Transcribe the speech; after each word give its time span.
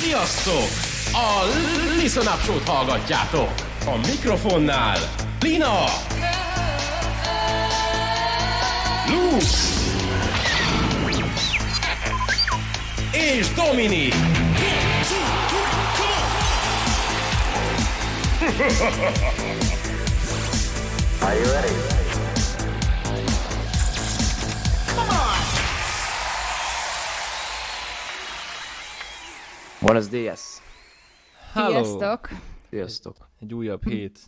Sziasztok! 0.00 0.68
A 1.12 1.44
Listen 2.00 2.26
Up 2.26 2.42
Show-t 2.44 2.68
hallgatjátok! 2.68 3.48
A 3.86 3.96
mikrofonnál 4.06 4.98
Lina! 5.40 5.84
Luke! 9.08 9.44
És 13.12 13.48
Dominik! 13.48 14.14
Are 21.22 21.34
you 21.34 21.52
ready? 21.52 21.99
Buenos 29.90 30.08
dias. 30.08 30.40
Hello. 31.52 31.84
Sziasztok! 31.84 32.28
Sziasztok. 32.68 33.16
Egy 33.40 33.54
újabb 33.54 33.88
hét. 33.88 34.20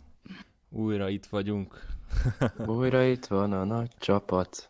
Újra 0.69 1.09
itt 1.09 1.25
vagyunk. 1.25 1.85
Újra 2.65 3.03
itt 3.03 3.25
van 3.25 3.53
a 3.53 3.63
nagy 3.63 3.91
csapat. 3.97 4.69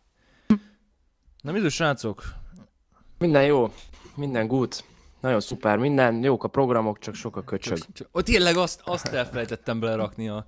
Na 1.42 1.52
mi 1.52 1.68
srácok? 1.68 2.22
Minden 3.18 3.44
jó, 3.44 3.72
minden 4.16 4.46
good. 4.46 4.74
Nagyon 5.20 5.40
szuper, 5.40 5.78
minden 5.78 6.22
jók 6.22 6.44
a 6.44 6.48
programok, 6.48 6.98
csak 6.98 7.14
sok 7.14 7.36
a 7.36 7.44
köcsög. 7.44 7.78
Csak, 7.92 8.08
ó, 8.16 8.20
tényleg 8.20 8.56
azt, 8.56 8.80
azt 8.84 9.06
elfelejtettem 9.06 9.80
belerakni 9.80 10.28
a, 10.28 10.46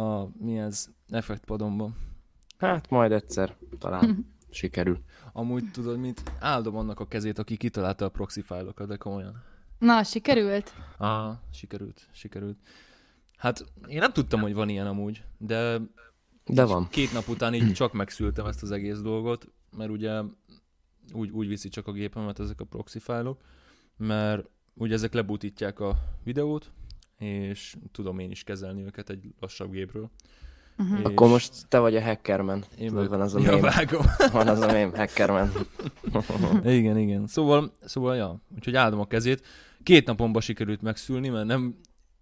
a 0.00 0.28
mi 0.38 0.58
ez, 0.58 0.86
effektpadomba. 1.08 1.90
Hát 2.56 2.90
majd 2.90 3.12
egyszer 3.12 3.56
talán 3.78 4.26
sikerül. 4.50 4.98
Amúgy 5.32 5.70
tudod 5.70 5.98
mit? 5.98 6.22
Áldom 6.40 6.76
annak 6.76 7.00
a 7.00 7.06
kezét, 7.06 7.38
aki 7.38 7.56
kitalálta 7.56 8.04
a 8.04 8.08
proxy 8.08 8.40
fájlokat, 8.40 8.88
de 8.88 8.96
komolyan. 8.96 9.47
Na, 9.78 10.02
sikerült? 10.04 10.74
Aha, 10.96 11.40
sikerült, 11.52 12.08
sikerült. 12.12 12.58
Hát 13.36 13.64
én 13.88 13.98
nem 13.98 14.12
tudtam, 14.12 14.40
hogy 14.40 14.54
van 14.54 14.68
ilyen 14.68 14.86
amúgy, 14.86 15.24
de 15.38 15.78
De 16.46 16.64
van. 16.64 16.88
két 16.88 17.12
nap 17.12 17.28
után 17.28 17.54
így 17.54 17.72
csak 17.72 17.92
megszültem 17.92 18.46
ezt 18.46 18.62
az 18.62 18.70
egész 18.70 18.98
dolgot, 18.98 19.48
mert 19.76 19.90
ugye 19.90 20.22
úgy, 21.12 21.30
úgy 21.30 21.48
viszi 21.48 21.68
csak 21.68 21.86
a 21.86 21.92
gépemet 21.92 22.38
ezek 22.38 22.60
a 22.60 22.64
proxy 22.64 22.98
fájlok, 22.98 23.40
mert 23.96 24.48
ugye 24.74 24.94
ezek 24.94 25.12
lebutítják 25.12 25.80
a 25.80 25.96
videót, 26.24 26.70
és 27.18 27.76
tudom 27.92 28.18
én 28.18 28.30
is 28.30 28.44
kezelni 28.44 28.82
őket 28.84 29.10
egy 29.10 29.34
lassabb 29.40 29.70
gépről. 29.72 30.10
Uh-huh. 30.78 30.98
És 30.98 31.04
Akkor 31.04 31.28
most 31.28 31.52
te 31.68 31.78
vagy 31.78 31.96
a 31.96 32.02
hackerman. 32.02 32.64
én 32.78 32.88
Tudod, 32.88 33.08
van 33.08 33.20
az 33.20 33.34
a 33.34 33.40
ja, 33.44 33.50
mém. 33.50 33.60
vágom. 33.60 34.02
Van 34.32 34.48
az 34.48 34.60
a 34.60 34.72
mém, 34.72 34.94
hackerman. 34.94 35.50
igen, 36.64 36.98
igen. 36.98 37.26
Szóval, 37.26 37.72
szóval, 37.84 38.16
ja, 38.16 38.40
úgyhogy 38.56 38.74
áldom 38.76 39.00
a 39.00 39.06
kezét. 39.06 39.46
Két 39.82 40.06
napomba 40.06 40.40
sikerült 40.40 40.82
megszülni, 40.82 41.28
mert 41.28 41.46
nem, 41.46 41.74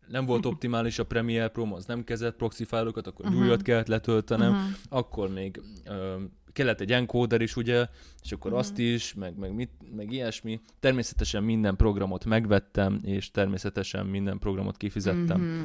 nem 0.08 0.26
volt 0.26 0.46
optimális 0.46 0.98
a 0.98 1.04
Premiere 1.04 1.48
Pro, 1.48 1.74
az 1.74 1.84
nem 1.84 2.04
kezelt 2.04 2.34
proxy 2.34 2.64
fájlokat, 2.64 3.06
akkor 3.06 3.24
uh-huh. 3.26 3.40
újat 3.40 3.62
kellett 3.62 3.86
letöltenem, 3.86 4.52
Mhm. 4.52 4.62
akkor 4.88 5.32
még 5.32 5.60
ö, 5.84 6.14
kellett 6.56 6.80
egy 6.80 6.92
encoder 6.92 7.40
is, 7.40 7.56
ugye, 7.56 7.86
és 8.22 8.32
akkor 8.32 8.50
uh-huh. 8.50 8.66
azt 8.66 8.78
is, 8.78 9.14
meg, 9.14 9.38
meg, 9.38 9.54
mit, 9.54 9.70
meg 9.96 10.12
ilyesmi. 10.12 10.60
Természetesen 10.80 11.42
minden 11.42 11.76
programot 11.76 12.24
megvettem, 12.24 13.00
és 13.02 13.30
természetesen 13.30 14.06
minden 14.06 14.38
programot 14.38 14.76
kifizettem. 14.76 15.40
Mhm. 15.40 15.64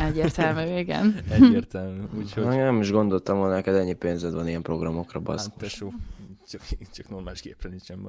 Egyértelmű, 0.06 0.78
igen. 0.78 1.20
Egyértelmű. 1.30 2.02
Úgyhogy, 2.18 2.44
Na, 2.44 2.54
nem 2.54 2.80
is 2.80 2.90
gondoltam 2.90 3.38
volna, 3.38 3.54
neked 3.54 3.74
ennyi 3.74 3.94
pénzed 3.94 4.32
van 4.34 4.48
ilyen 4.48 4.62
programokra, 4.62 5.20
basz. 5.20 5.46
hát 5.48 5.58
tesó, 5.58 5.92
csak, 6.48 6.62
csak 6.92 7.08
normális 7.08 7.40
gépre 7.40 7.68
nincsen. 7.68 8.08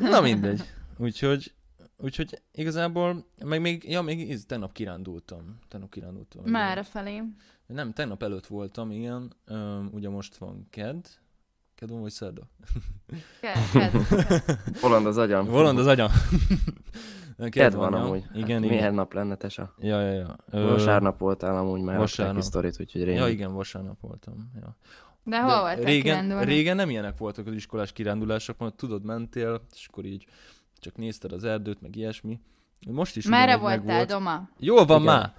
Na 0.00 0.20
mindegy. 0.20 0.62
Úgyhogy, 0.96 1.52
úgyhogy 1.96 2.42
igazából, 2.52 3.26
meg 3.44 3.60
még, 3.60 3.84
ja, 3.88 4.02
még 4.02 4.30
íz, 4.30 4.44
tegnap 4.46 4.72
kirándultam. 4.72 5.58
Tegnap 5.68 5.90
kirándultam. 5.90 6.44
Merre 6.44 6.82
felé? 6.82 7.22
Nem, 7.66 7.92
tegnap 7.92 8.22
előtt 8.22 8.46
voltam, 8.46 8.90
igen. 8.90 9.32
Üm, 9.50 9.88
ugye 9.92 10.08
most 10.08 10.36
van 10.36 10.66
ked. 10.70 11.06
Ked 11.76 11.90
van 11.90 12.00
vagy 12.00 12.10
szerda? 12.10 12.42
Ked. 13.72 13.92
Holland 14.80 15.06
az 15.06 15.16
agyam. 15.16 15.46
Volond 15.46 15.78
az 15.78 15.86
agyam. 15.86 16.10
Ked, 17.38 17.50
Ked 17.50 17.74
van 17.74 17.92
ja. 17.92 17.98
amúgy. 17.98 18.18
Igen, 18.18 18.32
hát, 18.32 18.46
igen. 18.46 18.60
Milyen 18.60 18.94
nap 18.94 19.12
lenne, 19.12 19.34
tesa? 19.36 19.74
Ja, 19.78 20.00
ja, 20.00 20.12
ja. 20.12 20.36
Ö, 20.50 20.68
Vasárnap 20.68 21.18
voltál 21.18 21.56
amúgy 21.56 21.80
már 21.80 21.98
vasárnap. 21.98 22.36
a 22.36 22.40
sztorit, 22.40 22.80
úgyhogy 22.80 23.04
régen. 23.04 23.22
Ja, 23.22 23.28
igen, 23.28 23.52
vasárnap 23.52 24.00
voltam. 24.00 24.50
Ja. 24.60 24.76
De 25.22 25.40
hol 25.40 25.60
voltál 25.60 25.84
régen, 25.84 26.44
régen 26.44 26.76
nem 26.76 26.90
ilyenek 26.90 27.18
voltak 27.18 27.46
az 27.46 27.54
iskolás 27.54 27.92
kirándulások, 27.92 28.58
mert 28.58 28.74
tudod, 28.74 29.04
mentél, 29.04 29.60
és 29.74 29.86
akkor 29.90 30.04
így 30.04 30.26
csak 30.78 30.96
nézted 30.96 31.32
az 31.32 31.44
erdőt, 31.44 31.80
meg 31.80 31.96
ilyesmi. 31.96 32.40
Most 32.90 33.16
is 33.16 33.26
Merre 33.26 33.56
voltál. 33.56 34.06
Doma? 34.06 34.48
Jól 34.58 34.84
van 34.84 35.02
Igen. 35.02 35.14
már! 35.14 35.34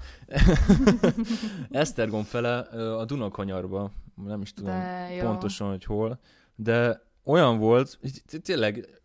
Esztergom 1.82 2.24
fele 2.24 2.58
a 2.98 3.06
Dunakanyarba, 3.06 3.92
nem 4.26 4.42
is 4.42 4.54
tudom 4.54 4.76
pontosan, 5.20 5.70
hogy 5.70 5.84
hol, 5.84 6.20
de 6.56 7.02
olyan 7.24 7.58
volt, 7.58 8.00
tényleg 8.44 9.02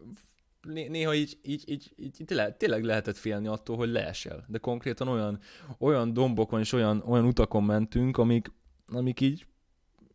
né- 0.62 0.88
néha 0.88 1.14
így, 1.14 1.38
így, 1.42 1.62
így, 1.66 1.92
így 1.96 2.22
tényleg, 2.26 2.56
tényleg 2.56 2.84
lehetett 2.84 3.16
félni 3.16 3.46
attól, 3.46 3.76
hogy 3.76 3.88
leesel. 3.88 4.44
De 4.48 4.58
konkrétan 4.58 5.08
olyan, 5.08 5.38
olyan 5.78 6.12
dombokon 6.12 6.60
és 6.60 6.72
olyan, 6.72 7.02
olyan 7.06 7.24
utakon 7.24 7.64
mentünk, 7.64 8.18
amik, 8.18 8.52
amik 8.86 9.20
így 9.20 9.46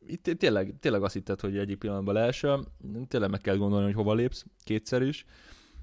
itt 0.08 0.24
té- 0.24 0.38
tényleg, 0.38 0.76
tényleg 0.80 1.04
azt 1.04 1.14
hitted, 1.14 1.40
hogy 1.40 1.58
egyik 1.58 1.78
pillanatban 1.78 2.14
leesel, 2.14 2.64
tényleg 3.08 3.30
meg 3.30 3.42
kell 3.42 3.58
gondolni, 3.58 3.86
hogy 3.86 3.94
hova 3.94 4.14
lépsz, 4.14 4.46
kétszer 4.64 5.02
is, 5.02 5.26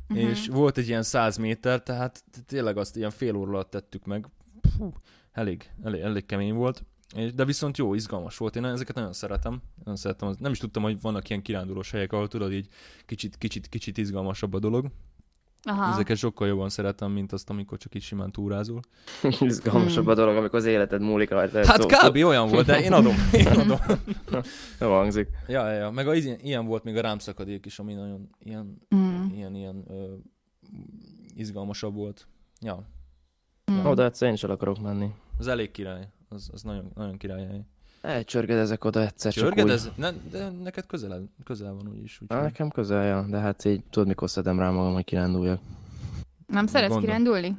Mhm. 0.09 0.19
és 0.19 0.47
volt 0.47 0.78
egy 0.78 0.88
ilyen 0.88 1.03
100 1.03 1.37
méter, 1.37 1.82
tehát 1.82 2.25
tényleg 2.47 2.76
azt 2.76 2.97
ilyen 2.97 3.10
fél 3.10 3.37
óra 3.37 3.50
alatt 3.50 3.70
tettük 3.70 4.04
meg. 4.04 4.28
Fú, 4.76 4.92
elég, 5.32 5.70
elég, 5.82 6.00
elég 6.00 6.26
kemény 6.26 6.54
volt. 6.54 6.84
De 7.34 7.44
viszont 7.44 7.76
jó, 7.76 7.94
izgalmas 7.94 8.37
volt. 8.37 8.56
Én 8.56 8.65
ezeket 8.65 8.94
nagyon 8.94 9.12
szeretem. 9.12 9.62
Nagyon 9.78 9.97
szeretem. 9.97 10.34
Nem 10.38 10.53
is 10.53 10.59
tudtam, 10.59 10.82
hogy 10.82 11.00
vannak 11.00 11.28
ilyen 11.28 11.42
kirándulós 11.42 11.91
helyek, 11.91 12.12
ahol 12.12 12.28
tudod 12.28 12.53
így 12.53 12.69
kicsit, 13.06 13.37
kicsit, 13.37 13.69
kicsit 13.69 13.98
izgalmasabb 13.98 14.54
a 14.54 14.59
dolog. 14.59 14.91
Aha. 15.66 15.92
Ezeket 15.92 16.16
sokkal 16.16 16.47
jobban 16.48 16.69
szeretem, 16.69 17.10
mint 17.12 17.32
azt, 17.32 17.50
amikor 17.50 17.78
csak 17.78 17.94
így 17.94 18.02
simán 18.02 18.32
túrázol. 18.32 18.80
Izgalmasabb 19.41 20.06
a 20.06 20.14
dolog, 20.14 20.36
amikor 20.36 20.58
az 20.58 20.64
életed 20.64 21.00
múlik 21.00 21.30
rajta. 21.30 21.66
Hát 21.66 21.80
Szó- 21.80 21.86
kb. 22.08 22.16
olyan 22.16 22.48
volt, 22.48 22.66
de 22.66 22.80
én 22.80 22.92
adom. 22.92 23.14
Én 23.32 23.47
adom. 23.47 23.78
Jó 24.80 24.91
hangzik. 24.91 25.28
Ja, 25.47 25.70
ja, 25.70 25.78
ja. 25.78 25.91
Meg 25.91 26.08
a, 26.08 26.14
ilyen, 26.14 26.38
ilyen 26.41 26.66
volt 26.66 26.84
még 26.84 26.97
a 26.97 27.00
rámszakadék 27.00 27.66
is, 27.66 27.78
ami 27.78 27.94
nagyon 27.94 28.28
ilyen, 28.38 28.78
Mm. 28.94 29.26
ilyen, 29.32 29.54
ilyen 29.54 29.84
ö, 29.88 30.14
izgalmasabb 31.34 31.94
volt. 31.94 32.26
Ja, 32.60 32.92
Mm. 33.72 33.86
Oda 33.86 34.04
egyszer 34.04 34.28
én 34.28 34.34
is 34.34 34.42
el 34.44 34.50
akarok 34.50 34.80
menni. 34.80 35.08
az 35.38 35.47
elég 35.47 35.70
király. 35.70 36.08
Az, 36.28 36.50
az 36.53 36.62
nagyon, 36.62 36.91
nagyon 36.94 37.16
király 37.16 37.47
hely. 37.47 37.64
Elcsörgedezek 38.04 38.84
oda 38.84 39.00
egyszer 39.00 39.32
csak 39.32 39.44
Csörged 39.44 39.65
úgy. 39.65 39.70
ez? 39.70 39.91
Ne, 39.97 40.10
de 40.31 40.48
neked 40.62 40.87
közel, 40.87 41.22
közel 41.44 41.72
van 41.75 41.88
úgyis. 41.88 42.19
Á, 42.20 42.22
Úgyhogy... 42.34 42.42
nekem 42.50 42.70
közel, 42.70 43.04
ja, 43.04 43.26
de 43.28 43.38
hát 43.38 43.65
így 43.65 43.82
tudod, 43.91 44.09
mikor 44.09 44.31
szedem 44.31 44.59
rá 44.59 44.70
magam, 44.70 44.92
hogy 44.92 45.04
kiránduljak. 45.04 45.60
Nem 46.47 46.66
szeretsz 46.66 46.91
Gondol. 46.91 47.09
kirándulni? 47.09 47.56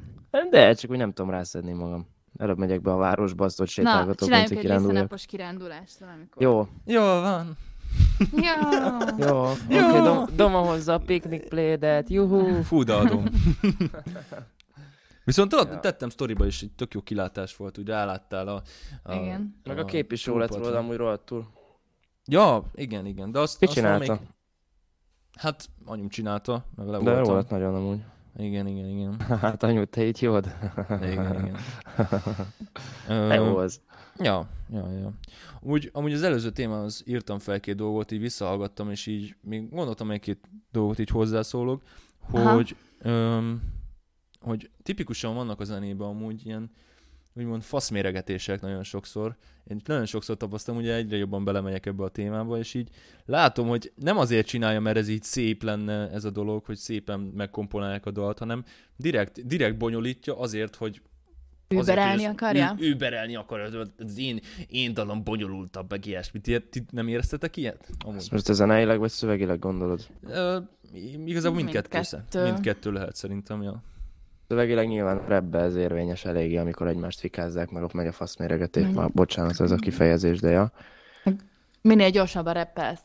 De 0.50 0.72
csak 0.74 0.90
úgy 0.90 0.96
nem 0.96 1.12
tudom 1.12 1.30
rászedni 1.30 1.72
magam. 1.72 2.06
Előbb 2.38 2.58
megyek 2.58 2.80
be 2.82 2.92
a 2.92 2.96
városba, 2.96 3.44
azt 3.44 3.58
hogy 3.58 3.66
Na, 3.66 3.72
sétálgatok, 3.72 4.06
mint 4.08 4.20
csináljunk 4.20 4.48
hogy 4.48 4.56
egy 4.56 4.62
kiránduljak. 4.62 4.92
részenapos 4.92 5.26
kirándulást 5.26 5.98
valamikor. 5.98 6.42
Jó, 6.42 6.68
Jó 6.84 7.00
van. 7.02 7.56
Jó. 8.32 9.26
jó. 9.26 9.44
Oké, 9.50 9.74
Jó. 9.74 9.88
okay, 9.88 10.00
dom, 10.00 10.24
doma 10.36 10.58
hozza 10.58 10.94
a 10.94 10.98
picnic 10.98 11.48
plédet, 11.48 12.08
juhú. 12.08 12.62
Fú, 12.62 12.82
de 12.82 12.92
adom. 12.94 13.24
Viszont 15.26 15.50
tudod, 15.50 15.68
Ja. 15.68 15.80
tettem 15.80 16.08
sztoriba 16.08 16.46
is, 16.46 16.62
egy 16.62 16.72
tök 16.72 16.94
jó 16.94 17.00
kilátás 17.00 17.56
volt, 17.56 17.78
úgy 17.78 17.86
ráláttál 17.86 18.48
a... 18.48 18.62
a 19.02 19.14
Igen. 19.14 19.60
Meg 19.64 19.78
a 19.78 19.84
kép 19.84 20.12
is 20.12 20.26
jó 20.26 20.38
lett 20.38 20.54
róla, 20.54 20.78
amúgy 20.78 20.96
rohadtul. 20.96 21.46
Ja, 22.24 22.62
igen, 22.74 23.06
igen. 23.06 23.32
De 23.32 23.38
azt, 23.38 23.58
Ki 23.58 23.64
azt 23.64 23.74
csinálta? 23.74 24.12
Még... 24.12 24.20
Hát, 25.38 25.68
anyum 25.84 26.08
csinálta, 26.08 26.64
meg 26.76 26.86
le 26.86 26.98
De 26.98 27.10
jó 27.10 27.34
lett 27.34 27.50
nagyon 27.50 27.74
amúgy. 27.74 27.98
Igen, 28.36 28.66
igen, 28.66 28.88
igen. 28.88 29.20
Hát 29.40 29.62
anyu, 29.62 29.84
te 29.84 30.06
így 30.06 30.22
jód? 30.22 30.56
Igen, 30.88 31.46
igen. 31.46 31.56
Jó 33.44 33.56
az. 33.56 33.80
Ja, 34.18 34.48
ja, 34.70 34.90
ja. 34.90 35.12
Úgy, 35.60 35.90
amúgy 35.92 36.12
az 36.12 36.22
előző 36.22 36.50
témához 36.50 37.02
írtam 37.06 37.38
fel 37.38 37.60
két 37.60 37.76
dolgot, 37.76 38.10
így 38.10 38.20
visszahallgattam, 38.20 38.90
és 38.90 39.06
így 39.06 39.36
még 39.40 39.70
gondoltam 39.70 40.10
egy-két 40.10 40.50
dolgot, 40.72 40.98
így 40.98 41.10
hozzászólok, 41.10 41.82
Aha. 42.30 42.52
hogy, 42.54 42.76
öm, 42.98 43.62
hogy 44.46 44.70
tipikusan 44.82 45.34
vannak 45.34 45.60
a 45.60 45.64
zenében 45.64 46.08
amúgy 46.08 46.46
ilyen 46.46 46.70
úgymond 47.36 47.62
faszméregetések 47.62 48.60
nagyon 48.60 48.82
sokszor. 48.82 49.36
Én 49.66 49.80
nagyon 49.84 50.06
sokszor 50.06 50.36
tapasztalom, 50.36 50.80
ugye 50.80 50.94
egyre 50.94 51.16
jobban 51.16 51.44
belemegyek 51.44 51.86
ebbe 51.86 52.04
a 52.04 52.08
témába, 52.08 52.58
és 52.58 52.74
így 52.74 52.88
látom, 53.24 53.68
hogy 53.68 53.92
nem 53.94 54.18
azért 54.18 54.46
csinálja, 54.46 54.80
mert 54.80 54.96
ez 54.96 55.08
így 55.08 55.22
szép 55.22 55.62
lenne 55.62 56.10
ez 56.10 56.24
a 56.24 56.30
dolog, 56.30 56.64
hogy 56.64 56.76
szépen 56.76 57.20
megkomponálják 57.20 58.06
a 58.06 58.10
dalt, 58.10 58.38
hanem 58.38 58.64
direkt, 58.96 59.46
direkt 59.46 59.76
bonyolítja 59.76 60.38
azért, 60.38 60.76
hogy 60.76 61.00
Überelni 61.68 62.24
akarja? 62.24 62.74
Ü- 62.78 62.94
überelni 62.94 63.36
akarja, 63.36 63.82
az 63.98 64.18
én, 64.18 64.40
én 64.68 64.94
dalom 64.94 65.24
bonyolultabb, 65.24 65.90
meg 65.90 66.06
ilyesmit. 66.06 66.46
Ilyet, 66.46 66.64
ti 66.64 66.84
nem 66.90 67.08
éreztetek 67.08 67.56
ilyet? 67.56 67.88
Amúgy. 68.04 68.16
Ezt 68.16 68.30
most 68.30 68.44
te 68.44 68.52
zeneileg 68.52 68.98
vagy 68.98 69.10
szövegileg 69.10 69.58
gondolod? 69.58 70.06
Ö, 70.28 70.58
igazából 71.24 71.56
mindkettő. 71.56 71.88
Mindkettő. 71.92 72.16
Mindkettő. 72.16 72.52
mindkettő 72.52 72.92
lehet 72.92 73.16
szerintem, 73.16 73.62
ja. 73.62 73.82
Szövegileg 74.48 74.86
nyilvan 74.86 75.32
ebbe 75.32 75.58
ez 75.58 75.74
érvényes 75.74 76.24
eléggé, 76.24 76.56
amikor 76.56 76.86
egymást 76.86 77.20
fikázzák, 77.20 77.70
meg 77.70 77.82
ott 77.82 77.92
megy 77.92 78.06
a 78.06 78.12
faszméregetés. 78.12 78.86
Már 78.94 79.10
bocsánat, 79.12 79.60
ez 79.60 79.70
a 79.70 79.76
kifejezés, 79.76 80.40
de 80.40 80.50
ja. 80.50 80.72
Minél 81.80 82.10
gyorsabban 82.10 82.52
reppelsz. 82.52 83.02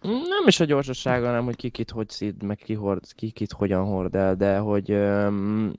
Nem 0.00 0.46
is 0.46 0.60
a 0.60 0.64
gyorsasága, 0.64 1.26
hanem 1.26 1.44
hogy 1.44 1.56
ki 1.56 1.70
kit 1.70 1.90
hogy 1.90 2.08
szid, 2.08 2.42
meg 2.42 2.56
ki, 2.56 2.74
hord, 2.74 3.12
ki 3.14 3.30
kit 3.30 3.52
hogyan 3.52 3.84
hord 3.84 4.14
el, 4.14 4.34
de 4.34 4.58
hogy 4.58 4.90
öm, 4.90 5.74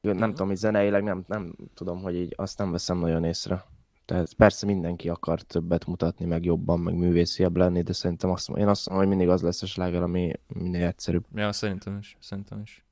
nem 0.00 0.30
tudom, 0.30 0.46
hogy 0.46 0.56
zeneileg 0.56 1.02
nem, 1.02 1.24
nem 1.26 1.54
tudom, 1.74 2.02
hogy 2.02 2.14
így 2.14 2.34
azt 2.36 2.58
nem 2.58 2.70
veszem 2.70 2.98
nagyon 2.98 3.24
észre. 3.24 3.64
Tehát 4.04 4.34
persze 4.34 4.66
mindenki 4.66 5.08
akar 5.08 5.42
többet 5.42 5.86
mutatni, 5.86 6.24
meg 6.24 6.44
jobban, 6.44 6.80
meg 6.80 6.94
művésziebb 6.94 7.56
lenni, 7.56 7.82
de 7.82 7.92
szerintem 7.92 8.30
azt, 8.30 8.48
én 8.48 8.68
azt 8.68 8.88
mondom, 8.88 9.06
hogy 9.06 9.16
mindig 9.16 9.34
az 9.34 9.42
lesz 9.42 9.62
a 9.62 9.66
sláger, 9.66 10.02
ami 10.02 10.32
minél 10.46 10.86
egyszerűbb. 10.86 11.24
Ja, 11.34 11.52
szerintem 11.52 11.98
is, 11.98 12.16
szerintem 12.20 12.60
is. 12.60 12.84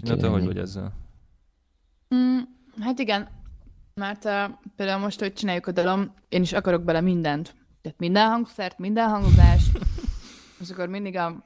Na, 0.00 0.16
te 0.16 0.28
hogy 0.28 0.44
vagy 0.44 0.58
ezzel? 0.58 0.92
Mm, 2.14 2.38
hát 2.80 2.98
igen, 2.98 3.28
mert 3.94 4.24
uh, 4.24 4.50
például 4.76 5.00
most, 5.00 5.20
hogy 5.20 5.32
csináljuk 5.32 5.66
a 5.66 5.72
dalom, 5.72 6.14
én 6.28 6.42
is 6.42 6.52
akarok 6.52 6.84
bele 6.84 7.00
mindent. 7.00 7.54
Tehát 7.82 7.98
minden 7.98 8.28
hangszert, 8.28 8.78
minden 8.78 9.08
hangozás, 9.08 9.70
és 10.60 10.70
akkor 10.70 10.88
mindig 10.88 11.16
a 11.16 11.44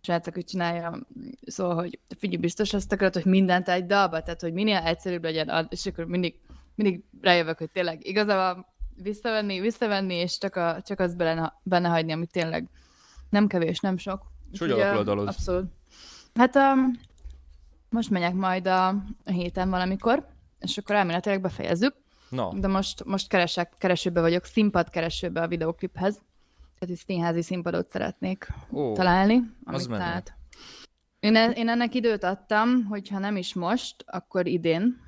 srác, 0.00 0.32
hogy 0.34 0.44
csinálja, 0.44 1.06
szóval, 1.46 1.74
hogy 1.74 1.98
figyelj, 2.18 2.40
biztos 2.40 2.72
azt 2.72 2.92
akarod, 2.92 3.14
hogy 3.14 3.24
mindent 3.24 3.68
egy 3.68 3.86
dalba, 3.86 4.22
tehát, 4.22 4.40
hogy 4.40 4.52
minél 4.52 4.76
egyszerűbb 4.76 5.22
legyen, 5.24 5.66
és 5.70 5.86
akkor 5.86 6.04
mindig, 6.04 6.40
mindig 6.74 7.04
rájövök, 7.20 7.58
hogy 7.58 7.70
tényleg 7.70 8.06
igazából 8.06 8.66
visszavenni, 9.02 9.60
visszavenni, 9.60 10.14
és 10.14 10.38
csak, 10.38 10.56
a, 10.56 10.82
csak 10.82 11.00
azt 11.00 11.16
benne, 11.16 11.60
benne 11.62 11.88
hagyni, 11.88 12.12
ami 12.12 12.26
tényleg 12.26 12.68
nem 13.30 13.46
kevés, 13.46 13.80
nem 13.80 13.96
sok. 13.96 14.22
És 14.52 14.58
hogy 14.58 14.70
alakul 14.70 14.96
a 14.96 15.00
ö, 15.00 15.04
dalod? 15.04 15.28
Abszolút. 15.28 15.72
Hát 16.34 16.56
um, 16.56 16.90
most 17.88 18.10
megyek 18.10 18.34
majd 18.34 18.66
a, 18.66 18.88
a 18.88 19.30
héten 19.30 19.70
valamikor, 19.70 20.26
és 20.60 20.78
akkor 20.78 20.94
elméletileg 20.94 21.40
befejezzük, 21.40 21.94
Na, 22.28 22.52
de 22.54 22.68
most, 22.68 23.04
most 23.04 23.28
keresek, 23.28 23.72
keresőbe 23.78 24.20
vagyok, 24.20 24.44
színpad 24.44 24.90
keresőbe 24.90 25.40
a 25.40 25.48
videokliphez. 25.48 26.14
Tehát 26.78 26.94
egy 26.94 27.04
színházi 27.06 27.42
színpadot 27.42 27.90
szeretnék 27.90 28.48
Ó, 28.72 28.92
találni. 28.92 29.34
az 29.64 29.74
Amit 29.74 29.88
menő. 29.88 30.02
tehát... 30.02 30.34
én, 31.20 31.36
e- 31.36 31.50
én 31.50 31.68
ennek 31.68 31.94
időt 31.94 32.24
adtam, 32.24 32.84
hogyha 32.84 33.18
nem 33.18 33.36
is 33.36 33.54
most, 33.54 34.04
akkor 34.06 34.46
idén 34.46 35.00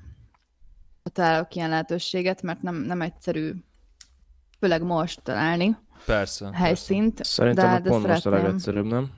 találok 1.09 1.55
ilyen 1.55 1.69
lehetőséget, 1.69 2.41
mert 2.41 2.61
nem, 2.61 2.75
nem 2.75 3.01
egyszerű, 3.01 3.51
főleg 4.59 4.81
most 4.83 5.21
találni 5.21 5.77
persze. 6.05 6.45
persze. 6.45 6.49
helyszínt. 6.63 7.23
Szerintem 7.23 7.65
de, 7.69 7.75
a 7.75 7.79
de 7.79 7.89
pont 7.89 8.07
most 8.07 8.25
a 8.25 8.29
legegyszerűbb, 8.29 8.85
nem? 8.85 9.09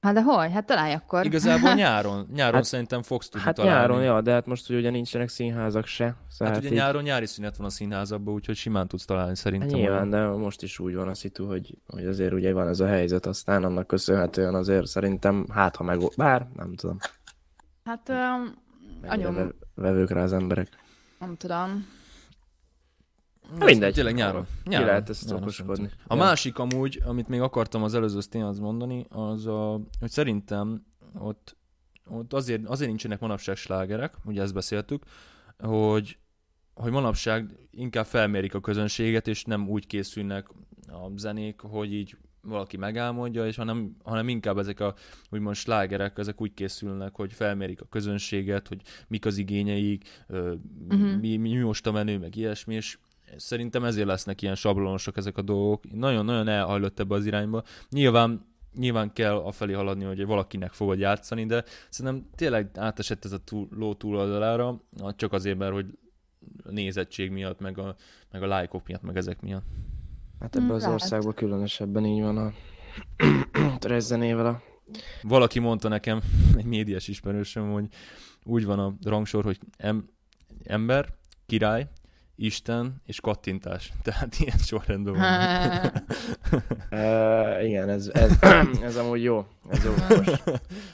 Hát 0.00 0.14
de 0.14 0.22
hogy? 0.22 0.52
Hát 0.52 0.66
találj 0.66 0.92
akkor. 0.92 1.24
Igazából 1.24 1.74
nyáron, 1.84 2.26
nyáron 2.34 2.54
Hát- 2.54 2.64
szerintem 2.64 3.02
fogsz 3.02 3.28
tudni 3.28 3.46
Hát 3.46 3.54
találni. 3.54 3.78
nyáron, 3.78 4.02
ja, 4.02 4.20
de 4.20 4.32
hát 4.32 4.46
most 4.46 4.70
ugye 4.70 4.90
nincsenek 4.90 5.28
színházak 5.28 5.86
se. 5.86 6.16
Szóval 6.28 6.54
Hát 6.54 6.62
ugye 6.62 6.72
így- 6.72 6.78
nyáron 6.78 7.02
nyári 7.02 7.26
szünet 7.26 7.56
van 7.56 7.66
a 7.66 7.70
színházakban, 7.70 8.34
úgyhogy 8.34 8.56
simán 8.56 8.88
tudsz 8.88 9.04
találni 9.04 9.36
szerintem. 9.36 9.68
Hát 9.68 9.78
nyilván, 9.78 10.10
de 10.10 10.26
most 10.26 10.62
is 10.62 10.78
úgy 10.78 10.94
van 10.94 11.08
a 11.08 11.14
szitu, 11.14 11.46
hogy, 11.46 11.78
hogy 11.86 12.06
azért 12.06 12.32
ugye 12.32 12.52
van 12.52 12.68
ez 12.68 12.80
a 12.80 12.86
helyzet, 12.86 13.26
aztán 13.26 13.64
annak 13.64 13.86
köszönhetően 13.86 14.54
azért 14.54 14.86
szerintem, 14.86 15.46
hát 15.50 15.76
ha 15.76 15.84
meg, 15.84 16.00
bár 16.16 16.48
nem 16.54 16.74
tudom, 16.74 16.96
Hát 17.84 18.08
um, 18.08 18.54
anyom, 19.06 19.34
ve- 19.34 19.54
vevők 19.74 20.10
rá 20.10 20.22
az 20.22 20.32
emberek. 20.32 20.68
nem 21.18 21.36
tudom. 21.36 21.86
Azt 23.58 23.64
mindegy. 23.64 23.94
Tényleg 23.94 24.14
nyáron. 24.14 24.46
nyáron. 24.64 24.86
lehet 24.86 25.08
ezt 25.08 25.24
nyáron 25.24 25.42
okoskodni. 25.42 25.90
A 26.06 26.14
Ja. 26.14 26.20
másik 26.20 26.58
amúgy, 26.58 27.02
amit 27.04 27.28
még 27.28 27.40
akartam 27.40 27.82
az 27.82 27.94
előző 27.94 28.20
sztínhez 28.20 28.58
mondani, 28.58 29.06
az 29.08 29.46
a, 29.46 29.80
hogy 30.00 30.10
szerintem 30.10 30.86
ott, 31.18 31.56
ott 32.10 32.32
azért, 32.32 32.66
azért 32.66 32.88
nincsenek 32.88 33.20
manapság 33.20 33.56
slágerek, 33.56 34.14
ugye 34.24 34.42
ezt 34.42 34.54
beszéltük, 34.54 35.04
hogy, 35.58 36.18
hogy 36.74 36.92
manapság 36.92 37.54
inkább 37.70 38.06
felmérik 38.06 38.54
a 38.54 38.60
közönséget, 38.60 39.28
és 39.28 39.44
nem 39.44 39.68
úgy 39.68 39.86
készülnek 39.86 40.48
a 40.86 41.10
zenék, 41.16 41.60
hogy 41.60 41.92
így 41.92 42.16
valaki 42.42 42.76
megálmodja, 42.76 43.46
és 43.46 43.56
hanem, 43.56 43.96
hanem 44.02 44.28
inkább 44.28 44.58
ezek 44.58 44.80
a 44.80 44.94
úgymond 45.30 45.54
slágerek, 45.56 46.18
ezek 46.18 46.40
úgy 46.40 46.54
készülnek, 46.54 47.14
hogy 47.14 47.32
felmérik 47.32 47.80
a 47.80 47.86
közönséget, 47.90 48.68
hogy 48.68 48.80
mik 49.08 49.26
az 49.26 49.36
igényeik, 49.36 50.24
Mhm. 50.88 51.04
mi, 51.04 51.36
mi 51.36 51.54
most 51.56 51.86
a 51.86 51.92
menő, 51.92 52.18
meg 52.18 52.36
ilyesmi, 52.36 52.74
és 52.74 52.98
szerintem 53.36 53.84
ezért 53.84 54.06
lesznek 54.06 54.42
ilyen 54.42 54.54
sablonosak 54.54 55.16
ezek 55.16 55.36
a 55.36 55.42
dolgok. 55.42 55.92
Nagyon-nagyon 55.92 56.48
elhajlott 56.48 57.00
ebbe 57.00 57.14
az 57.14 57.26
irányba. 57.26 57.62
Nyilván 57.90 58.50
nyilván 58.78 59.12
kell 59.12 59.34
afelé 59.34 59.72
haladni, 59.72 60.04
hogy 60.04 60.26
valakinek 60.26 60.72
fogod 60.72 60.98
játszani, 60.98 61.46
de 61.46 61.64
szerintem 61.90 62.28
tényleg 62.34 62.70
átesett 62.74 63.24
ez 63.24 63.32
a 63.32 63.38
túl, 63.38 63.68
ló 63.70 63.94
túloldalára, 63.94 64.80
csak 65.16 65.32
azért, 65.32 65.58
mert 65.58 65.72
hogy 65.72 65.86
a 66.64 66.70
nézettség 66.70 67.30
miatt, 67.30 67.60
meg 67.60 67.78
a, 67.78 67.96
meg 68.30 68.42
a 68.42 68.46
lájkok 68.46 68.86
miatt, 68.86 69.02
meg 69.02 69.16
ezek 69.16 69.40
miatt. 69.40 69.64
Hát 70.42 70.56
ebben 70.56 70.70
az 70.70 70.82
lehet. 70.82 70.94
országban 70.94 71.34
különösebben 71.34 72.04
így 72.04 72.22
van 72.22 72.36
a 72.36 72.52
trezzenével 73.78 74.46
a... 74.46 74.62
Valaki 75.22 75.58
mondta 75.58 75.88
nekem, 75.88 76.20
egy 76.56 76.64
médiás 76.64 77.08
ismerősöm, 77.08 77.72
hogy 77.72 77.86
úgy 78.44 78.64
van 78.64 78.78
a 78.78 78.94
rangsor, 79.04 79.44
hogy 79.44 79.58
em, 79.76 80.08
ember, 80.64 81.14
király, 81.46 81.88
Isten 82.36 83.02
és 83.06 83.20
kattintás. 83.20 83.92
Tehát 84.02 84.38
ilyen 84.38 84.58
sorrendben 84.58 85.14
van. 85.14 85.22
Uh, 86.90 87.64
igen, 87.64 87.88
ez, 87.88 88.10
ez, 88.12 88.38
ez 88.82 88.96
amúgy 88.96 89.22
jó. 89.22 89.46
Ez 89.68 89.84
jó. 89.84 89.90
Most, 90.08 90.42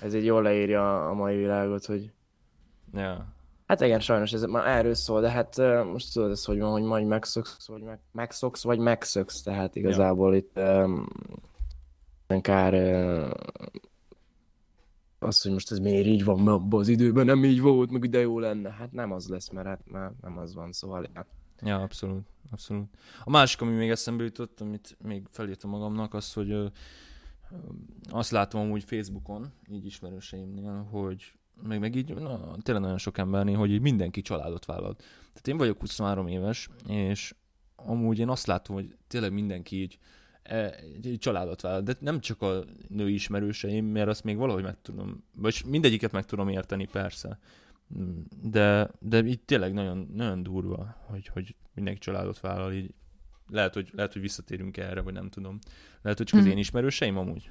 ez 0.02 0.14
így 0.14 0.24
jól 0.24 0.42
leírja 0.42 1.08
a 1.08 1.14
mai 1.14 1.36
világot, 1.36 1.84
hogy 1.84 2.12
ja. 2.94 3.37
Hát 3.68 3.80
igen, 3.80 4.00
sajnos 4.00 4.32
ez 4.32 4.42
már 4.42 4.66
erről 4.66 4.94
szól, 4.94 5.20
de 5.20 5.30
hát 5.30 5.56
most 5.92 6.12
tudod 6.12 6.30
ez, 6.30 6.44
hogy 6.44 6.58
van, 6.58 6.70
hogy 6.70 6.82
majd 6.82 7.06
megszoksz, 7.06 7.68
vagy 7.68 7.82
meg, 7.82 7.98
megszoksz, 8.12 8.62
vagy 8.62 8.78
megszöksz, 8.78 9.42
tehát 9.42 9.76
igazából 9.76 10.34
itt 10.34 10.56
um, 10.56 11.08
kár 12.40 12.74
uh, 12.74 13.30
az, 15.18 15.42
hogy 15.42 15.52
most 15.52 15.70
ez 15.70 15.78
miért 15.78 16.06
így 16.06 16.24
van, 16.24 16.38
mert 16.38 16.56
abban 16.56 16.80
az 16.80 16.88
időben 16.88 17.24
nem 17.24 17.44
így 17.44 17.60
volt, 17.60 17.90
meg 17.90 18.04
ide 18.04 18.20
jó 18.20 18.38
lenne. 18.38 18.70
Hát 18.70 18.92
nem 18.92 19.12
az 19.12 19.28
lesz, 19.28 19.50
mert 19.50 19.66
hát 19.66 19.80
már 19.90 20.12
nem 20.20 20.38
az 20.38 20.54
van, 20.54 20.72
szóval 20.72 21.06
hát, 21.14 21.26
Ja, 21.62 21.82
abszolút, 21.82 22.26
abszolút. 22.50 22.96
A 23.24 23.30
másik, 23.30 23.60
ami 23.60 23.74
még 23.74 23.90
eszembe 23.90 24.24
jutott, 24.24 24.60
amit 24.60 24.96
még 25.02 25.26
felírtam 25.30 25.70
magamnak, 25.70 26.14
az, 26.14 26.32
hogy 26.32 26.50
ö, 26.50 26.66
ö, 27.50 27.56
azt 28.10 28.30
látom 28.30 28.60
amúgy 28.60 28.84
Facebookon, 28.84 29.52
így 29.70 29.86
ismerőseimnél, 29.86 30.88
hogy 30.90 31.37
meg, 31.62 31.80
meg 31.80 31.94
így, 31.94 32.14
na, 32.14 32.56
tényleg 32.62 32.82
nagyon 32.84 32.98
sok 32.98 33.18
embernél, 33.18 33.56
hogy 33.56 33.70
így 33.70 33.80
mindenki 33.80 34.20
családot 34.20 34.64
vállalt. 34.64 34.96
Tehát 35.28 35.48
én 35.48 35.56
vagyok 35.56 35.80
23 35.80 36.26
éves, 36.26 36.68
és 36.88 37.34
amúgy 37.76 38.18
én 38.18 38.28
azt 38.28 38.46
látom, 38.46 38.76
hogy 38.76 38.96
tényleg 39.06 39.32
mindenki 39.32 39.80
így 39.80 39.98
egy 40.42 41.16
családot 41.18 41.60
vállal, 41.60 41.80
de 41.80 41.94
nem 42.00 42.20
csak 42.20 42.42
a 42.42 42.64
női 42.88 43.12
ismerőseim, 43.14 43.86
mert 43.86 44.08
azt 44.08 44.24
még 44.24 44.36
valahogy 44.36 44.62
meg 44.62 44.76
tudom, 44.82 45.24
vagy 45.34 45.62
mindegyiket 45.66 46.12
meg 46.12 46.24
tudom 46.24 46.48
érteni 46.48 46.86
persze, 46.86 47.38
de, 48.42 48.90
de 49.00 49.24
így 49.24 49.40
tényleg 49.40 49.72
nagyon, 49.72 50.10
nagyon 50.14 50.42
durva, 50.42 50.96
hogy, 51.06 51.26
hogy 51.26 51.54
mindenki 51.74 52.00
családot 52.00 52.40
vállal, 52.40 52.72
így 52.72 52.94
lehet, 53.48 53.74
hogy, 53.74 53.90
lehet, 53.92 54.12
hogy 54.12 54.22
visszatérünk 54.22 54.76
erre, 54.76 55.00
vagy 55.00 55.12
nem 55.12 55.28
tudom. 55.28 55.58
Lehet, 56.02 56.18
hogy 56.18 56.26
csak 56.26 56.38
az 56.38 56.44
Mhm. 56.44 56.52
én 56.52 56.58
ismerőseim 56.58 57.16
amúgy. 57.16 57.50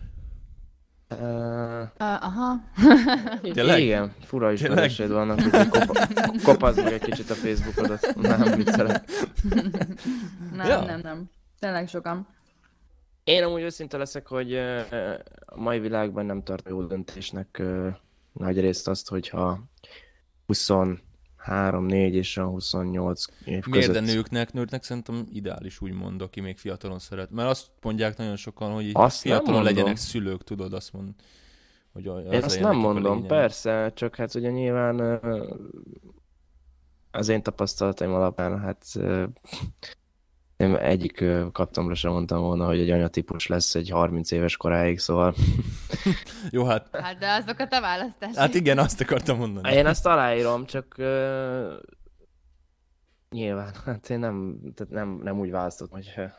Uh, 1.10 1.82
Uh, 2.00 2.24
aha. 2.24 2.56
Tényleg? 3.42 3.82
igen, 3.82 4.14
fura 4.22 4.52
ismerősöd 4.52 5.12
vannak, 5.12 5.38
úgyhogy 5.46 5.68
kopa, 5.70 6.08
kopazd 6.44 6.84
meg 6.84 6.94
egy 6.94 7.02
kicsit 7.02 7.30
a 7.30 7.34
Facebookodat. 7.34 8.16
Nem, 8.16 8.56
viccelek. 8.56 9.04
Nem, 10.54 10.68
Ja. 10.68 10.82
nem, 10.86 11.00
nem. 11.00 11.30
Tényleg 11.60 11.88
sokan. 11.88 12.28
Én 13.24 13.44
amúgy 13.44 13.62
őszinte 13.62 13.98
leszek, 13.98 14.28
hogy 14.28 14.56
a 15.46 15.56
mai 15.56 15.80
világban 15.80 16.26
nem 16.26 16.44
tart 16.44 16.70
jó 16.70 16.84
döntésnek 16.84 17.62
nagy 18.34 18.60
részt 18.60 18.88
azt, 18.88 19.10
hogyha 19.10 19.60
23, 20.46 21.00
4 21.86 22.16
és 22.16 22.38
a 22.38 22.46
28 22.46 23.26
év 23.46 23.66
Miért, 23.66 23.88
között. 23.88 23.94
de 23.94 24.14
nőknek, 24.14 24.54
nőknek 24.54 24.84
szerintem 24.84 25.28
ideális 25.32 25.82
úgymond, 25.82 26.22
aki 26.22 26.40
még 26.40 26.58
fiatalon 26.58 27.00
szeret. 27.00 27.32
Mert 27.32 27.50
azt 27.50 27.68
mondják 27.82 28.18
nagyon 28.18 28.36
sokan, 28.36 28.72
hogy 28.74 28.90
Azt 28.94 29.20
fiatalon 29.20 29.64
legyenek 29.64 29.96
szülők, 29.96 30.44
tudod, 30.44 30.74
azt 30.74 30.94
mond, 30.94 31.10
hogy 31.94 32.08
az 32.08 32.34
Én 32.34 32.44
azt 32.44 32.60
nem 32.60 32.76
mondom, 32.76 33.26
persze, 33.26 33.92
csak 33.96 34.16
hát 34.16 34.36
ugye 34.36 34.50
nyilván 34.50 35.20
az 37.12 37.28
én 37.28 37.42
tapasztalataim 37.42 38.14
alapján, 38.14 38.60
hát 38.60 38.86
én 40.58 40.76
egyik 40.76 41.22
ö, 41.22 41.48
kaptamra 41.52 41.96
sem 41.96 42.12
mondtam 42.12 42.42
volna, 42.42 42.66
hogy 42.66 42.80
egy 42.80 42.90
anyatípus 42.90 43.48
lesz 43.48 43.76
egy 43.76 43.90
30 43.90 44.32
éves 44.32 44.58
koráig, 44.58 45.00
szóval 45.00 45.34
Jó, 46.52 46.66
hát, 46.66 46.88
Hát 46.92 47.18
de 47.18 47.32
azok 47.32 47.60
a 47.60 47.68
te 47.68 47.80
választások. 47.80 48.36
hát 48.36 48.54
igen, 48.54 48.78
azt 48.78 49.02
akartam 49.02 49.38
mondani. 49.38 49.74
Én 49.74 49.86
ezt 49.86 50.06
aláírom, 50.06 50.66
csak 50.66 50.96
uh, 50.98 51.74
nyilván, 53.30 53.72
hát 53.86 54.10
én 54.10 54.20
nem, 54.20 54.60
tehát 54.76 54.94
nem, 54.94 55.20
nem 55.24 55.40
úgy 55.40 55.52
választottam, 55.52 56.00
hogy 56.00 56.30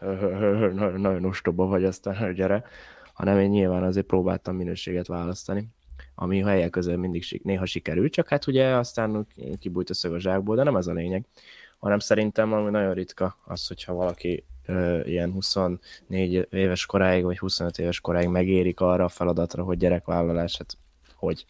nagyon 1.00 1.24
ostoba 1.24 1.66
vagy, 1.66 1.84
aztán 1.84 2.34
gyere, 2.34 2.64
hanem 3.12 3.38
én 3.38 3.48
nyilván 3.48 3.82
azért 3.82 4.06
próbáltam 4.06 4.56
minőséget 4.56 5.06
választani. 5.06 5.68
ami 6.14 6.40
helyek 6.40 6.70
közül 6.70 6.96
mindig 6.96 7.40
néha 7.42 7.66
sikerült, 7.66 8.12
csak 8.12 8.28
hát 8.28 8.46
ugye 8.46 8.66
aztán 8.66 9.26
kibújt 9.58 9.90
a 9.90 9.94
szög 9.94 10.12
a 10.12 10.18
zsákból, 10.20 10.56
de 10.56 10.62
nem 10.62 10.76
ez 10.76 10.86
a 10.86 10.92
lényeg, 10.92 11.26
hanem 11.78 11.98
szerintem 11.98 12.52
ami 12.52 12.70
nagyon 12.70 12.94
ritka 12.94 13.36
az, 13.44 13.66
hogyha 13.66 13.94
valaki 13.94 14.44
ö, 14.66 15.00
ilyen 15.04 15.32
24 15.32 16.48
éves 16.50 16.86
koráig, 16.86 17.24
vagy 17.24 17.38
25 17.38 17.78
éves 17.78 18.00
koráig 18.00 18.28
megérik 18.28 18.80
arra 18.80 19.04
a 19.04 19.08
feladatra, 19.08 19.62
hogy 19.62 19.78
gyerekvállalás, 19.78 20.56
hát 20.56 20.76
hogy? 21.14 21.46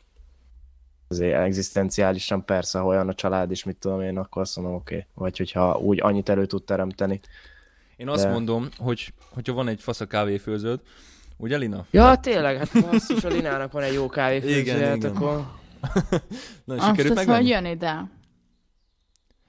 Azért 1.08 1.38
egzisztenciálisan 1.40 2.44
persze, 2.44 2.78
ha 2.78 2.86
olyan 2.86 3.08
a 3.08 3.14
család 3.14 3.50
is, 3.50 3.64
mit 3.64 3.76
tudom 3.76 4.00
én, 4.00 4.18
akkor 4.18 4.42
azt 4.42 4.56
mondom, 4.56 4.74
oké. 4.74 4.94
Okay. 4.94 5.06
Vagy 5.14 5.36
hogyha 5.36 5.78
úgy 5.78 6.00
annyit 6.02 6.28
elő 6.28 6.46
tud 6.46 6.64
teremteni. 6.64 7.20
Én 7.96 8.08
azt 8.08 8.24
De- 8.24 8.30
mondom, 8.30 8.68
hogy 8.78 9.12
hogyha 9.28 9.52
van 9.52 9.68
egy 9.68 9.80
fasz 9.80 10.00
a 10.00 10.06
kávéfőződ, 10.06 10.80
ugye 11.36 11.56
Lina? 11.56 11.86
Ja, 11.90 12.16
tényleg, 12.16 12.56
hát 12.56 12.90
basszus, 12.90 13.24
a 13.24 13.28
Linának 13.28 13.72
van 13.72 13.82
egy 13.82 13.92
jó 13.92 14.08
kávéfőzője, 14.08 14.58
Igen, 14.60 14.80
hát 14.80 14.96
igen. 14.96 15.10
akkor... 15.10 15.32
Na, 16.64 16.74
Azt, 16.74 16.86
sikerült 16.86 16.96
azt 16.96 17.26
hogy 17.26 17.26
megvenni? 17.26 17.48
jön 17.48 17.64
ide. 17.64 18.10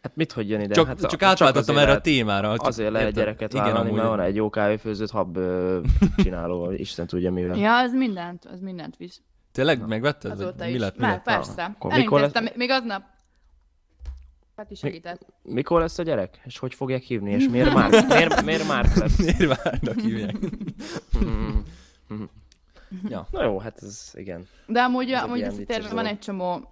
Hát 0.02 0.16
mit, 0.16 0.32
hogy 0.32 0.50
jön 0.50 0.62
ide? 0.62 0.74
Csak, 0.74 0.88
hát 0.88 1.06
csak 1.06 1.22
átváltottam 1.22 1.76
erre 1.76 1.86
a 1.86 1.88
lehet- 1.88 2.04
témára. 2.04 2.52
Csak 2.56 2.66
Azért 2.68 2.92
lehet 2.92 3.08
érted? 3.08 3.24
gyereket 3.24 3.54
Igen, 3.54 3.64
vállalni, 3.66 3.88
amúgy. 3.88 4.00
mert 4.02 4.10
van 4.10 4.20
egy 4.22 4.36
jó 4.36 4.50
kávéfőzőt 4.50 5.12
hab 5.12 5.38
ö, 5.38 5.80
csináló, 6.24 6.72
Isten 6.72 7.08
tudja 7.08 7.32
mivel. 7.32 7.58
Ja, 7.58 7.78
az 7.78 7.94
mindent, 7.94 8.46
az 8.46 8.60
mindent 8.60 8.98
visz. 8.98 9.22
Tényleg 9.52 9.88
megvetted? 9.88 10.32
Vagy 10.32 10.42
Azóta 10.42 10.66
mi 10.66 10.72
is. 10.72 10.80
lett? 10.80 10.96
Mi 10.96 11.02
Már, 11.02 11.12
lett? 11.12 11.24
persze. 11.24 11.64
Akkor 11.64 11.94
mikor 11.94 12.20
Elintéztem, 12.22 12.54
még 12.58 12.70
aznap. 12.70 13.02
Peti 14.56 14.76
segített. 14.76 15.26
Mikor 15.42 15.80
lesz 15.80 15.98
a 15.98 16.04
gyerek? 16.04 16.42
És 16.44 16.58
hogy 16.58 16.74
fogják 16.74 17.02
hívni? 17.04 17.32
És 17.32 17.48
miért 17.50 17.74
már? 17.74 17.90
Miért, 18.08 18.44
miért 18.46 18.68
már 18.68 18.86
lesz? 18.96 19.18
Miért 19.38 19.64
várnak 19.64 20.00
hívják? 20.00 20.36
Ja. 23.10 23.28
Na 23.32 23.44
jó, 23.44 23.60
hát 23.60 23.78
ez 23.82 24.12
igen. 24.14 24.48
De 24.68 24.82
amúgy, 24.82 25.12
Ez 25.12 25.24
amúgy 25.24 25.44
visszatérve 25.46 25.90
van 25.94 26.06
egy 26.06 26.20
csomó, 26.20 26.70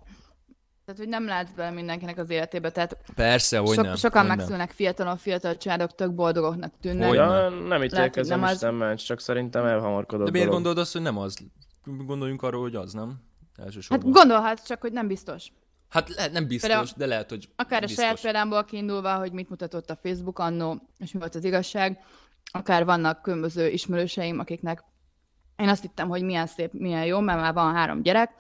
tehát 0.88 1.02
hogy 1.02 1.10
nem 1.12 1.26
látsz 1.26 1.52
bele 1.56 1.72
mindenkinek 1.72 2.18
az 2.18 2.30
életébe, 2.30 2.72
tehát 2.72 2.98
Persze, 3.16 3.58
hogy 3.58 3.76
so, 3.76 3.82
nem. 3.82 3.96
sokan 3.96 4.20
hogy 4.20 4.28
nem. 4.30 4.38
megszülnek 4.38 4.72
fiatalon, 4.72 5.18
fiatal 5.18 5.58
családok 5.58 5.96
tök 5.96 6.14
boldogoknak 6.14 6.74
tűnnek. 6.82 7.08
Hogy 7.08 7.18
Ja, 7.18 7.28
nem. 7.28 7.64
nem 7.64 7.84
ítélkezem, 7.84 8.40
nem 8.40 8.48
az- 8.48 8.54
Isten 8.54 8.74
ments, 8.74 9.04
csak 9.06 9.20
szerintem 9.20 9.66
elhamarkodott 9.66 10.26
De 10.26 10.32
miért 10.32 10.46
dolog. 10.48 10.62
gondolod 10.64 10.84
azt, 10.86 10.94
hogy 10.94 11.02
nem 11.02 11.18
az? 11.18 11.38
Gondoljunk 11.84 12.42
arról, 12.42 12.62
hogy 12.62 12.76
az, 12.76 12.94
nem? 12.94 13.08
Hát 13.58 13.66
Elsősorban. 13.66 14.12
gondolhatsz 14.12 14.66
csak, 14.68 14.82
hogy 14.82 14.92
nem 14.92 15.08
biztos. 15.08 15.48
Hát 15.90 16.10
lehet, 16.10 16.32
nem 16.32 16.48
biztos, 16.48 16.70
Például- 16.70 16.98
de 16.98 17.06
lehet, 17.06 17.30
hogy 17.30 17.50
Akár 17.56 17.84
a 17.84 17.86
biztos. 17.86 18.04
saját 18.04 18.22
példámból 18.22 18.64
kiindulva, 18.66 19.16
hogy 19.18 19.32
mit 19.32 19.50
mutatott 19.50 19.90
a 19.90 19.96
Facebook 19.96 20.40
annó, 20.40 20.82
és 20.98 21.12
mi 21.12 21.20
volt 21.20 21.36
az 21.36 21.44
igazság, 21.44 22.00
akár 22.52 22.86
vannak 22.86 23.22
különböző 23.22 23.68
ismerőseim, 23.70 24.40
akiknek 24.40 24.84
én 25.56 25.70
azt 25.70 25.82
hittem, 25.82 26.08
hogy 26.08 26.22
milyen 26.24 26.48
szép, 26.48 26.74
milyen 26.74 27.06
jó, 27.06 27.20
mert 27.20 27.40
már 27.40 27.54
van 27.54 27.74
három 27.74 28.02
gyerek, 28.02 28.32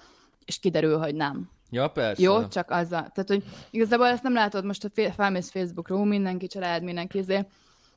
és 0.46 0.60
kiderül, 0.60 0.98
hogy 0.98 1.16
nem. 1.16 1.50
Ja, 1.70 1.88
persze. 1.88 2.22
Jó, 2.22 2.48
csak 2.48 2.72
azzal. 2.72 3.12
Tehát, 3.14 3.28
hogy 3.28 3.44
igazából 3.70 4.08
ezt 4.08 4.24
nem 4.24 4.34
látod 4.34 4.66
most, 4.66 4.84
a 4.84 4.90
fe- 4.94 5.14
felmész 5.14 5.50
Facebookról, 5.50 6.06
mindenki 6.06 6.48
család, 6.48 6.84
mindenki 6.84 7.18
izé. 7.18 7.46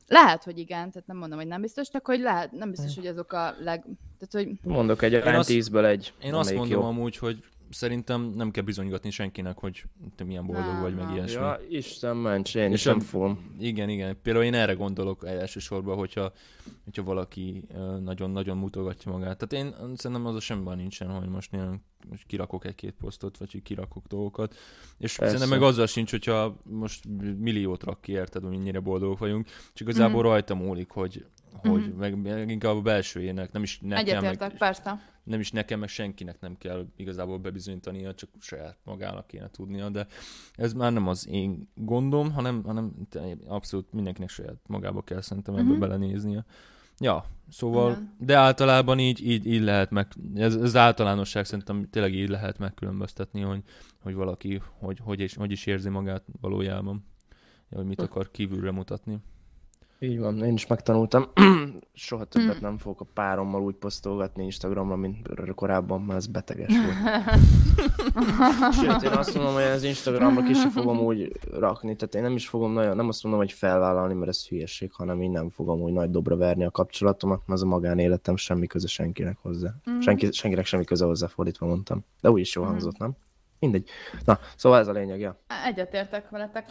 Lehet, 0.07 0.43
hogy 0.43 0.57
igen, 0.57 0.91
tehát 0.91 1.07
nem 1.07 1.17
mondom, 1.17 1.37
hogy 1.37 1.47
nem 1.47 1.61
biztos, 1.61 1.89
csak 1.89 2.05
hogy 2.05 2.19
lehet, 2.19 2.51
nem 2.51 2.69
biztos, 2.69 2.95
hogy 2.95 3.05
azok 3.05 3.33
a 3.33 3.55
leg... 3.59 3.83
Tehát, 4.19 4.47
hogy 4.47 4.71
Mondok 4.71 5.01
egy 5.01 5.13
arány 5.13 5.41
tízből 5.41 5.85
egy. 5.85 6.13
Én 6.21 6.33
azt 6.33 6.53
mondom 6.53 6.79
jó. 6.79 6.83
amúgy, 6.83 7.17
hogy 7.17 7.43
szerintem 7.71 8.21
nem 8.35 8.51
kell 8.51 8.63
bizonygatni 8.63 9.09
senkinek, 9.09 9.57
hogy 9.57 9.83
te 10.15 10.23
milyen 10.23 10.45
boldog 10.45 10.65
Nem, 10.65 10.81
vagy, 10.81 10.95
meg 10.95 11.05
nem. 11.05 11.13
ilyesmi. 11.15 11.41
Ja, 11.41 11.59
Isten 11.69 12.17
ments, 12.17 12.55
én 12.55 12.71
És 12.71 12.79
is 12.79 12.83
nem 12.83 12.99
fogom. 12.99 13.55
Igen, 13.59 13.89
igen. 13.89 14.17
Például 14.21 14.45
én 14.45 14.53
erre 14.53 14.73
gondolok 14.73 15.25
elsősorban, 15.27 15.97
hogyha, 15.97 16.31
hogyha 16.83 17.03
valaki 17.03 17.63
nagyon-nagyon 18.03 18.57
mutogatja 18.57 19.11
magát. 19.11 19.37
Tehát 19.47 19.65
én 19.65 19.75
szerintem 19.95 20.25
az 20.25 20.35
a 20.35 20.39
semmi 20.39 20.63
baj 20.63 20.75
nincsen, 20.75 21.09
hogy 21.09 21.29
most, 21.29 21.53
ilyen, 21.53 21.83
most 22.09 22.25
kirakok 22.25 22.65
egy-két 22.65 22.95
posztot, 22.99 23.37
vagy 23.37 23.61
kirakok 23.61 24.05
dolgokat. 24.07 24.55
És 24.97 25.15
Persze. 25.15 25.33
szerintem 25.37 25.59
meg 25.59 25.67
azzal 25.69 25.87
sincs, 25.87 26.11
hogyha 26.11 26.57
most 26.63 27.03
milliót 27.37 27.83
rak 27.83 28.01
ki, 28.01 28.11
érted, 28.11 28.43
hogy 28.43 28.51
mennyire 28.57 28.79
boldogok 28.79 29.17
vagyunk. 29.17 29.47
Csak 29.47 29.87
igazából 29.87 30.21
Mhm. 30.21 30.29
rajta 30.29 30.55
múlik, 30.55 30.89
hogy, 30.89 31.25
hogy 31.53 31.93
meg, 31.97 32.21
meg 32.21 32.49
inkább 32.49 32.75
a 32.75 32.81
belsőjének, 32.81 33.51
nem 33.51 33.63
is 33.63 33.79
nekem, 33.79 33.97
egyetértek, 33.97 34.49
meg, 34.49 34.57
persze. 34.57 35.10
Nem 35.23 35.39
is 35.39 35.51
nekem, 35.51 35.79
meg 35.79 35.89
senkinek 35.89 36.39
nem 36.39 36.57
kell 36.57 36.85
igazából 36.95 37.37
bebizonyítania, 37.37 38.13
csak 38.15 38.29
saját 38.39 38.77
magának 38.83 39.27
kéne 39.27 39.49
tudnia, 39.49 39.89
de 39.89 40.07
ez 40.53 40.73
már 40.73 40.93
nem 40.93 41.07
az 41.07 41.27
én 41.27 41.69
gondom, 41.75 42.31
hanem, 42.31 42.63
hanem 42.63 42.93
abszolút 43.47 43.93
mindenkinek 43.93 44.29
saját 44.29 44.57
magába 44.67 45.01
kell 45.01 45.21
szerintem 45.21 45.55
ebbe 45.55 45.69
Mhm. 45.69 45.79
belenéznie. 45.79 46.45
Ja, 46.99 47.25
szóval, 47.49 47.91
Igen. 47.91 48.15
de 48.19 48.35
általában 48.35 48.99
így, 48.99 49.27
így, 49.27 49.45
így 49.45 49.61
lehet 49.61 49.89
meg, 49.89 50.07
ez, 50.35 50.55
ez 50.55 50.75
általánosság 50.75 51.45
szerintem 51.45 51.89
tényleg 51.89 52.13
így 52.13 52.29
lehet 52.29 52.57
megkülönböztetni, 52.57 53.41
hogy, 53.41 53.63
hogy 53.99 54.13
valaki 54.13 54.61
hogy, 54.79 54.99
hogy, 55.03 55.19
is, 55.19 55.35
hogy 55.35 55.51
is 55.51 55.65
érzi 55.65 55.89
magát 55.89 56.23
valójában, 56.41 57.05
hogy 57.69 57.85
mit 57.85 58.01
akar 58.01 58.31
kívülre 58.31 58.71
mutatni. 58.71 59.17
Így 60.03 60.19
van, 60.19 60.43
én 60.43 60.53
is 60.53 60.67
megtanultam. 60.67 61.25
Soha 61.93 62.25
többet 62.25 62.57
Hm. 62.57 62.63
nem 62.63 62.77
fogok 62.77 63.01
a 63.01 63.05
párommal 63.13 63.61
úgy 63.61 63.75
posztolgatni 63.75 64.43
Instagramra, 64.43 64.95
mint 64.95 65.29
korábban, 65.55 66.01
mert 66.01 66.17
ez 66.19 66.27
beteges 66.27 66.73
volt. 66.73 66.95
Sőt, 68.81 69.01
én 69.01 69.11
azt 69.11 69.35
mondom, 69.35 69.53
hogy 69.53 69.63
az 69.63 69.83
Instagramra 69.83 70.43
ki 70.43 70.53
sem 70.53 70.69
fogom 70.69 70.99
úgy 70.99 71.31
rakni, 71.51 71.95
tehát 71.95 72.15
én 72.15 72.21
nem 72.21 72.35
is 72.35 72.47
fogom 72.47 72.73
nagyon, 72.73 72.95
nem 72.95 73.07
azt 73.07 73.23
mondom, 73.23 73.41
hogy 73.41 73.51
felvállalni, 73.51 74.13
mert 74.13 74.29
ez 74.29 74.47
hülyeség, 74.47 74.91
hanem 74.93 75.21
én 75.21 75.31
nem 75.31 75.49
fogom 75.49 75.81
úgy 75.81 75.93
nagy 75.93 76.09
dobra 76.11 76.35
verni 76.35 76.63
a 76.63 76.71
kapcsolatomat, 76.71 77.37
mert 77.37 77.61
az 77.61 77.63
a 77.63 77.69
magánéletem 77.69 78.35
semmi 78.35 78.67
köze 78.67 78.87
senkinek 78.87 79.37
hozzá. 79.41 79.73
Senki, 79.99 80.31
senkinek 80.31 80.65
semmi 80.65 80.83
köze 80.83 81.05
hozzá, 81.05 81.27
fordítva 81.27 81.65
mondtam. 81.65 82.05
De 82.21 82.31
úgy 82.31 82.39
is 82.39 82.55
jól 82.55 82.65
hangzott, 82.65 82.97
nem? 82.97 83.11
Mindegy. 83.59 83.89
Na, 84.25 84.39
szóval 84.55 84.79
ez 84.79 84.87
a 84.87 84.91
lényeg, 84.91 85.19
ja. 85.19 85.39
Egyetértek 85.65 86.29
veletek. 86.29 86.65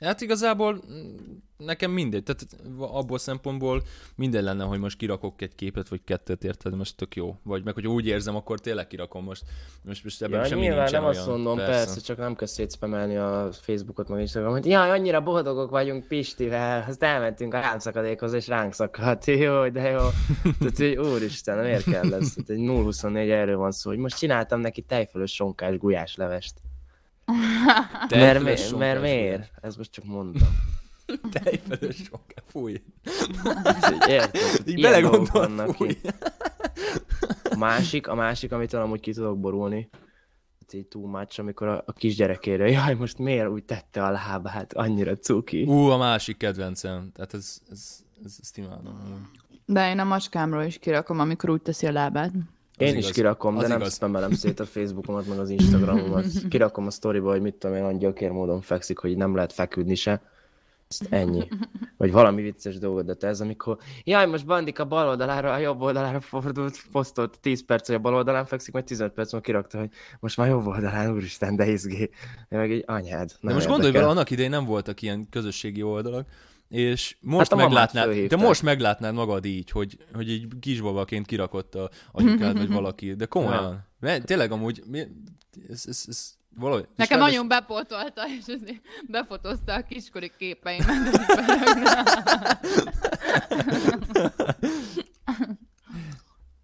Hát 0.00 0.20
igazából 0.20 0.72
mm, 0.92 1.14
nekem 1.56 1.90
mindegy, 1.90 2.22
tehát 2.22 2.46
abból 2.78 3.18
szempontból 3.18 3.82
minden 4.14 4.44
lenne, 4.44 4.64
hogy 4.64 4.78
most 4.78 4.96
kirakok 4.96 5.42
egy 5.42 5.54
képet, 5.54 5.88
vagy 5.88 6.00
kettőt, 6.04 6.44
érted, 6.44 6.76
most 6.76 6.96
tök 6.96 7.16
jó. 7.16 7.36
Vagy 7.42 7.64
meg, 7.64 7.74
hogy 7.74 7.86
úgy 7.86 8.06
érzem, 8.06 8.36
akkor 8.36 8.60
tényleg 8.60 8.86
kirakom 8.86 9.24
most. 9.24 9.42
Most, 9.82 10.04
most 10.04 10.22
ebben 10.22 10.40
Ja, 10.40 10.46
semmi 10.46 10.60
nyilván 10.60 10.90
nem 10.90 11.04
olyan. 11.04 11.16
azt 11.16 11.26
mondom, 11.26 11.56
persze. 11.56 11.72
persze, 11.72 12.00
csak 12.00 12.16
nem 12.16 12.34
kell 12.36 12.46
szétspemelni 12.46 13.16
a 13.16 13.48
Facebookot, 13.52 14.08
meg 14.08 14.20
Instagramot, 14.20 14.62
hogy 14.62 14.70
jaj, 14.70 14.90
annyira 14.90 15.20
boldogok 15.20 15.70
vagyunk 15.70 16.06
Pistivel, 16.06 16.84
azt 16.88 17.02
elmentünk 17.02 17.54
a 17.54 17.60
rámszakadékhoz, 17.60 18.32
és 18.32 18.46
ránk 18.48 18.72
szakadt, 18.72 19.24
jó, 19.46 19.68
de 19.68 19.90
jó. 19.90 20.08
Tehát, 20.58 20.76
hogy 20.76 20.96
úristen, 20.96 21.58
miért 21.58 21.84
kell 21.84 22.14
ez? 22.14 22.32
Tehát 22.32 22.50
egy 22.50 22.58
0-24 22.60 23.30
erről 23.30 23.56
van 23.56 23.72
szó, 23.72 23.90
hogy 23.90 23.98
most 23.98 24.18
csináltam 24.18 24.60
neki 24.60 24.82
tejfölös 24.82 25.34
sonkás 25.34 25.76
gulyás 25.78 26.16
levest. 26.16 26.54
Mert, 28.10 28.42
mi, 28.42 28.76
mert 28.78 29.00
miért? 29.00 29.50
Ez 29.60 29.76
most 29.76 29.90
csak 29.92 30.04
mondtam. 30.04 30.48
Tejfölös 31.30 31.96
sonkás, 32.10 32.44
fúj. 32.46 32.82
Érted? 34.08 34.68
Így 34.68 34.80
fúj. 35.76 35.88
ki. 35.88 36.00
A 37.50 37.56
másik, 37.56 38.06
a 38.06 38.14
másik, 38.14 38.52
amit 38.52 38.72
amúgy 38.72 39.00
ki 39.00 39.12
tudok 39.12 39.40
borulni, 39.40 39.88
így 40.74 40.86
too 40.86 41.06
much, 41.06 41.40
amikor 41.40 41.68
a, 41.68 41.82
a 41.86 41.92
kisgyerekére, 41.92 42.70
jaj, 42.70 42.94
most 42.94 43.18
miért 43.18 43.48
úgy 43.48 43.64
tette 43.64 44.04
a 44.04 44.10
lábát, 44.10 44.72
annyira 44.72 45.16
cuki. 45.16 45.62
Ú, 45.62 45.88
a 45.88 45.96
másik 45.96 46.36
kedvencem. 46.36 47.10
Tehát 47.14 47.34
ez, 47.34 47.58
ez, 47.70 47.98
ez 48.24 48.36
ezt 48.40 48.58
imádom. 48.58 49.30
De 49.66 49.90
én 49.90 49.98
a 49.98 50.04
macskámról 50.04 50.62
is 50.62 50.78
kirakom, 50.78 51.20
amikor 51.20 51.50
úgy 51.50 51.62
teszi 51.62 51.86
a 51.86 51.92
lábát. 51.92 52.32
Én 52.78 52.88
Az 52.88 52.94
is 52.94 52.98
igaz. 53.02 53.10
kirakom, 53.14 53.56
Az 53.56 53.62
de 53.62 53.68
nem 53.68 53.80
igaz. 53.80 53.94
spamelem 53.94 54.32
szét 54.32 54.60
a 54.60 54.64
Facebookomat, 54.74 55.26
meg 55.26 55.38
az 55.38 55.50
Instagramomat. 55.50 56.24
Kirakom 56.48 56.86
a 56.86 56.90
sztoriba, 56.90 57.30
hogy 57.30 57.40
mit 57.40 57.54
tudom 57.54 57.76
én, 57.76 57.82
olyan 57.82 57.98
gyökér 57.98 58.30
módon 58.30 58.60
fekszik, 58.60 58.98
hogy 58.98 59.16
nem 59.16 59.34
lehet 59.34 59.52
feküdni 59.52 59.94
se. 59.94 60.22
Ezt 60.88 61.06
ennyi. 61.12 61.48
Vagy 61.96 62.12
valami 62.12 62.42
vicces 62.42 62.78
dolgot, 62.78 63.04
de 63.04 63.14
te 63.14 63.26
ez, 63.26 63.40
amikor 63.40 63.78
jaj, 64.04 64.26
most 64.26 64.46
Bandika 64.46 64.84
bal 64.84 65.08
oldalára, 65.08 65.52
a 65.52 65.58
jobb 65.58 65.80
oldalára 65.80 66.20
fordult, 66.20 66.76
posztolt 66.92 67.38
10 67.40 67.64
perc, 67.64 67.86
hogy 67.86 67.94
a 67.94 67.98
bal 67.98 68.14
oldalán 68.14 68.44
fekszik, 68.44 68.72
majd 68.72 68.84
15 68.84 69.12
perc 69.12 69.32
múlva 69.32 69.46
kirakta, 69.46 69.78
hogy 69.78 69.88
most 70.20 70.36
már 70.36 70.48
jobb 70.48 70.66
oldalán, 70.66 71.12
úristen, 71.12 71.56
de 71.56 71.66
izgé. 71.70 72.00
Én 72.48 72.58
meg 72.58 72.70
így 72.70 72.82
anyád. 72.86 73.28
De 73.28 73.34
nem 73.40 73.54
most 73.54 73.66
gondolj 73.66 73.92
bele, 73.92 74.06
annak 74.06 74.30
idején 74.30 74.50
nem 74.50 74.64
voltak 74.64 75.02
ilyen 75.02 75.28
közösségi 75.30 75.82
oldalak, 75.82 76.28
és 76.68 77.16
most 77.20 77.50
Hát 77.50 77.58
meglátnád, 77.58 78.14
de 78.14 78.36
most 78.36 78.62
meglátnád 78.62 79.14
magad 79.14 79.44
így, 79.44 79.70
hogy, 79.70 79.98
hogy 80.12 80.30
egy 80.30 80.46
kisbabaként 80.60 81.26
kirakott 81.26 81.74
a 81.74 81.90
anyukád, 82.12 82.56
vagy 82.56 82.68
valaki, 82.68 83.14
de 83.14 83.26
komolyan. 83.26 83.86
Mert 84.00 84.26
tényleg 84.26 84.52
amúgy, 84.52 84.82
mi, 84.86 85.02
ez, 85.68 85.84
ez, 85.86 86.04
ez 86.06 86.34
valahogy... 86.56 86.88
Nekem 86.96 87.18
nagyon 87.18 87.48
bepótolta, 87.48 88.22
és 88.38 88.44
azért 88.46 88.80
befotózta 89.08 89.74
a 89.74 89.82
kiskori 89.82 90.32
képeimet. 90.38 90.88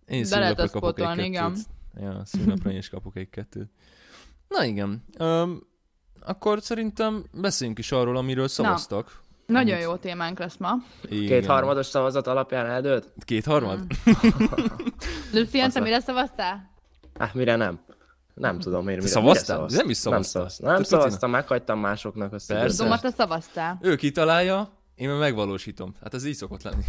így. 0.09 0.33
Én 0.33 0.43
azt 0.57 0.73
kapok 0.73 0.99
egy 0.99 1.05
pótolni, 1.05 1.25
igen. 1.25 1.53
kettőt. 1.53 1.67
Ja, 2.01 2.23
szülnapra 2.25 2.71
én 2.71 2.79
is 2.79 2.89
kapok 2.89 3.17
egy 3.17 3.31
kettőt. 3.31 3.71
Na 4.49 4.65
igen. 4.65 5.05
Um, 5.19 5.69
akkor 6.21 6.63
szerintem 6.63 7.25
beszéljünk 7.33 7.79
is 7.79 7.93
arról, 7.93 8.17
amiről 8.17 8.49
szavaztak. 8.49 9.21
Nagyon 9.51 9.75
Amit- 9.75 9.85
jó 9.87 9.97
témánk 9.97 10.39
lesz 10.39 10.57
ma. 10.57 10.73
Igen. 11.09 11.27
Két 11.27 11.47
harmados 11.47 11.87
szavazat 11.87 12.27
alapján 12.27 12.67
eldőlt? 12.67 13.13
Kétharmad? 13.25 13.81
Lucien, 15.33 15.71
te 15.71 15.81
mire 15.81 16.01
szavaztál? 16.01 16.71
Hát 17.19 17.35
mire 17.35 17.57
nem? 17.57 17.81
Nem 18.35 18.59
tudom, 18.59 18.85
miért. 18.85 19.01
Te 19.01 19.07
mire- 19.07 19.21
szavaztál? 19.21 19.61
mire 19.61 19.77
Nem 19.77 19.91
is 19.91 20.03
Nem 20.03 20.13
szavaztál. 20.23 20.23
szavaztam. 20.33 20.67
Nem 20.67 20.77
Te 20.77 20.83
Picina? 20.83 21.01
szavaztam, 21.01 21.31
meghagytam 21.31 21.79
másoknak 21.79 22.33
azt. 22.33 22.51
a 22.51 22.55
Persze. 22.55 22.83
Domat 22.83 23.01
te 23.03 23.11
szavaztál. 23.11 23.79
Ő 23.83 23.97
kitalálja, 23.97 24.73
én 24.95 25.09
meg 25.09 25.19
megvalósítom. 25.19 25.95
Hát 26.03 26.15
ez 26.15 26.25
így 26.25 26.35
szokott 26.35 26.63
lenni. 26.63 26.85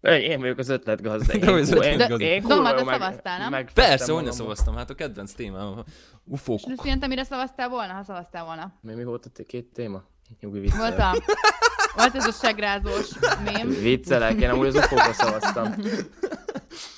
Én, 0.00 0.40
vagyok 0.40 0.58
az 0.58 0.68
ötletgazda. 0.68 1.32
Én, 1.38 1.40
vagy 1.40 1.60
az 1.60 1.70
ku- 1.72 1.84
én, 1.84 1.92
ötletgazda. 1.92 2.24
én 2.24 2.42
Doma, 2.42 2.54
kurva 2.54 2.74
te 2.74 2.84
meg- 2.84 3.00
szavaztál, 3.00 3.38
nem? 3.38 3.50
megfettem 3.50 3.88
Persze, 3.88 4.12
hogy 4.12 4.24
ne 4.24 4.30
szavaztam. 4.30 4.76
Hát 4.76 4.90
a 4.90 4.94
kedvenc 4.94 5.32
témám. 5.32 5.84
Ufók. 6.24 6.58
És 6.60 6.64
Lucian, 6.68 6.98
te 6.98 7.06
mire 7.06 7.24
szavaztál 7.24 7.68
volna, 7.68 7.92
ha 7.92 8.02
szavaztál 8.02 8.44
volna? 8.44 8.72
Mi, 8.80 8.94
mi 8.94 9.04
volt 9.04 9.26
a 9.38 9.42
két 9.46 9.72
téma? 9.72 10.02
Nyugi 10.40 10.58
viccelek. 10.58 10.96
Volt, 10.96 10.98
a, 11.00 11.22
volt 11.96 12.14
ez 12.14 12.26
a 12.26 12.32
segrázós 12.32 13.10
mém, 13.44 13.68
Viccelek, 13.68 14.40
én 14.40 14.50
amúgy 14.50 14.66
az 14.66 14.74
ufókra 14.74 15.12
szavaztam. 15.12 15.74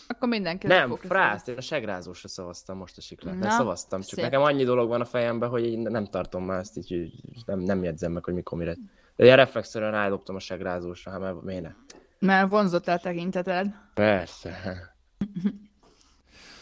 akkor 0.08 0.28
mindenki 0.28 0.66
Nem, 0.66 0.96
frászt, 0.96 1.48
én 1.48 1.56
a 1.56 1.60
segrázósra 1.60 2.28
szavaztam 2.28 2.76
most 2.76 2.96
a 2.96 3.00
sikletre. 3.00 3.38
Na, 3.40 3.50
Szavaztam, 3.50 4.00
csak 4.00 4.08
szép. 4.10 4.24
nekem 4.24 4.42
annyi 4.42 4.64
dolog 4.64 4.88
van 4.88 5.00
a 5.00 5.04
fejemben, 5.04 5.48
hogy 5.48 5.64
én 5.64 5.78
nem 5.78 6.06
tartom 6.06 6.44
már 6.44 6.58
ezt, 6.58 6.76
így 6.76 7.12
nem, 7.46 7.58
nem 7.58 7.82
jegyzem 7.82 8.12
meg, 8.12 8.24
hogy 8.24 8.34
mikor 8.34 8.58
mire. 8.58 8.76
De 9.16 9.24
ilyen 9.24 9.36
reflexzerűen 9.36 9.90
rádobtam 9.90 10.36
a 10.36 10.40
segrázósra, 10.40 11.10
hát 11.10 11.20
mert 11.20 11.42
miért 11.42 11.62
ne? 11.62 11.70
Mert 12.18 12.50
vonzott 12.50 12.88
el 12.88 12.98
tekinteted. 12.98 13.66
Persze. 13.94 14.80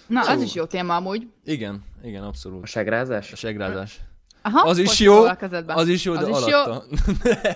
Na, 0.06 0.20
az 0.20 0.42
is 0.42 0.54
jó 0.54 0.64
téma 0.64 0.96
amúgy. 0.96 1.28
Igen, 1.44 1.84
igen, 2.02 2.22
abszolút. 2.22 2.62
A 2.62 2.66
segrázás? 2.66 3.32
A 3.32 3.36
segrázás. 3.36 4.00
Aha, 4.46 4.68
Az 4.68 4.78
is 4.78 5.00
jó, 5.00 5.24
az 5.66 5.88
is 5.88 6.04
jó, 6.04 6.14
de 6.14 6.20
Az 6.26 6.40
is 6.40 6.46
jó. 6.52 6.58
alatta. 6.58 6.84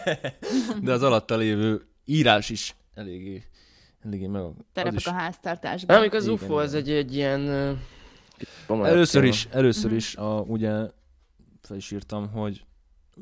de 0.82 0.92
az 0.92 1.02
alatta 1.02 1.36
lévő 1.36 1.86
írás 2.04 2.50
is 2.50 2.74
eléggé, 2.94 3.42
eléggé 4.04 4.26
meg. 4.26 4.42
Az 4.42 4.50
Terepek 4.72 4.98
is. 4.98 5.06
a 5.06 5.12
háztartásban. 5.12 6.00
Nem, 6.00 6.08
az 6.12 6.28
UFO, 6.28 6.58
ez 6.58 6.74
egy, 6.74 6.90
egy 6.90 7.14
ilyen... 7.14 7.40
Először 8.68 9.24
is, 9.24 9.48
először 9.50 9.86
Mhm. 9.86 9.96
is, 9.96 10.16
a, 10.16 10.40
ugye 10.40 10.70
fel 11.62 11.76
is 11.76 11.90
írtam, 11.90 12.30
hogy 12.30 12.64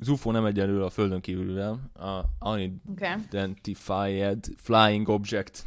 az 0.01 0.09
UFO 0.09 0.31
nem 0.31 0.45
egyenlő 0.45 0.83
a 0.85 0.91
földön 0.91 1.21
kívülvel, 1.21 1.91
a 1.95 2.21
Okay. 2.41 2.73
unidentified 2.93 4.45
flying 4.57 5.09
object. 5.09 5.65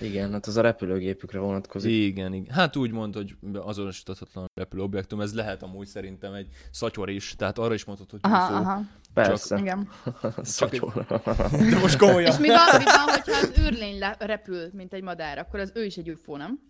Igen, 0.00 0.32
hát 0.32 0.46
az 0.46 0.56
a 0.56 0.60
repülőgépükre 0.60 1.38
vonatkozik. 1.38 1.90
Igen, 1.92 2.32
igen. 2.32 2.54
Hát 2.54 2.76
úgy 2.76 2.90
mondta, 2.90 3.18
hogy 3.18 3.36
azonosítatlan 3.54 4.46
repülő 4.54 4.82
objektum, 4.82 5.20
ez 5.20 5.34
lehet 5.34 5.62
amúgy 5.62 5.86
szerintem 5.86 6.32
egy 6.32 6.48
szatyor 6.70 7.10
is, 7.10 7.34
tehát 7.36 7.58
arra 7.58 7.74
is 7.74 7.84
mondhatod, 7.84 8.20
hogy 8.20 8.32
Aha, 8.32 8.54
aha, 8.54 8.80
Persze. 9.14 9.58
igen. 9.58 9.88
Szatyor. 10.42 11.06
De 11.50 11.78
most 11.80 11.96
komolyan. 11.98 12.30
És 12.32 12.38
mi 12.38 12.48
van, 12.48 12.58
mi 12.78 12.84
van, 12.84 13.14
hogyha 13.14 13.36
az 13.40 13.52
űrlény 13.58 13.98
le- 13.98 14.16
repül, 14.18 14.68
mint 14.72 14.92
egy 14.92 15.02
madár, 15.02 15.38
akkor 15.38 15.60
az 15.60 15.72
ő 15.74 15.84
is 15.84 15.96
egy 15.96 16.10
UFO, 16.10 16.36
nem? 16.36 16.60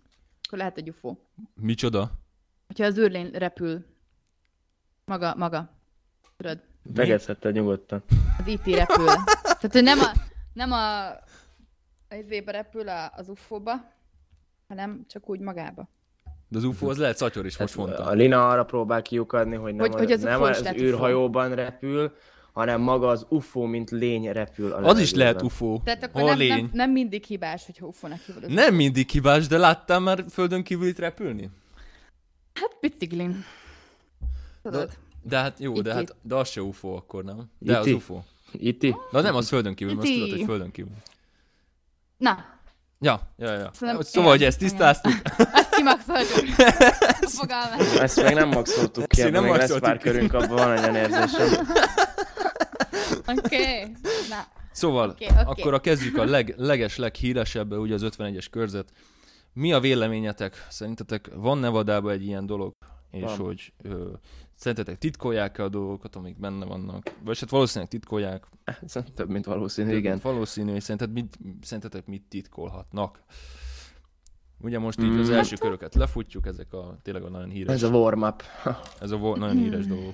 Akkor 0.47 0.57
lehet 0.57 0.77
egy 0.77 0.89
UFO. 0.89 1.15
Micsoda? 1.53 2.11
Hogyha 2.67 2.85
az 2.85 2.97
űrlény 2.97 3.29
repül, 3.33 3.85
maga, 5.05 5.35
maga, 5.37 5.69
tudod, 6.37 6.59
Megedzhetted 6.93 7.53
nyugodtan. 7.53 8.03
az 8.39 8.47
IT 8.47 8.65
repül. 8.65 9.05
Tehát, 9.43 9.71
hogy 9.71 9.83
nem 9.83 9.99
a, 9.99 10.11
nem 10.53 10.71
a, 10.71 11.09
az 12.23 12.31
ébe 12.31 12.51
repül 12.51 12.89
a, 12.89 13.11
az 13.15 13.29
UFO-ba, 13.29 13.91
hanem 14.67 15.05
csak 15.09 15.29
úgy 15.29 15.39
magába. 15.39 15.89
De 16.47 16.57
az 16.57 16.63
UFO 16.63 16.89
az 16.89 16.97
lehet 16.97 17.17
szatyor 17.17 17.45
is, 17.45 17.57
most 17.57 17.75
mondta. 17.75 18.03
A 18.03 18.11
Lina 18.11 18.49
arra 18.49 18.65
próbál 18.65 19.01
kiukadni, 19.01 19.55
hogy 19.55 19.73
nem, 19.73 19.85
Hogy- 19.85 19.95
a, 19.95 19.97
hogy 19.97 20.11
az 20.11 20.21
nem 20.21 20.39
UFO 20.41 20.49
az 20.49 20.61
lehet 20.61 20.79
űrhajóban 20.79 21.55
repül, 21.55 22.15
hanem 22.53 22.81
maga 22.81 23.07
az 23.07 23.25
UFO, 23.29 23.65
mint 23.65 23.89
lény 23.91 24.31
repül 24.31 24.71
a 24.71 24.77
Az 24.87 24.99
is 24.99 25.13
lehet 25.13 25.41
UFO. 25.41 25.79
Tehát 25.83 26.03
akkor 26.03 26.21
Hol 26.21 26.29
nem, 26.29 26.39
lény? 26.39 26.49
nem, 26.49 26.69
nem, 26.73 26.91
mindig 26.91 27.23
hibás, 27.23 27.65
hogyha 27.65 27.85
UFO-nak 27.85 28.19
hívod. 28.19 28.43
az 28.43 28.51
Nem 28.51 28.75
mindig 28.75 29.09
hibás, 29.09 29.47
de 29.47 29.57
láttál 29.57 29.99
már 29.99 30.25
földön 30.29 30.63
kívül 30.63 30.87
itt 30.87 30.99
repülni? 30.99 31.49
Hát 32.53 32.77
biciklin. 32.81 33.43
Tudod? 34.63 34.89
De 35.23 35.37
hát 35.37 35.59
jó, 35.59 35.73
de 35.81 35.89
Itt- 35.89 35.95
hát 35.95 36.15
de 36.21 36.35
az 36.35 36.49
se 36.49 36.61
UFO 36.61 36.95
akkor, 36.95 37.23
nem? 37.23 37.49
De 37.59 37.77
az 37.77 37.85
Itt- 37.87 37.95
UFO. 37.95 38.21
Iti? 38.51 38.95
De 39.11 39.21
nem, 39.21 39.35
az 39.35 39.47
földön 39.47 39.75
kívül, 39.75 39.93
mert 39.93 40.05
azt 40.07 40.15
Iti. 40.15 40.23
tudod, 40.23 40.37
hogy 40.37 40.47
földön 40.47 40.71
kívül. 40.71 40.93
Na, 42.17 42.53
Ja, 42.99 43.19
ja, 43.37 43.51
ja. 43.53 43.69
Szerintem- 43.73 44.03
Szóval, 44.03 44.29
hogy 44.29 44.37
igen, 44.39 44.49
ezt 44.49 44.59
tisztáztuk. 44.59 45.13
ezt 45.53 45.75
kimaxoltuk. 45.75 46.45
Fogalmaz. 47.39 47.97
Ezt 47.99 48.23
még 48.23 48.33
nem 48.33 48.47
maxoltuk 48.49 49.07
ki, 49.07 49.21
nem 49.29 49.43
még 49.43 49.53
lesz 49.53 49.79
pár 49.79 49.97
körünk, 49.97 50.33
abban 50.33 50.55
van 50.55 50.71
egy 50.71 50.79
olyan 50.79 50.95
érzésem. 50.95 51.47
Oké. 53.27 53.61
Okay. 53.61 53.95
Na, 54.29 54.45
Szóval, 54.71 55.09
Oké, 55.09 55.25
oké. 55.25 55.61
akkor 55.61 55.73
a 55.73 55.79
kezdjük 55.79 56.17
a 56.17 56.25
leg, 56.25 56.53
leges, 56.57 56.97
leghíresebb, 56.97 57.71
ugye 57.71 57.93
az 57.93 58.01
51-es 58.17 58.45
körzet. 58.51 58.89
Mi 59.53 59.73
a 59.73 59.79
véleményetek? 59.79 60.65
Szerintetek 60.69 61.29
van 61.33 61.57
Nevadában 61.57 62.11
egy 62.11 62.25
ilyen 62.25 62.45
dolog? 62.45 62.71
És 63.11 63.21
Van. 63.21 63.37
hogy 63.37 63.73
ö, 63.83 64.11
szerintetek 64.55 64.97
titkolják-e 64.97 65.63
a 65.63 65.69
dolgokat, 65.69 66.15
amik 66.15 66.39
benne 66.39 66.65
vannak? 66.65 67.03
Vagy 67.23 67.39
hát 67.39 67.49
valószínűleg 67.49 67.89
titkolják. 67.89 68.45
Több, 69.15 69.29
mint 69.29 69.45
valószínű, 69.45 69.89
Több, 69.89 69.97
igen. 69.97 70.11
mint 70.11 70.23
Valószínű, 70.23 70.73
és 70.73 70.83
szerinted 70.83 71.11
mit, 71.11 71.37
szerintetek 71.61 72.05
mit 72.05 72.23
titkolhatnak? 72.29 73.19
Ugye 74.59 74.79
most 74.79 74.99
így 74.99 75.17
az 75.19 75.29
Mm. 75.29 75.33
első 75.33 75.55
köröket 75.55 75.95
lefutjuk, 75.95 76.45
ezek 76.45 76.73
a 76.73 76.97
tényleg 77.01 77.23
a 77.23 77.29
nagyon 77.29 77.49
híres, 77.49 77.75
Ez 77.75 77.83
a 77.83 77.89
warm-up. 77.89 78.43
ez 78.99 79.11
a 79.11 79.17
vo- 79.17 79.37
nagyon 79.37 79.57
híres 79.57 79.85
dolgok. 79.87 80.13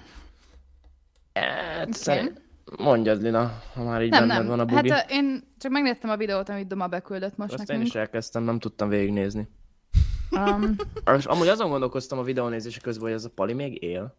Hát, 1.33 1.93
szerint... 1.93 2.41
Mondjad, 2.77 3.21
Lina, 3.21 3.51
ha 3.73 3.83
már 3.83 4.01
így 4.03 4.09
nem, 4.09 4.19
benned 4.27 4.37
nem. 4.37 4.47
van 4.47 4.59
a 4.59 4.65
bugi. 4.65 4.89
Hát 4.89 5.11
én 5.11 5.53
csak 5.57 5.71
megnéztem 5.71 6.09
a 6.09 6.17
videót, 6.17 6.49
amit 6.49 6.67
Doma 6.67 6.87
beküldött 6.87 7.37
most 7.37 7.51
Azt 7.53 7.59
én 7.61 7.65
nekünk. 7.67 7.87
is 7.87 7.95
elkezdtem, 7.95 8.43
nem 8.43 8.59
tudtam 8.59 8.89
végignézni. 8.89 9.47
Um, 10.31 10.75
És 11.17 11.25
amúgy 11.25 11.47
azon 11.47 11.69
gondolkoztam 11.69 12.19
a 12.19 12.23
videónézése 12.23 12.79
közben, 12.79 13.03
hogy 13.03 13.13
ez 13.13 13.25
a 13.25 13.29
Pali 13.29 13.53
még 13.53 13.83
él. 13.83 14.17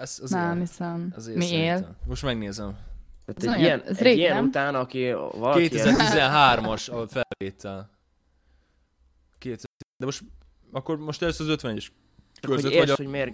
Ez, 0.00 0.18
az 0.22 0.30
nem 0.30 0.42
ilyen- 0.44 0.58
hiszem. 0.58 1.12
azért 1.16 1.36
Mi 1.36 1.44
szerintem. 1.44 1.76
él? 1.76 1.96
Most 2.06 2.22
megnézem. 2.22 2.76
Tehát 3.26 3.44
Ez 3.44 3.58
egy 3.58 3.60
ilyen, 3.60 3.82
ez 3.86 3.98
egy 4.00 4.16
ilyen 4.18 4.34
nem? 4.34 4.44
után, 4.44 4.74
aki 4.74 5.12
valaki... 5.12 5.68
2013-as 5.72 6.90
a 6.92 7.06
felvétel. 7.08 7.90
2000... 9.38 9.64
De 9.96 10.04
most, 10.04 10.22
akkor 10.72 10.98
most 10.98 11.22
először 11.22 11.50
az 11.50 11.56
50-es 11.62 11.86
Csak 12.40 12.50
hogy 12.50 12.64
értsd, 12.64 12.78
vagy 12.78 12.90
a... 12.90 12.94
hogy 12.96 13.06
miért 13.06 13.32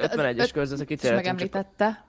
Hát 0.00 0.14
az 0.14 0.20
51-es 0.20 0.38
öt- 0.38 0.50
körzetek 0.52 0.90
És 0.90 0.96
ítélhetünk, 0.96 1.38
csak 1.38 1.50
megemlítette. 1.50 2.04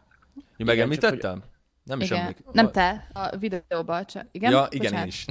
Ja, 0.58 0.66
megemlítettem? 0.66 1.44
Nem 1.84 2.00
is 2.02 2.12
emlék. 2.12 2.38
Nem 2.52 2.72
te, 2.72 3.08
a 3.14 3.38
videóban 3.38 4.06
csak. 4.06 4.26
Igen? 4.32 4.52
Ja, 4.52 4.68
igen, 4.70 4.92
Bocsánat. 4.92 5.02
én 5.06 5.08
is. 5.08 5.26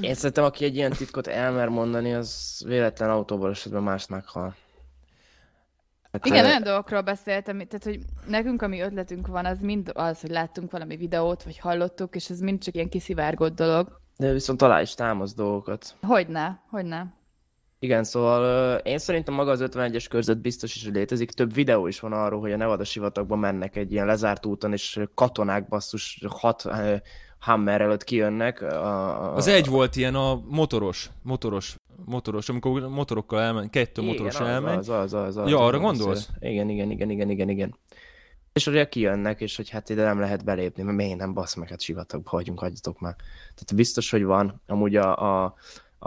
én 0.00 0.14
szerintem, 0.14 0.44
aki 0.44 0.64
egy 0.64 0.76
ilyen 0.76 0.90
titkot 0.92 1.26
elmer 1.26 1.68
mondani, 1.68 2.14
az 2.14 2.62
véletlen 2.66 3.10
autóból 3.10 3.50
esetben 3.50 3.82
más 3.82 4.06
meghal. 4.06 4.54
Hát, 6.22 6.32
Igen, 6.32 6.44
olyan 6.44 6.62
dolgokról 6.62 7.00
beszéltem, 7.00 7.56
tehát 7.56 7.84
hogy 7.84 7.98
nekünk, 8.28 8.62
ami 8.62 8.80
ötletünk 8.80 9.26
van, 9.26 9.44
az 9.44 9.60
mind 9.60 9.90
az, 9.94 10.20
hogy 10.20 10.30
láttunk 10.30 10.70
valami 10.70 10.96
videót, 10.96 11.42
vagy 11.42 11.58
hallottuk, 11.58 12.14
és 12.14 12.30
ez 12.30 12.40
mind 12.40 12.62
csak 12.62 12.74
ilyen 12.74 12.88
kiszivárgott 12.88 13.54
dolog. 13.54 14.00
De 14.16 14.32
viszont 14.32 14.58
talál 14.58 14.82
is 14.82 14.94
támaszt 14.94 15.36
dolgokat. 15.36 15.94
Hogyne, 16.02 16.62
hogyne. 16.70 17.14
Igen, 17.78 18.04
szóval 18.04 18.76
én 18.78 18.98
szerintem 18.98 19.34
maga 19.34 19.50
az 19.50 19.64
51-es 19.64 20.06
körzet 20.10 20.40
biztos 20.40 20.74
is, 20.76 20.84
hogy 20.84 20.94
létezik. 20.94 21.30
Több 21.30 21.54
videó 21.54 21.86
is 21.86 22.00
van 22.00 22.12
arról, 22.12 22.40
hogy 22.40 22.52
a 22.52 22.56
Nevada 22.56 22.84
sivatagban 22.84 23.38
mennek 23.38 23.76
egy 23.76 23.92
ilyen 23.92 24.06
lezárt 24.06 24.46
úton, 24.46 24.72
és 24.72 25.00
katonák 25.14 25.68
basszus 25.68 26.24
hat 26.28 26.68
Hammer 27.38 27.80
előtt 27.80 28.04
kijönnek. 28.04 28.62
A, 28.62 29.24
a, 29.24 29.34
Az 29.34 29.46
egy 29.46 29.66
volt 29.66 29.96
ilyen 29.96 30.14
a 30.14 30.40
motoros, 30.48 31.10
motoros, 31.22 31.76
motoros, 32.04 32.48
amikor 32.48 32.88
motorokkal 32.88 33.40
elmegy, 33.40 33.70
kettő 33.70 34.02
Igen, 34.02 34.14
motoros 34.14 34.40
az, 34.40 34.46
elmegy. 34.46 34.76
Az, 34.76 34.88
az, 34.88 35.12
az, 35.12 35.36
az, 35.36 35.50
Ja, 35.50 35.58
arra 35.58 35.78
gondolsz? 35.78 36.28
Igen, 36.38 36.68
igen, 36.68 36.90
igen, 36.90 37.10
igen, 37.10 37.30
igen, 37.30 37.48
igen. 37.48 37.74
És 38.52 38.66
ugye 38.66 38.88
kijönnek, 38.88 39.40
és 39.40 39.56
hogy 39.56 39.68
hát 39.68 39.88
ide 39.88 40.04
nem 40.04 40.18
lehet 40.18 40.44
belépni, 40.44 40.82
mert 40.82 40.96
miért 40.96 41.18
nem 41.18 41.34
basz 41.34 41.54
meg, 41.54 41.68
hát 41.68 41.80
sivatagba 41.80 42.30
hagyjunk, 42.30 42.58
hagyjatok 42.58 43.00
már. 43.00 43.14
Tehát 43.54 43.74
biztos, 43.74 44.10
hogy 44.10 44.24
van. 44.24 44.60
Amúgy 44.66 44.96
a, 44.96 45.42
a, 45.42 45.54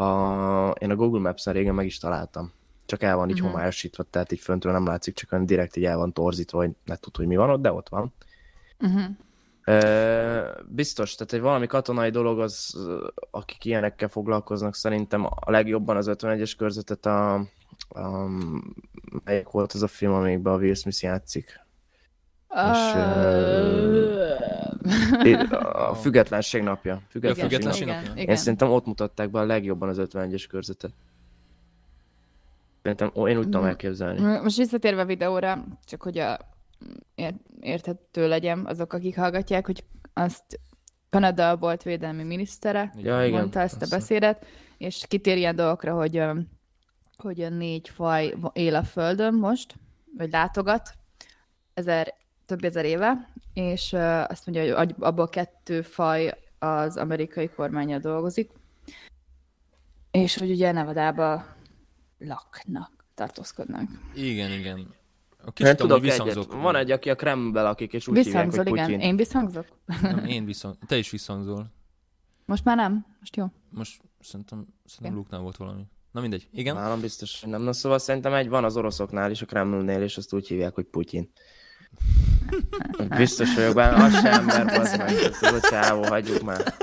a 0.04 0.76
én 0.80 0.92
a 0.92 0.96
Google 0.96 1.22
Maps-en 1.22 1.54
régen 1.54 1.76
meg 1.76 1.86
is 1.86 1.98
találtam. 1.98 2.52
Csak 2.86 3.04
el 3.04 3.16
van 3.16 3.30
így 3.30 3.36
uh-huh. 3.36 3.52
homályosítva, 3.52 4.04
tehát 4.04 4.32
így 4.32 4.40
föntről 4.40 4.74
nem 4.74 4.86
látszik, 4.86 5.16
csak 5.16 5.32
olyan 5.32 5.46
direkt 5.46 5.76
így 5.76 5.86
el 5.86 5.98
van 5.98 6.14
torzítva, 6.14 6.58
hogy 6.58 6.72
ne 6.86 6.96
tud, 6.96 7.16
hogy 7.16 7.28
mi 7.28 7.36
van 7.36 7.50
ott, 7.50 7.62
de 7.62 7.72
ott 7.72 7.90
van. 7.90 8.14
Uh-huh. 8.80 9.04
Biztos, 10.68 11.16
tehát 11.16 11.34
egy 11.34 11.42
valami 11.42 11.68
katonai 11.68 12.10
dolog, 12.10 12.40
az, 12.40 12.78
akik 13.32 13.66
ilyenekkel 13.66 14.08
foglalkoznak, 14.08 14.76
szerintem 14.76 15.26
a 15.26 15.52
legjobban 15.52 15.98
az 15.98 16.10
51-es 16.12 16.54
körzetet 16.58 17.06
a, 17.06 17.34
a 17.90 18.28
melyik 19.24 19.50
volt 19.50 19.74
az 19.74 19.82
a 19.84 19.88
film, 19.88 20.14
amikben 20.14 20.54
a 20.54 20.58
Will 20.58 20.74
Smith 20.74 21.04
játszik? 21.04 21.60
És, 22.50 22.94
Ö, 22.96 24.34
a 25.90 25.94
függetlenség 25.96 26.62
napja. 26.64 26.94
Ja, 26.94 27.02
Függetlenség 27.10 27.44
függetlenség 27.44 27.86
napja. 27.88 27.96
napja. 27.96 28.12
igen, 28.12 28.18
Én 28.18 28.24
igen. 28.24 28.36
szerintem 28.36 28.70
ott 28.72 28.86
mutatták 28.86 29.30
be 29.30 29.40
a 29.40 29.46
legjobban 29.46 29.90
az 29.90 29.98
51-es 30.02 30.46
körzetet. 30.50 30.92
Szerintem 32.84 33.12
én 33.28 33.38
úgy 33.38 33.44
tudom 33.44 33.62
Mm. 33.62 33.66
elképzelni. 33.68 34.40
Most 34.42 34.58
visszatérve 34.58 35.02
a 35.02 35.06
videóra, 35.06 35.64
csak 35.86 36.02
hogy 36.02 36.18
a, 36.18 36.40
érthető 37.60 38.28
legyen 38.28 38.66
azok, 38.66 38.94
akik 38.94 39.18
hallgatják, 39.18 39.66
hogy 39.66 39.84
azt 40.14 40.60
Kanada 41.10 41.58
volt 41.58 41.84
védelmi 41.84 42.24
minisztere, 42.24 42.94
Ja, 42.98 43.26
igen. 43.26 43.40
mondta 43.40 43.60
ezt 43.60 43.82
a 43.82 43.88
beszédet, 43.90 44.46
és 44.78 45.06
kitér 45.08 45.38
ilyen 45.38 45.56
dolgokra, 45.56 45.96
hogy 45.96 46.24
hogy 47.18 47.42
a 47.42 47.50
négy 47.50 47.90
faj 47.90 48.34
él 48.54 48.76
a 48.76 48.84
Földön 48.84 49.34
most, 49.34 49.76
vagy 50.18 50.32
látogat, 50.32 50.94
ezer, 51.74 52.14
több 52.46 52.64
ezer 52.64 52.86
éve, 52.86 53.30
és 53.54 53.94
azt 54.28 54.46
mondja, 54.46 54.78
hogy 54.78 54.96
abból 55.00 55.30
kettő 55.30 55.82
faj 55.82 56.34
az 56.60 56.98
amerikai 56.98 57.48
kormánya 57.50 58.00
dolgozik, 58.00 58.52
és 60.12 60.38
hogy 60.38 60.50
ugye 60.52 60.72
Nevadába 60.72 61.46
laknak, 62.18 63.06
tartózkodnak. 63.14 63.90
Igen, 64.14 64.52
igen. 64.52 64.94
A 65.46 65.52
kicsit 65.52 65.78
tudok 65.78 65.98
amúgy 65.98 66.10
egyet. 66.10 66.24
visszhangzok. 66.26 66.62
Van 66.62 66.76
egy, 66.76 66.92
aki 66.92 67.10
a 67.10 67.16
Kremlbe 67.16 67.62
lakik, 67.62 67.94
és 67.94 68.08
úgy 68.08 68.16
hívják, 68.18 68.46
Visszhangzol, 68.46 68.74
hogy 68.74 68.90
igen. 68.90 69.00
Én 69.00 69.16
visszhangzok? 69.16 69.66
Nem, 70.02 70.26
én 70.26 70.46
viszont, 70.46 70.78
te 70.88 70.98
is 70.98 71.10
visszhangzol. 71.10 71.72
Most 72.46 72.64
már 72.64 72.76
nem? 72.76 73.06
Most 73.20 73.36
jó. 73.36 73.46
Most 73.70 74.02
szerintem, 74.20 74.68
szerintem 74.86 75.12
Oké. 75.12 75.16
Luke-nál 75.16 75.42
volt 75.42 75.58
valami. 75.58 75.82
Na 76.12 76.22
mindegy. 76.22 76.48
Igen? 76.54 76.76
Nálam 76.76 77.02
biztos, 77.02 77.42
hogy 77.42 77.50
nem. 77.50 77.62
Na 77.62 77.74
szóval 77.74 78.00
szerintem 78.00 78.34
egy 78.34 78.50
van 78.50 78.64
az 78.64 78.78
oroszoknál 78.78 79.32
is, 79.32 79.42
a 79.42 79.46
Kremlnél, 79.46 80.02
és 80.02 80.18
azt 80.18 80.34
úgy 80.34 80.48
hívják, 80.48 80.74
hogy 80.76 80.86
Putyin. 80.86 81.32
Biztos 83.18 83.56
vagyok 83.56 83.74
benne, 83.76 84.04
az 84.04 84.20
se 84.20 84.32
ember, 84.32 84.66
bazd 84.66 84.98
meg. 84.98 85.16
Tudod, 85.40 85.62
csávó, 85.62 86.04
hagyjuk 86.04 86.42
már. 86.42 86.74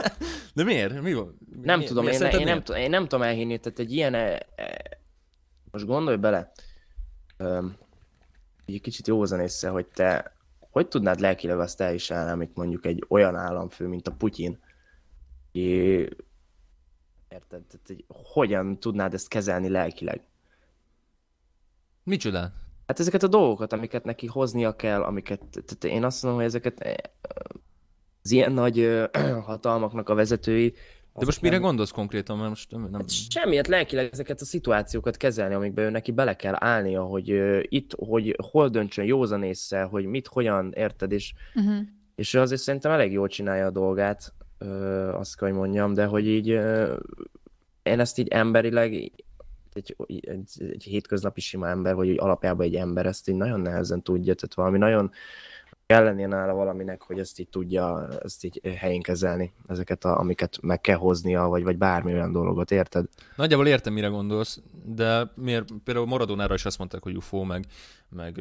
De 0.55 0.65
miért? 0.65 1.01
Mi 1.03 1.13
van? 1.15 1.39
Nem 1.63 1.79
Mi- 1.79 1.85
tudom, 1.85 2.05
miért 2.05 2.21
én, 2.21 2.27
én, 2.27 2.35
nem, 2.35 2.45
miért? 2.45 2.65
tudom, 2.65 2.81
én 2.81 2.91
nem 2.91 3.03
tudom 3.03 3.23
elhinni, 3.23 3.59
tehát 3.59 3.79
egy 3.79 3.93
ilyen... 3.93 4.15
eh, 4.15 4.39
eh, 4.55 4.75
Most 5.71 5.87
gondolj 5.87 6.17
bele, 6.17 6.53
így 8.67 8.75
egy 8.75 8.81
kicsit 8.81 9.07
józan 9.07 9.41
észre, 9.41 9.69
hogy 9.69 9.87
te 9.87 10.37
hogy 10.77 10.89
tudnád 10.89 11.21
lelkileg 11.21 11.59
azt 11.59 11.81
elviselni, 11.81 12.31
amit 12.31 12.55
mondjuk 12.55 12.87
egy 12.87 13.05
olyan 13.09 13.37
államfő, 13.37 13.87
mint 13.87 14.09
a 14.09 14.13
Putyin, 14.13 14.59
é, 15.53 15.63
érted? 17.29 17.63
Tehát, 17.65 17.87
hogy 17.87 18.05
hogyan 18.09 18.79
tudnád 18.79 19.15
ezt 19.15 19.29
kezelni 19.29 19.69
lelkileg? 19.69 20.21
Micsoda? 22.03 22.53
Hát 22.87 23.01
ezeket 23.01 23.23
a 23.23 23.29
dolgokat, 23.29 23.73
amiket 23.73 24.05
neki 24.05 24.27
hoznia 24.27 24.77
kell, 24.77 25.03
amiket, 25.03 25.41
tehát 25.51 25.85
én 25.85 26.05
azt 26.05 26.23
mondom, 26.23 26.41
hogy 26.41 26.49
ezeket 26.49 26.81
eh, 26.81 26.95
az 28.23 28.31
ilyen 28.31 28.53
nagy 28.53 29.09
hatalmaknak 29.47 30.09
a 30.09 30.15
vezetői... 30.15 30.75
De 31.19 31.25
most 31.25 31.41
mire 31.41 31.57
gondolsz 31.57 31.91
konkrétan? 31.91 32.37
Mert 32.37 32.49
most 32.49 32.71
nem... 32.71 32.81
nem... 32.81 32.93
Hát 32.93 33.11
semmiért 33.31 33.67
lelkileg 33.67 34.09
ezeket 34.13 34.41
a 34.41 34.45
szituációkat 34.45 35.17
kezelni, 35.17 35.55
amikbe 35.55 35.83
ő 35.83 35.91
neki 35.91 36.13
bele 36.13 36.37
kell 36.37 36.55
állnia, 36.57 37.03
hogy 37.03 37.33
uh, 37.33 37.63
itt, 37.63 37.95
hogy 37.97 38.37
hol 38.51 38.69
döntsön 38.69 39.05
józan 39.05 39.43
észre, 39.43 39.83
hogy 39.83 40.05
mit, 40.05 40.27
hogyan 40.27 40.73
érted, 40.77 41.13
és, 41.13 41.33
Uh-huh. 41.55 41.77
és 42.15 42.35
ő 42.35 42.41
azért 42.41 42.61
szerintem 42.61 42.93
elég 42.93 43.13
jól 43.13 43.29
csinálja 43.29 43.67
a 43.67 43.71
dolgát, 43.71 44.33
uh, 44.61 45.19
azt 45.19 45.37
kell, 45.37 45.49
hogy 45.49 45.59
mondjam, 45.59 45.95
de 45.95 46.05
hogy 46.05 46.27
így 46.27 46.53
uh, 46.53 46.97
én 47.83 48.01
ezt 48.01 48.19
így 48.19 48.29
emberileg, 48.29 49.13
egy, 49.73 49.97
egy, 50.07 50.63
egy 50.73 50.83
hétköznapi 50.83 51.41
sima 51.41 51.69
ember, 51.69 51.95
vagy 51.95 52.09
úgy 52.09 52.19
alapjában 52.21 52.67
egy 52.67 52.75
ember 52.75 53.07
ezt 53.07 53.29
így 53.29 53.37
nagyon 53.37 53.61
nehezen 53.61 54.03
tudja, 54.03 54.35
tehát 54.35 54.55
valami 54.55 54.79
nagyon 54.79 55.11
kell 55.87 56.05
lennie 56.05 56.27
nála 56.27 56.55
valaminek, 56.55 57.03
hogy 57.03 57.19
ezt 57.19 57.39
így 57.39 57.49
tudja, 57.49 58.09
ezt 58.23 58.45
így 58.45 58.61
helyén 58.77 59.03
kezelni, 59.03 59.53
ezeket, 59.67 60.05
a, 60.05 60.19
amiket 60.19 60.59
meg 60.63 60.81
kell 60.81 60.97
hoznia, 60.97 61.47
vagy, 61.47 61.63
vagy 61.63 61.79
bármi 61.79 62.13
olyan 62.13 62.33
dolgot, 62.33 62.71
érted? 62.71 63.07
Nagyjából 63.37 63.67
értem, 63.67 63.93
mire 63.93 64.09
gondolsz, 64.09 64.61
de 64.85 65.31
miért 65.35 65.69
például 65.85 66.07
Maradonára 66.07 66.55
is 66.55 66.65
azt 66.65 66.79
mondták, 66.79 67.03
hogy 67.03 67.17
UFO, 67.17 67.45
meg, 67.45 67.67
meg, 68.09 68.41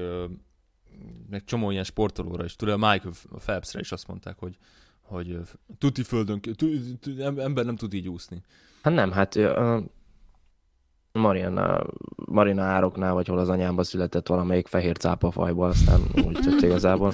meg 1.30 1.44
csomó 1.44 1.72
ilyen 1.72 1.84
sportolóra 1.84 2.44
is. 2.44 2.56
Tudod, 2.56 2.84
a 2.84 2.92
Michael 2.92 3.14
Phelpsre 3.46 3.80
is 3.80 3.92
azt 3.92 4.08
mondták, 4.08 4.36
hogy, 4.40 4.58
hogy 5.02 5.40
tuti 5.78 6.04
földön, 6.04 6.40
ki- 6.40 6.56
tu, 6.56 6.68
tu, 7.00 7.22
em- 7.22 7.40
ember 7.40 7.66
nem 7.66 7.76
tud 7.76 7.94
így 7.94 8.10
úszni. 8.10 8.42
Hát 8.82 8.94
nem, 8.94 9.12
hát 9.12 9.40
Mariana, 11.15 11.84
Marina 12.15 12.63
ároknál, 12.63 13.13
vagy 13.13 13.28
hol 13.28 13.38
az 13.39 13.49
anyámba 13.49 13.84
született 13.84 14.28
valamelyik 14.28 14.67
fehér 14.67 14.97
cápafajból, 14.97 15.67
aztán 15.67 15.99
úgy 16.25 16.39
tett 16.39 16.62
igazából. 16.62 17.13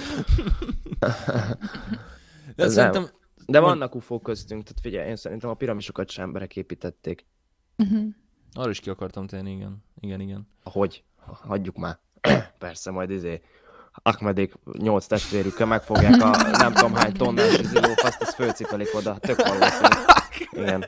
De 2.56 2.64
Ez 2.64 2.72
szerintem, 2.72 3.08
De 3.46 3.60
vannak 3.60 3.94
ufók 3.94 4.22
köztünk, 4.22 4.62
tehát 4.62 4.80
figyelj, 4.80 5.08
én 5.08 5.16
szerintem 5.16 5.50
a 5.50 5.54
piramisokat 5.54 6.10
sem 6.10 6.24
emberek 6.24 6.56
építették. 6.56 7.26
Uh-huh. 7.78 8.04
arra 8.52 8.70
is 8.70 8.80
ki 8.80 8.90
akartam 8.90 9.26
tenni, 9.26 9.50
igen. 9.50 9.84
Igen, 10.00 10.20
igen. 10.20 10.48
Hogy? 10.62 11.04
Hagyjuk 11.46 11.76
már. 11.76 11.98
Persze, 12.58 12.90
majd 12.90 13.10
izé 13.10 13.42
Ahmedék 13.92 14.54
nyolc 14.72 15.06
testvérükkel 15.06 15.66
megfogják 15.66 16.22
a 16.22 16.30
nem 16.50 16.72
tudom 16.72 16.94
hány 16.94 17.12
tonnás 17.12 17.60
zilófaszt, 17.60 18.22
azt 18.22 18.34
fölcipelik 18.34 18.94
oda, 18.94 19.18
tök 19.18 19.36
valószínű. 19.36 20.11
Igen. 20.52 20.84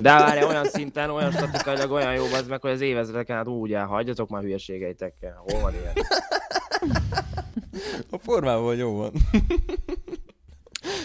De 0.00 0.12
várja, 0.12 0.46
olyan 0.46 0.64
szinten, 0.64 1.10
olyan 1.10 1.30
statikailag 1.32 1.90
olyan 1.90 2.14
jó 2.14 2.24
az 2.24 2.46
meg, 2.48 2.60
hogy 2.60 2.70
az 2.70 2.80
évezredeken 2.80 3.36
át 3.36 3.48
úgy 3.48 3.72
elhagyjatok 3.72 4.28
már 4.28 4.42
hülyeségeitekkel. 4.42 5.42
Hol 5.46 5.60
van 5.60 5.72
ilyen? 5.72 5.92
A 8.10 8.18
formában 8.18 8.76
jó 8.76 8.96
van. 8.96 9.12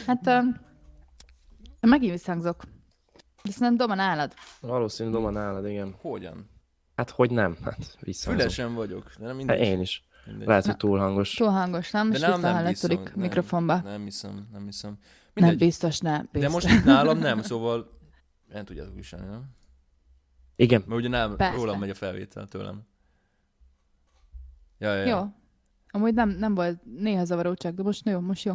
Hát 0.07 0.27
uh, 0.27 0.43
megint 1.81 2.11
visszhangzok. 2.11 2.63
De 3.43 3.51
szerintem 3.51 3.75
Doma 3.77 3.95
nálad. 3.95 4.33
Valószínű 4.61 5.09
doma 5.09 5.29
nálad, 5.29 5.67
igen. 5.67 5.95
Hogyan? 6.01 6.49
Hát 6.95 7.09
hogy 7.09 7.31
nem? 7.31 7.57
Hát 7.63 7.97
visszahozom. 7.99 8.39
Fülesen 8.41 8.73
vagyok, 8.75 9.03
de 9.03 9.25
nem 9.25 9.27
Hát 9.27 9.35
mindegy. 9.35 9.59
én 9.61 9.79
is. 9.79 10.06
Mindegy. 10.27 10.47
Lehet, 10.47 10.65
hogy 10.65 10.77
túl 10.77 10.97
hangos. 10.99 11.33
Túl 11.33 11.49
hangos, 11.49 11.91
nem? 11.91 12.09
De 12.09 12.15
És 12.15 12.21
nem, 12.21 12.39
nem 12.41 12.65
hiszem. 12.65 12.89
tudik 12.89 13.05
nem, 13.13 13.23
mikrofonba. 13.23 13.77
Nem 13.77 14.03
hiszem, 14.03 14.47
nem 14.51 14.65
hiszem. 14.65 14.89
Nem 15.33 15.49
Mindegy. 15.49 15.67
biztos, 15.67 15.99
nem. 15.99 16.21
De 16.31 16.39
Biztos. 16.39 16.53
most 16.53 16.77
itt 16.79 16.83
nálam 16.83 17.17
nem, 17.17 17.41
szóval 17.51 17.99
nem 18.53 18.65
tudjátok 18.65 18.95
viselni, 18.95 19.25
nem? 19.27 19.55
Igen. 20.55 20.83
Mert 20.87 20.99
ugye 20.99 21.09
nem, 21.09 21.35
Persze. 21.35 21.55
rólam 21.57 21.79
megy 21.79 21.89
a 21.89 21.93
felvétel 21.93 22.47
tőlem. 22.47 22.81
Ja, 24.77 24.93
ja, 24.93 25.03
ja. 25.03 25.15
Jó. 25.17 25.25
Amúgy 25.89 26.13
nem, 26.13 26.29
nem 26.29 26.55
volt 26.55 26.79
néha 26.99 27.25
zavaró 27.25 27.53
csak, 27.53 27.75
de 27.75 27.83
most 27.83 28.05
jó, 28.05 28.19
most 28.19 28.45
jó. 28.45 28.53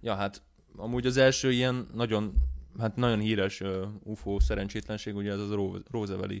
Ja, 0.00 0.14
hát 0.14 0.42
amúgy 0.76 1.06
az 1.06 1.16
első 1.16 1.52
ilyen 1.52 1.86
nagyon, 1.94 2.34
hát 2.78 2.96
nagyon 2.96 3.18
híres 3.18 3.60
uh, 3.60 3.86
UFO 4.02 4.40
szerencsétlenség, 4.40 5.16
ugye 5.16 5.32
ez 5.32 5.38
az 5.40 5.50
Ro- 5.52 5.88
Roosevelt 5.90 6.30
uh, 6.32 6.38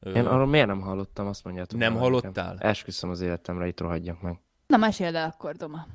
Én 0.00 0.26
arról 0.26 0.46
miért 0.46 0.66
nem 0.66 0.80
hallottam, 0.80 1.26
azt 1.26 1.44
mondjátok. 1.44 1.78
Nem 1.78 1.96
hallottál? 1.96 2.52
nekem. 2.54 2.68
Esküszöm 2.68 3.10
az 3.10 3.20
életemre, 3.20 3.66
itt 3.66 3.80
rohadjak 3.80 4.20
meg. 4.22 4.40
Na, 4.66 4.76
meséld 4.76 5.14
el 5.14 5.28
akkor, 5.30 5.54
Doma. 5.56 5.86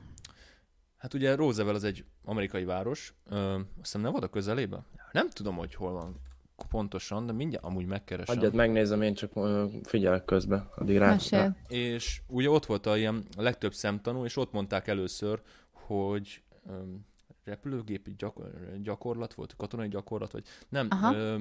Hát 0.98 1.14
ugye 1.14 1.36
Roosevelt 1.36 1.76
az 1.76 1.84
egy 1.84 2.06
amerikai 2.24 2.64
város, 2.64 3.14
ö, 3.30 3.54
azt 3.54 3.66
hiszem 3.76 4.02
nem 4.02 4.12
volt 4.12 4.24
a 4.24 4.28
közelébe? 4.30 4.84
Nem 5.12 5.30
tudom, 5.30 5.56
hogy 5.56 5.76
hol 5.76 5.92
van 5.92 6.22
pontosan, 6.70 7.26
de 7.26 7.32
mindjárt 7.32 7.66
amúgy 7.66 7.86
megkeresem. 7.86 8.36
Hagyjad, 8.36 8.54
megnézem, 8.54 9.02
én 9.02 9.14
csak 9.14 9.32
ö, 9.36 9.66
figyelek 9.84 10.26
közben. 10.26 10.70
Addig 10.76 10.98
rá. 10.98 11.18
És 11.68 12.22
ugye 12.28 12.50
ott 12.50 12.66
volt 12.66 12.86
a 12.86 12.98
ilyen 12.98 13.24
legtöbb 13.38 13.74
szemtanú, 13.74 14.26
és 14.26 14.38
ott 14.38 14.52
mondták 14.52 14.88
először, 14.88 15.42
hogy 15.72 16.44
öm, 16.70 17.06
repülőgépi 17.44 18.16
gyakor- 18.18 18.82
gyakorlat 18.82 19.34
volt, 19.34 19.56
katonai 19.56 19.88
gyakorlat, 19.88 20.32
vagy 20.32 20.44
nem. 20.70 20.88
Aha. 20.90 21.16
Ö, 21.16 21.38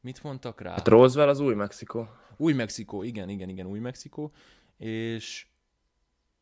mit 0.00 0.22
mondtak 0.22 0.60
rá? 0.60 0.70
Hát 0.70 0.88
Roswell 0.88 1.28
az 1.28 1.40
új 1.40 1.54
Mexikó. 1.54 2.08
Új 2.36 2.52
Mexikó, 2.52 3.02
igen, 3.02 3.28
igen, 3.28 3.48
igen, 3.48 3.66
Új 3.66 3.78
Mexikó, 3.78 4.32
és 4.78 5.46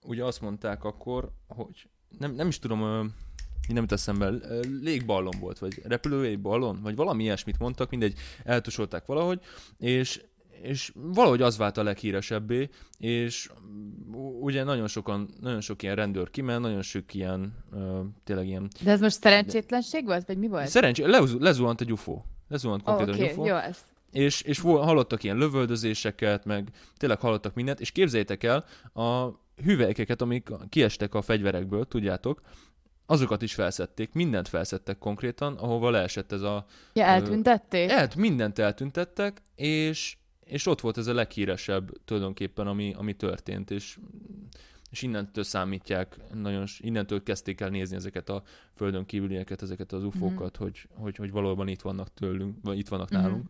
ugye 0.02 0.24
azt 0.24 0.40
mondták 0.40 0.84
akkor, 0.84 1.30
hogy 1.46 1.88
nem, 2.18 2.34
nem 2.34 2.48
is 2.48 2.58
tudom, 2.58 2.78
mi 3.68 3.72
nem 3.72 3.82
jut 3.82 3.92
eszembe, 3.92 4.26
ö, 4.26 4.60
légballon 4.82 5.34
volt, 5.40 5.58
vagy 5.58 5.82
repülőjégballon, 5.84 6.82
vagy 6.82 6.96
valami 6.96 7.22
ilyesmit 7.22 7.58
mondtak, 7.58 7.90
mindegy, 7.90 8.18
eltusolták 8.44 9.06
valahogy, 9.06 9.40
és 9.78 10.22
és 10.62 10.92
valahogy 10.94 11.42
az 11.42 11.56
vált 11.56 11.76
a 11.76 11.82
leghíresebbé, 11.82 12.68
és 12.98 13.50
ugye 14.40 14.64
nagyon 14.64 14.88
sokan, 14.88 15.28
nagyon 15.40 15.60
sok 15.60 15.82
ilyen 15.82 15.94
rendőr 15.94 16.30
kiment, 16.30 16.60
nagyon 16.60 16.82
sok 16.82 17.14
ilyen, 17.14 17.64
ö, 17.72 18.00
tényleg 18.24 18.46
ilyen... 18.46 18.70
De 18.82 18.90
ez 18.90 19.00
most 19.00 19.20
szerencsétlenség 19.20 20.04
volt, 20.04 20.26
vagy 20.26 20.38
mi 20.38 20.48
volt? 20.48 20.68
Szerencsé, 20.68 21.04
lezu- 21.04 21.40
lezuhant 21.40 21.80
egy 21.80 21.92
UFO. 21.92 22.22
Lezuhant 22.48 22.82
Ó, 22.82 22.84
konkrétan 22.84 23.14
Oké, 23.14 23.24
egy 23.24 23.32
UFO. 23.32 23.46
jó 23.46 23.56
ez. 23.56 23.78
És, 24.12 24.40
és 24.40 24.60
hallottak 24.60 25.22
ilyen 25.22 25.36
lövöldözéseket, 25.36 26.44
meg 26.44 26.68
tényleg 26.96 27.20
hallottak 27.20 27.54
mindent, 27.54 27.80
és 27.80 27.90
képzeljétek 27.90 28.42
el, 28.42 28.64
a 28.94 29.28
hüvelykeket, 29.62 30.22
amik 30.22 30.48
kiestek 30.68 31.14
a 31.14 31.22
fegyverekből, 31.22 31.84
tudjátok, 31.84 32.40
azokat 33.06 33.42
is 33.42 33.54
felszedték, 33.54 34.12
mindent 34.12 34.48
felszedtek 34.48 34.98
konkrétan, 34.98 35.56
ahova 35.56 35.90
leesett 35.90 36.32
ez 36.32 36.42
a... 36.42 36.66
Ja, 36.92 37.04
eltüntették? 37.04 37.90
El, 37.90 38.08
mindent 38.16 38.58
eltüntettek, 38.58 39.42
és, 39.54 40.16
és 40.44 40.66
ott 40.66 40.80
volt 40.80 40.98
ez 40.98 41.06
a 41.06 41.14
leghíresebb 41.14 41.90
tulajdonképpen, 42.04 42.66
ami, 42.66 42.94
ami 42.96 43.12
történt, 43.12 43.70
és 43.70 43.98
és 44.90 45.02
innentől 45.02 45.44
számítják, 45.44 46.16
nagyon, 46.34 46.64
innentől 46.78 47.22
kezdték 47.22 47.60
el 47.60 47.68
nézni 47.68 47.96
ezeket 47.96 48.28
a 48.28 48.42
földön 48.74 49.04
kívülieket, 49.06 49.62
ezeket 49.62 49.92
az 49.92 50.04
ufókat, 50.04 50.56
hogy, 50.56 50.88
hogy, 50.94 51.16
hogy 51.16 51.30
valóban 51.30 51.68
itt 51.68 51.80
vannak 51.80 52.14
tőlünk, 52.14 52.56
vagy 52.62 52.78
itt 52.78 52.88
vannak 52.88 53.10
Mhm. 53.10 53.20
nálunk. 53.20 53.48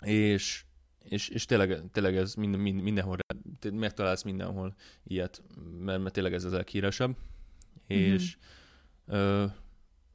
És, 0.00 0.64
és, 1.04 1.28
és 1.28 1.44
tényleg, 1.44 1.82
tényleg 1.92 2.16
ez 2.16 2.34
minden, 2.34 2.60
minden, 2.60 2.84
mindenhol, 2.84 3.16
te 3.58 3.70
megtalálsz 3.70 4.22
mindenhol 4.22 4.74
ilyet, 5.04 5.42
mert, 5.78 6.02
mert 6.02 6.14
tényleg 6.14 6.32
ez 6.34 6.44
az 6.44 6.52
leghíresebb. 6.52 7.16
És 7.86 8.36
ö, 9.06 9.44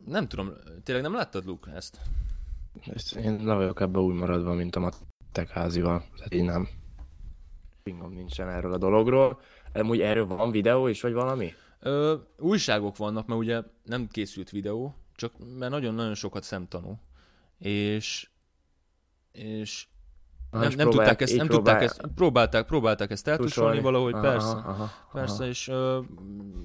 nem 0.05 0.27
tudom, 0.27 0.51
tényleg 0.83 1.03
nem 1.03 1.13
láttad, 1.13 1.45
Luke, 1.45 1.71
ezt? 1.71 1.99
Ezt 2.93 3.15
Én 3.15 3.45
le 3.45 3.53
vagyok 3.53 3.81
ebbe 3.81 3.99
úgy 3.99 4.15
maradva, 4.15 4.53
mint 4.53 4.75
a 4.75 4.79
mat. 4.79 4.97
vittek 5.25 5.49
házival. 5.49 6.05
Tehát 6.15 6.33
így 6.33 6.43
nem. 6.43 6.67
Pingom 7.83 8.13
nincsen 8.13 8.49
erről 8.49 8.73
a 8.73 8.77
dologról. 8.77 9.39
Amúgy 9.73 10.01
erről 10.01 10.25
van 10.27 10.51
videó 10.51 10.87
is, 10.87 11.01
vagy 11.01 11.13
valami? 11.13 11.53
Ö, 11.79 12.15
újságok 12.37 12.97
vannak, 12.97 13.27
mert 13.27 13.39
ugye 13.39 13.61
nem 13.83 14.07
készült 14.07 14.49
videó, 14.49 14.95
csak 15.15 15.31
mert 15.57 15.71
nagyon-nagyon 15.71 16.15
sokat 16.15 16.43
szemtanú. 16.43 16.99
És 17.57 18.29
és 19.31 19.87
nem, 20.51 20.61
és 20.61 20.75
nem 20.75 20.87
próbálják- 20.89 21.17
tudták 21.17 21.21
ezt, 21.21 21.35
nem 21.37 21.47
próbál- 21.47 21.79
tudták 21.79 21.81
ezt, 22.05 22.13
próbálták, 22.15 22.65
próbálták 22.65 23.11
ezt 23.11 23.27
eltusolni 23.27 23.77
tusolni. 23.77 23.97
valahogy, 23.97 24.13
Aha, 24.13 24.21
persze. 24.21 24.47
aha, 24.47 24.69
aha, 24.69 24.89
Persze, 25.13 25.45
és, 25.47 25.67
ö, 25.67 25.99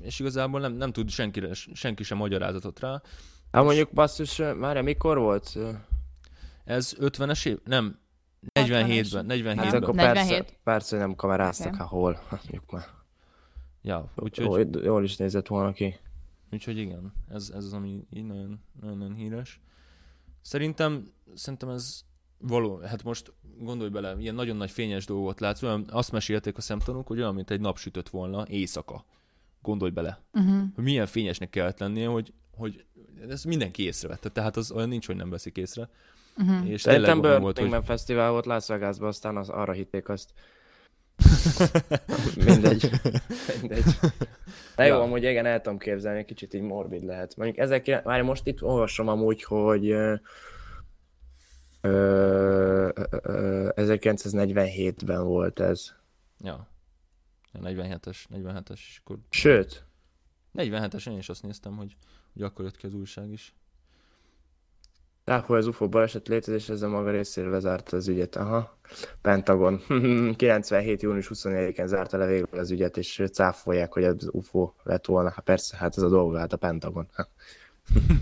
és 0.00 0.18
igazából 0.20 0.60
nem, 0.60 0.72
nem 0.72 0.92
tud 0.92 1.08
senkire, 1.10 1.54
senki 1.54 2.02
sem 2.02 2.16
magyarázatot 2.16 2.80
rá. 2.80 3.02
Hát 3.52 3.64
mondjuk 3.64 3.92
basszus, 3.92 4.36
már 4.56 4.82
mikor 4.82 5.18
volt? 5.18 5.58
Ez 6.64 6.94
50-es 7.00 7.46
év? 7.46 7.58
Nem, 7.64 7.98
47-ben, 8.52 9.26
47-ben. 9.28 9.58
Hát 9.58 9.74
akkor 9.74 9.94
47. 9.94 10.38
persze, 10.38 10.56
persze 10.64 10.96
nem 10.98 11.14
kameráztak, 11.14 11.74
hát 11.76 11.88
hol. 11.88 12.12
Hát 12.28 12.40
mondjuk 12.42 12.70
már. 12.70 12.84
Ja, 13.86 14.12
úgyhogy, 14.16 14.44
Jól, 14.44 14.84
jól 14.84 15.04
is 15.04 15.16
nézett 15.16 15.46
volna 15.46 15.72
ki. 15.72 15.96
úgyhogy 16.52 16.78
igen, 16.78 17.12
ez, 17.28 17.50
ez 17.54 17.64
az, 17.64 17.72
ami 17.72 18.06
így 18.10 18.24
nagyon, 18.24 18.60
nagyon, 18.80 18.98
nagyon 18.98 19.14
híres. 19.14 19.60
Szerintem, 20.40 21.12
szerintem 21.34 21.68
ez 21.68 22.04
való, 22.38 22.78
hát 22.78 23.02
most 23.02 23.32
gondolj 23.58 23.90
bele, 23.90 24.16
ilyen 24.18 24.34
nagyon 24.34 24.56
nagy 24.56 24.70
fényes 24.70 25.04
dolgot 25.04 25.40
látsz, 25.40 25.62
olyan, 25.62 25.84
azt 25.90 26.12
mesélték 26.12 26.56
a 26.56 26.60
szemtanúk, 26.60 27.06
hogy 27.06 27.18
olyan, 27.18 27.34
mint 27.34 27.50
egy 27.50 27.60
nap 27.60 27.78
sütött 27.78 28.08
volna 28.08 28.44
éjszaka. 28.48 29.04
Gondolj 29.62 29.90
bele. 29.90 30.20
Uh-huh. 30.32 30.62
hogy 30.74 30.84
milyen 30.84 31.06
fényesnek 31.06 31.50
kellett 31.50 31.78
lennie, 31.78 32.08
hogy, 32.08 32.32
hogy 32.56 32.84
ez 33.28 33.44
mindenki 33.44 33.82
észrevette, 33.82 34.28
tehát 34.28 34.56
az 34.56 34.70
olyan 34.70 34.88
nincs, 34.88 35.06
hogy 35.06 35.16
nem 35.16 35.30
veszik 35.30 35.56
észre. 35.56 35.90
Uh-huh. 36.36 36.68
És 36.70 36.80
Szerintem 36.80 37.20
olyan 37.20 37.40
volt, 37.40 37.54
Burning 37.54 37.76
hogy 37.76 37.84
Fesztivál 37.84 38.30
volt 38.30 38.46
Las 38.46 38.66
Vegasban, 38.66 39.08
aztán 39.08 39.36
az, 39.36 39.48
arra 39.48 39.72
hitték 39.72 40.08
azt. 40.08 40.32
Mindegy. 42.46 42.90
Mindegy. 43.60 43.84
De 44.76 44.86
jó, 44.86 44.94
Ja. 44.94 45.02
amúgy 45.02 45.22
igen, 45.22 45.46
el 45.46 45.60
tudom 45.60 45.78
képzelni, 45.78 46.24
kicsit 46.24 46.54
így 46.54 46.60
morbid 46.62 47.04
lehet. 47.04 47.36
Mondjuk 47.36 47.58
ezek, 47.58 48.04
már 48.04 48.22
most 48.22 48.46
itt 48.46 48.62
olvasom 48.62 49.08
amúgy, 49.08 49.42
hogy 49.42 49.90
ö, 49.90 50.14
ö, 51.80 52.88
ö, 52.94 53.04
ö, 53.22 53.68
1947-ben 53.76 55.24
volt 55.24 55.60
ez. 55.60 55.92
ja. 56.40 56.68
A 57.52 57.58
47-es, 57.58 58.16
47-es, 58.34 58.70
és 58.72 59.00
akkor 59.04 59.18
Sőt, 59.30 59.84
47-es 60.54 61.10
én 61.10 61.16
is 61.18 61.28
azt 61.28 61.42
néztem, 61.42 61.76
hogy, 61.76 61.96
hogy 62.32 62.42
akkor 62.42 62.64
jött 62.64 62.76
ki 62.76 62.86
az 62.86 62.94
újság 62.94 63.30
is. 63.30 63.54
Táhol 65.26 65.56
az 65.56 65.66
UFO 65.66 65.88
baleset 65.88 66.28
létezés, 66.28 66.68
ezzel 66.68 66.88
maga 66.88 67.10
részéről 67.10 67.50
lezárta 67.50 67.96
az 67.96 68.08
ügyet. 68.08 68.36
Aha. 68.36 68.78
Pentagon. 69.22 69.80
97. 70.36 71.02
június 71.02 71.30
24-én 71.34 71.86
zárta 71.86 72.16
le 72.16 72.26
végül 72.26 72.58
az 72.58 72.70
ügyet, 72.70 72.96
és 72.96 73.22
cáfolják, 73.32 73.92
hogy 73.92 74.04
az 74.04 74.28
UFO 74.32 74.72
lett 74.82 75.06
volna. 75.06 75.30
Hát 75.30 75.44
persze, 75.44 75.76
hát 75.76 75.96
ez 75.96 76.02
a 76.02 76.08
dolga, 76.08 76.38
hát 76.38 76.52
a 76.52 76.56
Pentagon. 76.56 77.08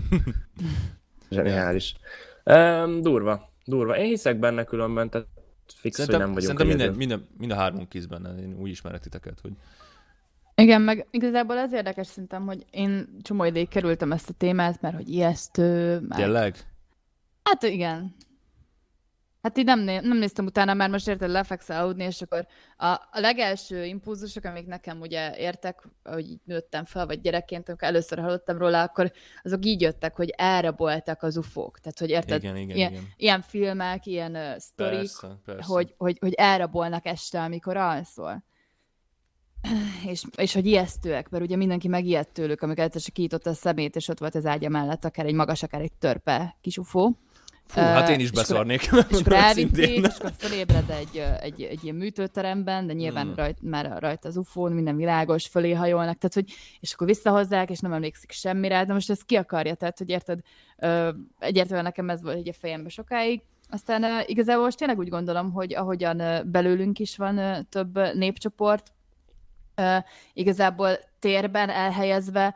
Zseniális. 1.29 1.95
Um, 2.43 3.01
durva, 3.01 3.49
durva. 3.65 3.97
Én 3.97 4.05
hiszek 4.05 4.39
benne 4.39 4.63
különben, 4.63 5.09
tehát 5.09 5.27
fix, 5.75 5.95
Szerintem, 5.95 6.19
hogy 6.19 6.27
nem 6.27 6.35
vagyunk 6.35 6.59
szerintem 6.59 6.87
minden, 6.87 6.97
minden, 6.97 7.27
mind 7.37 7.51
a 7.51 7.55
hármunk 7.55 7.89
kész 7.89 8.05
benne, 8.05 8.35
én 8.39 8.55
úgy 8.59 8.69
ismerek 8.69 8.99
titeket, 8.99 9.39
hogy 9.41 9.51
Igen, 10.55 10.81
meg 10.81 11.07
igazából 11.11 11.57
az 11.57 11.73
érdekes 11.73 12.07
szerintem, 12.07 12.45
hogy 12.45 12.65
én 12.71 13.07
csomó 13.21 13.43
ideig 13.43 13.67
kerültem 13.67 14.11
ezt 14.11 14.29
a 14.29 14.33
témát, 14.37 14.81
mert 14.81 14.95
hogy 14.95 15.09
ijesztő, 15.09 15.99
meg... 15.99 16.17
tényleg? 16.17 16.55
Hát 17.49 17.63
igen. 17.63 18.15
Hát 19.45 19.57
így 19.57 19.65
nem, 19.65 19.79
né- 19.79 20.01
nem 20.01 20.17
néztem 20.17 20.45
utána, 20.45 20.73
mert 20.73 20.91
most 20.91 21.07
érted, 21.07 21.29
lefekszel 21.29 21.83
aludni, 21.83 22.03
és 22.03 22.21
akkor 22.21 22.47
a, 22.77 22.85
a 22.85 23.19
legelső 23.19 23.85
impulzusok, 23.85 24.43
amik 24.43 24.65
nekem 24.65 25.01
ugye 25.01 25.37
értek, 25.37 25.87
hogy 26.03 26.29
így 26.29 26.39
nőttem 26.43 26.85
fel, 26.85 27.05
vagy 27.05 27.21
gyerekként, 27.21 27.69
amikor 27.69 27.87
először 27.87 28.19
hallottam 28.19 28.57
róla, 28.57 28.81
akkor 28.81 29.11
azok 29.43 29.65
így 29.65 29.81
jöttek, 29.81 30.15
hogy 30.15 30.29
elraboltak 30.29 31.23
az 31.23 31.37
ufók. 31.37 31.79
Tehát, 31.79 31.99
hogy 31.99 32.09
érted, 32.09 32.43
Igen, 32.43 32.57
igen, 32.57 32.75
ilyen, 32.75 32.91
igen. 32.91 33.03
ilyen 33.17 33.41
filmek, 33.41 34.05
ilyen 34.05 34.35
uh, 34.35 34.57
sztorik, 34.57 34.97
Persze, 34.97 35.39
persze. 35.45 35.73
hogy, 35.73 35.93
hogy, 35.97 36.17
hogy 36.19 36.33
elrabolnak 36.33 37.05
este, 37.05 37.41
amikor 37.41 37.77
alszol. 37.77 38.43
És, 40.07 40.23
és 40.37 40.53
hogy 40.53 40.65
ijesztőek, 40.65 41.29
mert 41.29 41.43
ugye 41.43 41.55
mindenki 41.55 41.87
megijed 41.87 42.27
tőlük, 42.27 42.61
amikor 42.61 42.83
egyszer 42.83 43.01
csak 43.01 43.13
kiította 43.13 43.49
a 43.49 43.53
szemét, 43.53 43.95
és 43.95 44.07
ott 44.07 44.19
volt 44.19 44.35
az 44.35 44.45
ágya 44.45 44.69
mellett, 44.69 45.05
akár 45.05 45.25
egy 45.25 45.33
magas, 45.33 45.63
akár 45.63 45.81
egy 45.81 45.93
törpe 45.93 46.57
kis 46.61 46.77
ufó. 46.77 47.19
Fú, 47.67 47.81
hát 47.81 48.09
Ö, 48.09 48.11
én 48.11 48.19
is 48.19 48.23
és 48.25 48.29
akkor- 48.31 48.41
beszarnék. 48.41 48.81
És 48.81 49.19
akkor 49.19 49.33
elvitték, 49.47 49.97
és 50.05 50.13
akkor 50.19 50.31
fölébred 50.37 50.89
egy, 50.89 51.23
egy, 51.41 51.61
egy 51.61 51.83
ilyen 51.83 51.95
műtőteremben, 51.95 52.87
de 52.87 52.93
nyilván 52.93 53.25
Hmm. 53.25 53.35
rajt, 53.35 53.57
már 53.61 53.95
rajta 53.99 54.27
az 54.27 54.37
ufón, 54.37 54.71
minden 54.71 54.95
világos, 54.95 55.47
fölé 55.47 55.71
hajolnak, 55.73 56.17
tehát 56.17 56.33
hogy, 56.33 56.51
és 56.79 56.93
akkor 56.93 57.07
visszahozzák, 57.07 57.69
és 57.69 57.79
nem 57.79 57.93
emlékszik 57.93 58.31
semmire, 58.31 58.85
de 58.85 58.93
most 58.93 59.09
ezt 59.09 59.25
ki 59.25 59.35
akarja, 59.35 59.73
tehát 59.75 59.97
hogy 59.97 60.09
érted, 60.09 60.39
egyértelműen 61.39 61.83
nekem 61.83 62.09
ez 62.09 62.21
volt 62.21 62.35
egy 62.37 62.49
a 62.49 62.53
fejemben 62.53 62.89
sokáig, 62.89 63.41
aztán 63.69 64.23
igazából 64.25 64.63
most 64.63 64.77
tényleg 64.77 64.97
úgy 64.97 65.09
gondolom, 65.09 65.51
hogy 65.51 65.73
ahogyan 65.75 66.21
belőlünk 66.51 66.99
is 66.99 67.17
van 67.17 67.67
több 67.69 67.99
népcsoport, 68.13 68.91
igazából 70.33 70.99
térben 71.19 71.69
elhelyezve, 71.69 72.55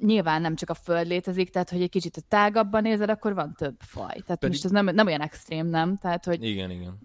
nyilván 0.00 0.40
nem 0.40 0.54
csak 0.54 0.70
a 0.70 0.74
Föld 0.74 1.06
létezik, 1.06 1.50
tehát 1.50 1.70
hogy 1.70 1.82
egy 1.82 1.90
kicsit 1.90 2.16
a 2.16 2.20
tágabban 2.28 2.82
nézed, 2.82 3.10
akkor 3.10 3.34
van 3.34 3.54
több 3.54 3.76
faj. 3.78 4.06
Tehát 4.06 4.26
Pedig- 4.26 4.48
most 4.48 4.64
ez 4.64 4.70
nem, 4.70 4.84
nem 4.84 5.06
olyan 5.06 5.20
extrém, 5.20 5.66
nem? 5.66 5.96
Tehát, 5.96 6.24
hogy 6.24 6.44
Igen, 6.44 6.70
igen. 6.70 6.98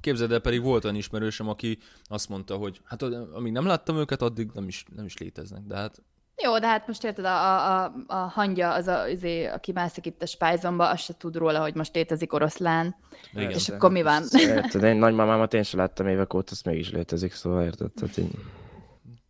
Képzeld 0.00 0.32
el, 0.32 0.40
pedig 0.40 0.62
volt 0.62 0.84
olyan 0.84 0.96
ismerősöm, 0.96 1.48
aki 1.48 1.78
azt 2.04 2.28
mondta, 2.28 2.56
hogy 2.56 2.80
hát 2.84 3.02
amíg 3.34 3.52
nem 3.52 3.66
láttam 3.66 3.96
őket, 3.96 4.22
addig 4.22 4.50
nem 4.54 4.68
is, 4.68 4.84
nem 4.96 5.04
is 5.04 5.18
léteznek. 5.18 5.62
De 5.62 5.76
hát 5.76 6.02
Jó, 6.42 6.58
de 6.58 6.66
hát 6.66 6.86
most 6.86 7.04
érted, 7.04 7.24
a, 7.24 7.54
a, 7.54 7.84
a, 7.84 7.92
a 8.06 8.14
hangya, 8.16 8.72
az, 8.72 8.86
a, 8.86 9.00
azé, 9.00 9.46
aki 9.46 9.72
mászik 9.72 10.06
itt 10.06 10.22
a 10.22 10.26
spájzomba, 10.26 10.88
azt 10.90 11.02
se 11.02 11.16
tud 11.16 11.36
róla, 11.36 11.60
hogy 11.60 11.74
most 11.74 11.94
létezik 11.94 12.32
oroszlán. 12.32 12.96
igen. 13.32 13.50
És 13.50 13.68
akkor 13.68 13.90
mi 13.90 14.02
van? 14.02 14.22
Érted, 14.32 14.82
én 14.82 14.96
nagymamámat 14.96 15.54
én 15.54 15.62
sem 15.62 15.80
láttam 15.80 16.06
évek 16.06 16.34
óta, 16.34 16.52
az 16.52 16.62
mégis 16.62 16.90
létezik, 16.90 17.32
szóval 17.32 17.64
érted? 17.64 17.92
Tehát 17.92 18.16
így... 18.16 18.30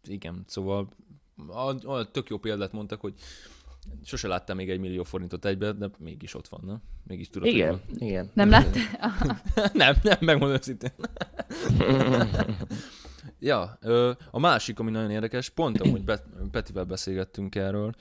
Igen, 0.09 0.45
szóval 0.47 0.89
a, 1.49 1.90
a, 1.90 2.11
tök 2.11 2.29
jó 2.29 2.38
példát 2.38 2.72
mondtak, 2.72 3.01
hogy 3.01 3.14
sose 4.05 4.29
láttam 4.29 4.57
még 4.57 4.70
egy 4.70 4.79
millió 4.79 5.03
forintot 5.03 5.44
egybe, 5.44 5.72
de 5.72 5.90
mégis 5.99 6.35
ott 6.35 6.49
van, 6.49 6.61
nem? 6.64 6.83
Mégis 7.07 7.29
tudod, 7.29 7.49
hogy 7.49 7.57
Igen, 7.57 7.70
van. 7.70 8.09
igen. 8.09 8.31
Nem 8.35 8.51
láttál? 8.51 8.83
nem, 9.72 9.96
nem, 10.03 10.16
megmondom 10.20 10.57
őszintén. 10.57 10.92
ja, 13.38 13.79
a 14.31 14.38
másik, 14.38 14.79
ami 14.79 14.90
nagyon 14.90 15.11
érdekes, 15.11 15.49
pont 15.49 15.81
amúgy 15.81 16.05
Petivel 16.51 16.85
beszélgettünk 16.85 17.55
erről 17.55 17.94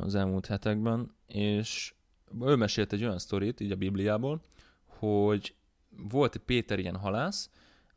az 0.00 0.14
elmúlt 0.14 0.46
hetekben, 0.46 1.14
és 1.26 1.94
ő 2.40 2.54
mesélt 2.54 2.92
egy 2.92 3.04
olyan 3.04 3.18
sztorit, 3.18 3.60
így 3.60 3.72
a 3.72 3.76
Bibliából, 3.76 4.40
hogy 4.86 5.54
volt 5.90 6.34
egy 6.34 6.40
Péter 6.40 6.78
ilyen 6.78 6.96
halász, 6.96 7.50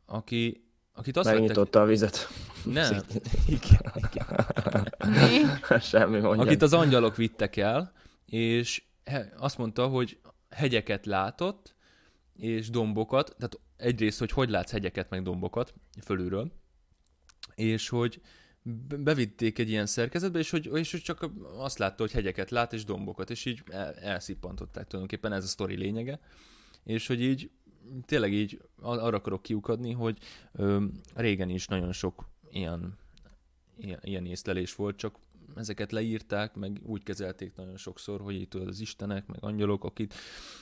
aki, 0.06 0.67
akit 0.98 1.16
azt 1.16 1.26
vettek... 1.26 1.40
Megnyitotta 1.40 1.80
a 1.80 1.84
vizet. 1.84 2.28
Nem, 2.64 3.00
igen, 3.56 3.92
igen. 3.94 4.46
Semmi 5.80 6.18
mondja. 6.18 6.44
akit 6.44 6.62
az 6.62 6.72
angyalok 6.72 7.16
vittek 7.16 7.56
el, 7.56 7.92
és 8.26 8.82
azt 9.36 9.58
mondta, 9.58 9.86
hogy 9.86 10.18
hegyeket 10.50 11.06
látott, 11.06 11.74
és 12.36 12.70
dombokat, 12.70 13.34
tehát 13.38 13.60
egyrészt, 13.76 14.18
hogy 14.18 14.30
hogy 14.30 14.50
látsz 14.50 14.70
hegyeket, 14.70 15.10
meg 15.10 15.22
dombokat 15.22 15.74
fölülről, 16.04 16.52
és 17.54 17.88
hogy 17.88 18.20
be- 18.62 18.96
bevitték 18.96 19.58
egy 19.58 19.70
ilyen 19.70 19.86
szerkezetbe, 19.86 20.38
és 20.38 20.50
hogy, 20.50 20.70
és 20.74 20.90
hogy 20.90 21.00
csak 21.00 21.30
azt 21.56 21.78
látta, 21.78 22.02
hogy 22.02 22.12
hegyeket 22.12 22.50
lát, 22.50 22.72
és 22.72 22.84
dombokat, 22.84 23.30
és 23.30 23.44
így 23.44 23.62
el, 23.66 23.94
elszippantották 23.94 24.86
tulajdonképpen, 24.86 25.32
ez 25.32 25.44
a 25.44 25.46
sztori 25.46 25.76
lényege, 25.76 26.20
és 26.84 27.06
hogy 27.06 27.22
így 27.22 27.50
tényleg 28.06 28.32
így 28.32 28.60
ar- 28.80 29.00
arra 29.00 29.16
akarok 29.16 29.42
kiukadni, 29.42 29.92
hogy 29.92 30.18
ö, 30.52 30.84
régen 31.14 31.48
is 31.48 31.66
nagyon 31.66 31.92
sok 31.92 32.28
ilyen, 32.50 32.98
ilyen, 33.76 34.00
ilyen 34.02 34.26
észlelés 34.26 34.74
volt, 34.74 34.96
csak 34.96 35.14
ezeket 35.54 35.92
leírták, 35.92 36.54
meg 36.54 36.80
úgy 36.84 37.02
kezelték 37.02 37.54
nagyon 37.56 37.76
sokszor, 37.76 38.20
hogy 38.20 38.34
így 38.34 38.48
tudod, 38.48 38.68
az 38.68 38.80
istenek, 38.80 39.26
meg 39.26 39.38
angyalok, 39.40 39.84
akit, 39.84 40.14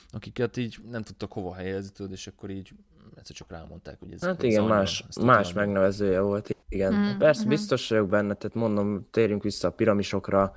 akiket 0.09 0.57
így 0.57 0.77
nem 0.89 1.01
tudtak 1.03 1.31
hova 1.33 1.53
helyezni, 1.53 1.91
tudod, 1.91 2.11
és 2.11 2.27
akkor 2.27 2.49
így 2.49 2.71
egyszer 3.15 3.35
csak 3.35 3.51
rámondták, 3.51 3.99
hogy 3.99 4.11
ez 4.11 4.21
Hát 4.21 4.43
igen, 4.43 4.61
angyal, 4.61 4.77
más, 4.77 5.03
más 5.21 5.53
megnevezője 5.53 6.19
volt, 6.19 6.55
igen. 6.69 6.93
Mm, 6.93 6.97
Mm, 6.97 7.17
Persze, 7.17 7.41
mhm. 7.41 7.49
biztos 7.49 7.89
vagyok 7.89 8.09
benne, 8.09 8.33
tehát 8.33 8.55
mondom, 8.55 9.07
térjünk 9.11 9.43
vissza 9.43 9.67
a 9.67 9.71
piramisokra, 9.71 10.53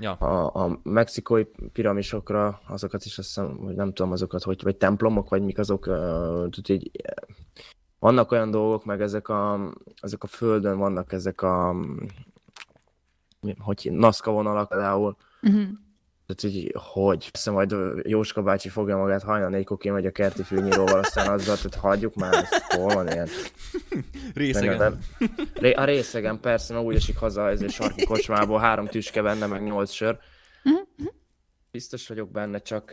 Ja, 0.00 0.12
a, 0.12 0.64
a 0.64 0.80
mexikói 0.82 1.44
piramisokra, 1.72 2.60
azokat 2.68 3.04
is 3.04 3.18
azt 3.18 3.26
hiszem, 3.28 3.56
hogy 3.56 3.74
nem 3.74 3.92
tudom 3.92 4.12
azokat, 4.12 4.42
hogy, 4.42 4.62
vagy 4.62 4.76
templomok, 4.76 5.28
vagy 5.28 5.42
mik 5.42 5.58
azok, 5.58 5.86
uh, 5.86 6.48
tudod, 6.48 6.70
így, 6.70 6.90
eh, 7.02 7.14
vannak 7.98 8.30
olyan 8.30 8.50
dolgok, 8.50 8.84
meg 8.84 9.00
ezek 9.00 9.28
a, 9.28 9.72
ezek 10.00 10.22
a 10.22 10.26
földön 10.26 10.78
vannak 10.78 11.12
ezek 11.12 11.42
a, 11.42 11.74
hogy 13.58 13.88
Nazca 13.92 14.30
vonalak 14.30 14.68
például, 14.68 15.16
Mhm. 15.40 15.62
Tehát 16.28 16.56
így, 16.56 16.74
hogy? 16.92 17.30
Persze 17.30 17.50
majd 17.50 17.74
Jóska 18.02 18.42
bácsi 18.42 18.68
fogja 18.68 18.96
magát 18.96 19.22
hajnal 19.22 19.48
négykor 19.48 19.76
kimegy 19.76 20.06
a 20.06 20.10
kerti 20.10 20.42
fűnyíróval, 20.42 20.98
aztán 20.98 21.32
azzal, 21.32 21.56
tehát 21.56 21.74
hagyjuk 21.74 22.14
már 22.14 22.34
ezt, 22.34 22.62
hol 22.62 22.94
van 22.94 23.08
ilyen? 23.08 23.28
Részegen. 24.34 24.76
Nem- 24.76 24.98
A 25.74 25.84
részegen 25.84 26.40
persze, 26.40 26.74
mert 26.74 26.86
úgy 26.86 26.94
esik 26.94 27.16
haza 27.18 27.48
ez 27.48 27.62
egy 27.62 27.70
sarki 27.70 28.04
kocsmából, 28.04 28.58
három 28.58 28.86
tüske 28.86 29.22
benne, 29.22 29.46
meg 29.46 29.62
nyolc 29.62 29.90
sör. 29.90 30.18
Biztos 31.70 32.08
vagyok 32.08 32.30
benne, 32.30 32.58
csak 32.58 32.84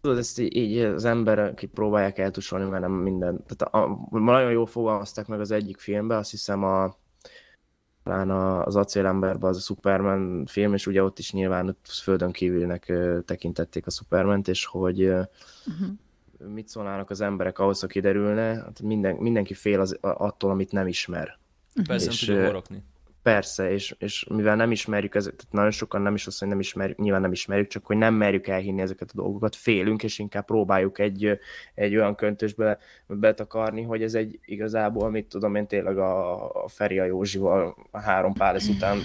tudod, 0.00 0.18
ezt 0.18 0.38
így, 0.38 0.56
így 0.56 0.78
az 0.78 1.04
emberek 1.04 1.62
így 1.62 1.70
próbálják 1.70 2.18
eltusolni, 2.18 2.70
mert 2.70 2.82
nem 2.82 2.92
minden. 2.92 3.44
Tehát 3.46 3.74
a, 3.74 4.06
a, 4.10 4.18
nagyon 4.18 4.50
jól 4.50 4.66
fogalmazták 4.66 5.26
meg 5.26 5.40
az 5.40 5.50
egyik 5.50 5.78
filmben, 5.78 6.18
azt 6.18 6.30
hiszem 6.30 6.64
a 6.64 6.96
talán 8.04 8.30
a- 8.30 8.64
az 8.66 8.76
acélemberben 8.76 9.50
az 9.50 9.56
a 9.56 9.60
Superman 9.60 10.46
film, 10.46 10.74
és 10.74 10.86
ugye 10.86 11.02
ott 11.02 11.18
is 11.18 11.32
nyilván 11.32 11.76
földön 11.84 12.30
kívülnek 12.32 12.92
tekintették 13.24 13.86
a 13.86 13.90
Superment, 13.90 14.48
és 14.48 14.64
hogy 14.64 15.02
ö, 15.02 15.20
mit 16.48 16.68
szólnának 16.68 17.10
az 17.10 17.20
emberek 17.20 17.58
ahhoz, 17.58 17.80
ha 17.80 17.86
kiderülne, 17.86 18.42
hát 18.54 18.80
minden, 18.82 19.14
mindenki 19.16 19.54
fél 19.54 19.80
az, 19.80 19.98
attól, 20.00 20.50
amit 20.50 20.72
nem 20.72 20.86
ismer. 20.86 21.38
Persze 21.86 22.04
nem 22.04 22.14
És, 22.14 22.24
tudja 22.24 22.40
ö, 22.42 22.44
horogni. 22.46 22.82
Persze, 23.24 23.70
és, 23.70 23.94
és 23.98 24.26
mivel 24.28 24.56
nem 24.56 24.70
ismerjük 24.70 25.14
ezeket, 25.14 25.38
tehát 25.38 25.52
nagyon 25.52 25.70
sokan 25.70 26.02
nem 26.02 26.14
is 26.14 26.26
azt, 26.26 26.38
hogy 26.38 26.48
nem 26.48 26.58
ismerjük, 26.58 26.98
nyilván 26.98 27.20
nem 27.20 27.32
ismerjük, 27.32 27.66
csak 27.66 27.86
hogy 27.86 27.96
nem 27.96 28.14
merjük 28.14 28.46
elhinni 28.46 28.80
ezeket 28.80 29.10
a 29.10 29.16
dolgokat, 29.16 29.56
félünk, 29.56 30.02
és 30.02 30.18
inkább 30.18 30.44
próbáljuk 30.44 30.98
egy, 30.98 31.38
egy 31.74 31.96
olyan 31.96 32.14
köntösbe 32.14 32.78
betakarni, 33.06 33.82
hogy 33.82 34.02
ez 34.02 34.14
egy 34.14 34.38
igazából, 34.44 35.10
mit 35.10 35.26
tudom 35.26 35.54
én, 35.54 35.66
tényleg 35.66 35.98
a, 35.98 36.44
a 36.64 36.68
Feri 36.68 36.98
a 36.98 37.04
Józsival 37.04 37.88
a 37.90 38.00
három 38.00 38.32
pálesz 38.32 38.68
után 38.68 38.98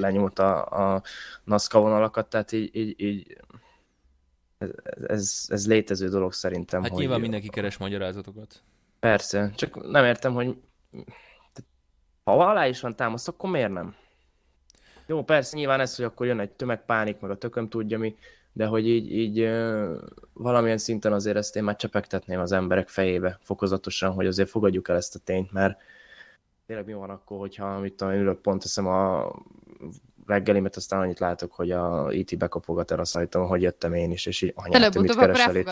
lenyúlt 0.00 0.38
a, 0.38 0.64
a 0.94 1.02
NASCA 1.44 1.80
vonalakat, 1.80 2.28
tehát 2.28 2.52
így, 2.52 2.76
így, 2.76 3.00
így 3.00 3.36
ez, 4.58 4.70
ez, 5.06 5.44
ez 5.48 5.66
létező 5.66 6.08
dolog 6.08 6.32
szerintem. 6.32 6.82
Hát 6.82 6.90
hogy 6.90 7.00
nyilván 7.00 7.20
mindenki 7.20 7.48
keres 7.48 7.76
magyarázatokat. 7.76 8.62
Persze, 9.00 9.52
csak 9.54 9.90
nem 9.90 10.04
értem, 10.04 10.34
hogy 10.34 10.56
ha 12.26 12.48
alá 12.48 12.66
is 12.66 12.80
van 12.80 12.96
támasz, 12.96 13.28
akkor 13.28 13.50
miért 13.50 13.72
nem? 13.72 13.94
Jó, 15.06 15.24
persze, 15.24 15.56
nyilván 15.56 15.80
ez, 15.80 15.96
hogy 15.96 16.04
akkor 16.04 16.26
jön 16.26 16.40
egy 16.40 16.50
tömegpánik, 16.50 17.20
meg 17.20 17.30
a 17.30 17.38
tököm 17.38 17.68
tudja 17.68 17.98
mi, 17.98 18.16
de 18.52 18.66
hogy 18.66 18.88
így, 18.88 19.12
így 19.12 19.50
valamilyen 20.32 20.78
szinten 20.78 21.12
azért 21.12 21.36
ezt 21.36 21.56
én 21.56 21.64
már 21.64 21.76
csepegtetném 21.76 22.40
az 22.40 22.52
emberek 22.52 22.88
fejébe 22.88 23.38
fokozatosan, 23.42 24.12
hogy 24.12 24.26
azért 24.26 24.48
fogadjuk 24.48 24.88
el 24.88 24.96
ezt 24.96 25.14
a 25.14 25.18
tényt, 25.24 25.52
mert 25.52 25.80
tényleg 26.66 26.86
mi 26.86 26.92
van 26.92 27.10
akkor, 27.10 27.38
hogyha 27.38 27.78
mit 27.78 27.94
tudom, 27.94 28.12
én 28.12 28.20
ülök 28.20 28.40
pont 28.40 28.62
teszem 28.62 28.86
a 28.86 29.32
reggelimet, 30.26 30.76
aztán 30.76 31.00
annyit 31.00 31.18
látok, 31.18 31.52
hogy 31.52 31.70
a 31.70 32.12
IT 32.12 32.38
bekapogat 32.38 32.90
el 32.90 32.98
a 32.98 33.04
sajton, 33.04 33.46
hogy 33.46 33.62
jöttem 33.62 33.94
én 33.94 34.10
is, 34.10 34.26
és 34.26 34.42
így 34.42 34.52
anyát, 34.54 34.92
te 34.92 35.00
mit 35.00 35.16
keresel 35.16 35.56
itt? 35.56 35.70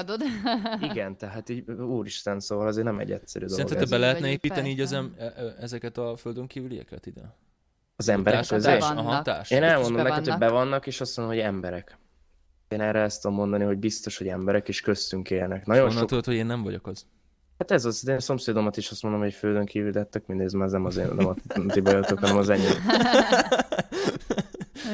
Igen, 0.91 1.17
tehát 1.17 1.49
így 1.49 1.71
úristen, 1.71 2.41
szóval 2.41 2.67
azért 2.67 2.87
nem 2.87 2.99
egy 2.99 3.13
egyszerű 3.13 3.47
dolog. 3.47 3.61
Szerinted 3.61 3.91
be 3.91 3.99
lehetne 3.99 4.31
építeni 4.31 4.69
így 4.69 4.81
az 4.81 4.93
em- 4.93 5.21
e- 5.21 5.25
e- 5.37 5.55
ezeket 5.61 5.99
a 5.99 6.17
földön 6.17 6.47
kívülieket 6.47 7.07
ide? 7.07 7.37
Az 7.97 8.09
emberek 8.09 8.47
közé? 8.47 8.79
Aha, 8.79 9.23
társ. 9.23 9.51
Én 9.51 9.63
elmondom 9.63 10.03
neked, 10.03 10.29
hogy 10.29 10.39
be 10.39 10.49
vannak, 10.49 10.87
és 10.87 11.01
azt 11.01 11.17
mondom, 11.17 11.37
hogy 11.37 11.45
emberek. 11.45 11.99
Én 12.69 12.81
erre 12.81 13.01
ezt 13.01 13.23
tudom 13.23 13.37
mondani, 13.37 13.65
hogy 13.65 13.79
biztos, 13.79 14.19
hogy 14.19 14.29
emberek, 14.29 14.69
és 14.69 14.81
köztünk 14.81 15.31
élnek. 15.31 15.67
Nagyon 15.67 15.83
Honnan 15.83 15.99
sok... 15.99 16.09
tudod, 16.09 16.25
hogy 16.25 16.35
én 16.35 16.47
nem 16.47 16.63
vagyok 16.63 16.87
az? 16.87 17.07
Hát 17.59 17.71
ez 17.71 17.85
az, 17.85 18.03
de 18.03 18.13
én 18.13 18.19
szomszédomat 18.19 18.77
is 18.77 18.91
azt 18.91 19.03
mondom, 19.03 19.21
hogy 19.21 19.33
földön 19.33 19.65
kívül, 19.65 19.91
de 19.91 20.05
tök 20.05 20.27
mindegy, 20.27 20.47
ez 20.47 20.53
már 20.53 20.69
nem 20.69 20.85
az 20.85 20.97
én, 20.97 21.09
nem 21.17 21.27
a 21.27 21.35
ti 21.69 21.81
bajotok, 21.81 22.19
hanem 22.19 22.37
az 22.37 22.49
enyém. 22.49 22.73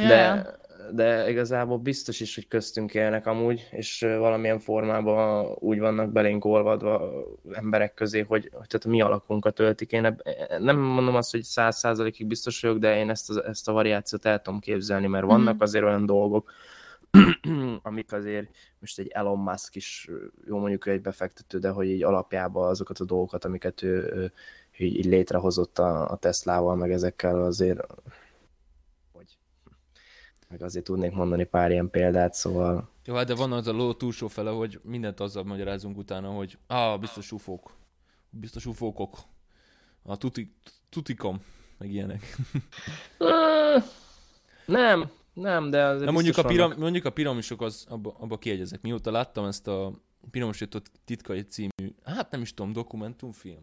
De, 0.09 0.46
de 0.92 1.31
igazából 1.31 1.79
biztos 1.79 2.20
is, 2.20 2.35
hogy 2.35 2.49
köztünk 2.49 2.94
élnek 2.94 3.27
amúgy, 3.27 3.68
és 3.70 4.01
valamilyen 4.18 4.59
formában 4.59 5.57
úgy 5.59 5.79
vannak 5.79 6.12
belénk 6.12 6.44
olvadva 6.44 7.11
emberek 7.53 7.94
közé, 7.94 8.20
hogy, 8.20 8.51
hogy 8.53 8.66
tehát 8.66 8.85
a 8.85 8.88
mi 8.88 9.01
alakunkat 9.01 9.59
öltik. 9.59 9.92
Én 9.92 10.05
eb- 10.05 10.23
nem 10.59 10.79
mondom 10.79 11.14
azt, 11.14 11.31
hogy 11.31 11.42
száz 11.42 11.77
százalékig 11.79 12.27
biztos 12.27 12.61
vagyok, 12.61 12.79
de 12.79 12.96
én 12.99 13.11
ezt 13.11 13.31
a, 13.31 13.49
ezt 13.49 13.68
a 13.68 13.73
variációt 13.73 14.25
el 14.25 14.42
tudom 14.42 14.61
képzelni, 14.61 15.07
mert 15.07 15.25
vannak 15.27 15.55
Mhm. 15.55 15.62
azért 15.62 15.85
olyan 15.85 16.07
dolgok, 16.07 16.53
amik 17.83 18.12
azért 18.12 18.57
most 18.79 18.99
egy 18.99 19.09
Elon 19.09 19.38
Musk 19.38 19.75
is, 19.75 20.11
jó 20.46 20.59
mondjuk 20.59 20.87
ő 20.87 20.90
egy 20.90 21.01
befektető, 21.01 21.59
de 21.59 21.70
hogy 21.70 21.87
így 21.87 22.03
alapjában 22.03 22.68
azokat 22.68 22.99
a 22.99 23.05
dolgokat, 23.05 23.44
amiket 23.44 23.83
ő, 23.83 24.12
ő 24.14 24.33
így, 24.79 24.96
így 24.96 25.05
létrehozott 25.05 25.79
a, 25.79 26.11
a 26.11 26.16
Teslával, 26.16 26.77
meg 26.77 26.92
ezekkel 26.92 27.42
azért 27.42 27.81
hogy 29.12 29.38
meg 30.49 30.62
azért 30.62 30.85
tudnék 30.85 31.12
mondani 31.12 31.44
pár 31.44 31.70
ilyen 31.70 31.90
példát, 31.90 32.35
szóval 32.35 32.90
Jó, 33.05 33.14
hát 33.14 33.27
de 33.27 33.35
van 33.35 33.53
az 33.53 33.66
a 33.66 33.73
ló 33.73 33.92
túlsó 33.92 34.29
fele, 34.29 34.51
hogy 34.51 34.81
mindent 34.83 35.20
azzal 35.20 35.44
magyarázunk 35.44 35.96
utána, 35.96 36.29
hogy 36.29 36.59
ah, 36.66 37.01
biztos 37.01 37.33
ufók. 37.33 37.73
Biztos 38.31 38.66
ufókok. 38.66 39.18
A 40.03 40.16
tuti, 40.16 40.55
tutikom, 40.88 41.42
meg 41.79 41.92
ilyenek. 41.92 42.37
Nem, 44.66 45.11
nem, 45.33 45.71
de 45.71 45.85
azért 45.85 46.05
Na 46.05 46.11
mondjuk 46.11 46.37
a, 46.38 46.43
piram, 46.43 46.66
vannak. 46.69 46.79
mondjuk 46.83 47.05
a 47.05 47.11
piramisok, 47.11 47.62
az, 47.62 47.87
abba, 47.88 48.16
abba 48.19 48.38
kiegyezek. 48.38 48.81
Mióta 48.83 49.11
láttam 49.11 49.45
ezt 49.45 49.69
a 49.69 49.93
Piramisított 50.31 50.90
titkai 51.05 51.43
című, 51.43 51.95
hát 52.05 52.31
nem 52.31 52.40
is 52.40 52.55
tudom, 52.55 52.73
dokumentumfilm. 52.73 53.62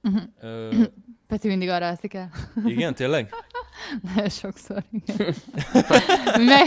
Mhm. 0.00 0.16
Ö, 0.40 0.84
Peti 1.26 1.48
mindig 1.48 1.68
arra 1.68 1.86
alszik 1.88 2.14
el. 2.14 2.30
igen, 2.64 2.94
tényleg? 2.94 3.30
Nagyon 4.14 4.28
sokszor, 4.28 4.84
igen. 4.90 5.34
Meg 6.46 6.66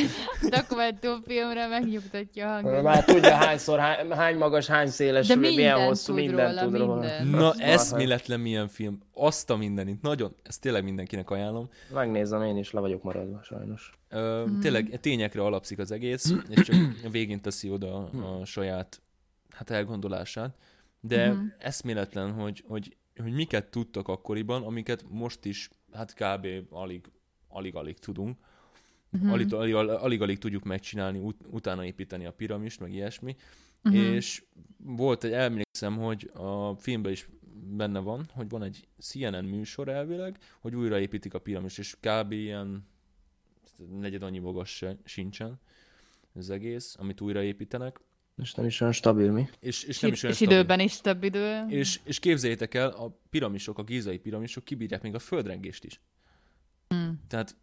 dokumentumfilmre 0.49 1.67
megnyugtatja 1.67 2.47
a 2.47 2.51
hangot. 2.53 2.83
Már 2.83 3.05
tudja 3.05 3.33
hányszor, 3.35 3.79
hány, 3.79 4.11
hány 4.11 4.37
magas, 4.37 4.67
hány 4.67 4.87
széles, 4.87 5.27
De 5.27 5.35
milyen 5.35 5.85
hosszú, 5.85 6.05
tud 6.15 6.23
mindent 6.23 6.59
róla, 6.59 6.61
tud 6.71 6.77
róla. 6.79 6.93
mindent. 6.99 7.31
Na, 7.31 7.53
eszméletlen 7.57 8.39
milyen 8.39 8.67
film. 8.67 8.99
Azt 9.13 9.49
a 9.49 9.55
mindenit. 9.55 10.01
Nagyon, 10.01 10.35
ezt 10.43 10.61
tényleg 10.61 10.83
mindenkinek 10.83 11.29
ajánlom. 11.29 11.69
Megnézem, 11.93 12.41
én 12.43 12.57
is 12.57 12.71
le 12.71 12.79
vagyok 12.79 13.03
maradva, 13.03 13.39
sajnos. 13.43 13.91
Ö, 14.09 14.43
Mhm. 14.45 14.59
Tényleg 14.59 14.99
tényekre 15.01 15.41
alapszik 15.41 15.79
az 15.79 15.91
egész, 15.91 16.33
és 16.49 16.61
csak 16.61 16.75
a 17.05 17.09
végén 17.09 17.41
teszi 17.41 17.69
oda 17.69 17.95
a 18.39 18.45
saját 18.45 19.01
hát 19.49 19.69
elgondolását. 19.69 20.55
De 20.99 21.31
Mhm. 21.31 21.45
eszméletlen, 21.57 22.31
hogy, 22.31 22.63
hogy, 22.67 22.95
hogy 23.21 23.31
miket 23.33 23.65
tudtak 23.65 24.07
akkoriban, 24.07 24.63
amiket 24.63 25.05
most 25.09 25.45
is 25.45 25.69
hát 25.93 26.13
kb. 26.13 26.47
alig, 26.69 27.11
alig-alig 27.47 27.99
tudunk. 27.99 28.37
Mhm. 29.09 29.29
Alig, 29.29 29.53
alig, 29.53 29.73
alig, 29.73 30.21
alig 30.21 30.37
tudjuk 30.37 30.63
megcsinálni, 30.63 31.19
ut, 31.19 31.37
utána 31.51 31.85
építeni 31.85 32.25
a 32.25 32.33
piramist, 32.33 32.79
meg 32.79 32.93
ilyesmi. 32.93 33.35
Mhm. 33.81 33.95
És 33.95 34.43
volt 34.77 35.23
egy, 35.23 35.31
emlékszem, 35.31 35.97
hogy 35.97 36.31
a 36.33 36.75
filmben 36.75 37.11
is 37.11 37.27
benne 37.65 37.99
van, 37.99 38.29
hogy 38.33 38.49
van 38.49 38.63
egy 38.63 38.87
CNN 38.99 39.45
műsor 39.45 39.87
elvileg, 39.87 40.37
hogy 40.59 40.75
újraépítik 40.75 41.33
a 41.33 41.39
piramist, 41.39 41.79
és 41.79 41.95
kb. 41.99 42.31
ilyen 42.31 42.87
negyed 43.99 44.23
annyi 44.23 44.39
magas 44.39 44.75
se, 44.75 44.97
sincsen 45.03 45.59
az 46.33 46.49
egész, 46.49 46.95
amit 46.99 47.21
újraépítenek, 47.21 47.99
És 48.41 48.53
nem 48.53 48.65
is 48.65 48.81
olyan 48.81 48.93
stabil, 48.93 49.31
mi? 49.31 49.49
és, 49.59 49.83
és 49.83 49.87
És, 49.87 49.99
nem 49.99 50.11
is 50.11 50.23
olyan 50.23 50.35
és 50.35 50.41
stabil. 50.41 50.57
időben 50.57 50.79
is 50.79 51.01
több 51.01 51.23
idő. 51.23 51.65
És, 51.67 51.99
és 52.03 52.19
képzeljétek 52.19 52.73
el, 52.73 52.89
a 52.89 53.19
piramisok, 53.29 53.77
a 53.77 53.83
gízai 53.83 54.17
piramisok 54.17 54.63
kibírják 54.63 55.01
még 55.01 55.15
a 55.15 55.19
földrengést 55.19 55.83
is. 55.83 56.01
Hmm. 56.87 57.21
Tehát 57.27 57.55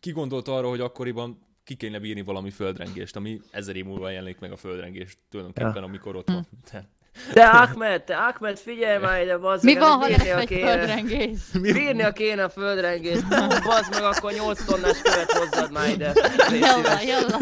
ki 0.00 0.10
gondolt 0.12 0.48
arra, 0.48 0.68
hogy 0.68 0.80
akkoriban 0.80 1.46
ki 1.64 1.74
kéne 1.74 1.98
bírni 1.98 2.22
valami 2.22 2.50
földrengést, 2.50 3.16
ami 3.16 3.40
ezer 3.50 3.76
év 3.76 3.84
múlva 3.84 4.10
jelenik 4.10 4.38
meg 4.38 4.52
a 4.52 4.56
földrengés 4.56 5.16
tulajdonképpen, 5.28 5.74
Ja. 5.74 5.82
amikor 5.82 6.16
ott 6.16 6.28
van. 6.28 6.46
Tehát, 6.64 6.88
Te 7.32 7.44
Ahmed, 7.48 8.02
te 8.02 8.16
Ahmed, 8.16 8.58
figyelj 8.58 8.98
már 8.98 9.22
ide, 9.22 9.36
bazd 9.38 9.64
Mi 9.64 9.72
meg, 9.72 9.82
van, 9.82 9.90
ha 9.90 10.08
ezt 10.08 10.24
lesz 10.26 10.40
egy 10.40 10.46
kéne. 10.46 10.70
földrengés? 10.70 11.38
Bírnia 11.62 12.12
kéne 12.12 12.44
a 12.44 12.48
földrengést. 12.48 13.22
Hú, 13.22 13.46
bazd 13.64 13.90
meg, 13.90 14.02
akkor 14.02 14.32
8 14.32 14.64
tonnás 14.64 15.02
követ 15.02 15.32
hozzad 15.32 15.72
már 15.72 15.88
ide. 15.88 16.12
Jalla, 16.60 17.00
jalla. 17.06 17.38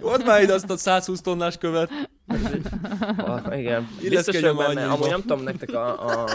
ott 0.00 0.24
már 0.24 0.42
ide 0.42 0.52
azt 0.52 0.70
a 0.70 0.76
120 0.76 1.20
tonnás 1.20 1.56
követ. 1.58 1.90
Ah, 3.16 3.58
igen. 3.58 3.88
Biztos 4.08 4.40
már 4.40 4.54
benne. 4.54 4.86
Amúgy 4.86 5.10
nem 5.10 5.20
tudom, 5.20 5.42
nektek 5.42 5.72
a, 5.74 6.06
a, 6.08 6.28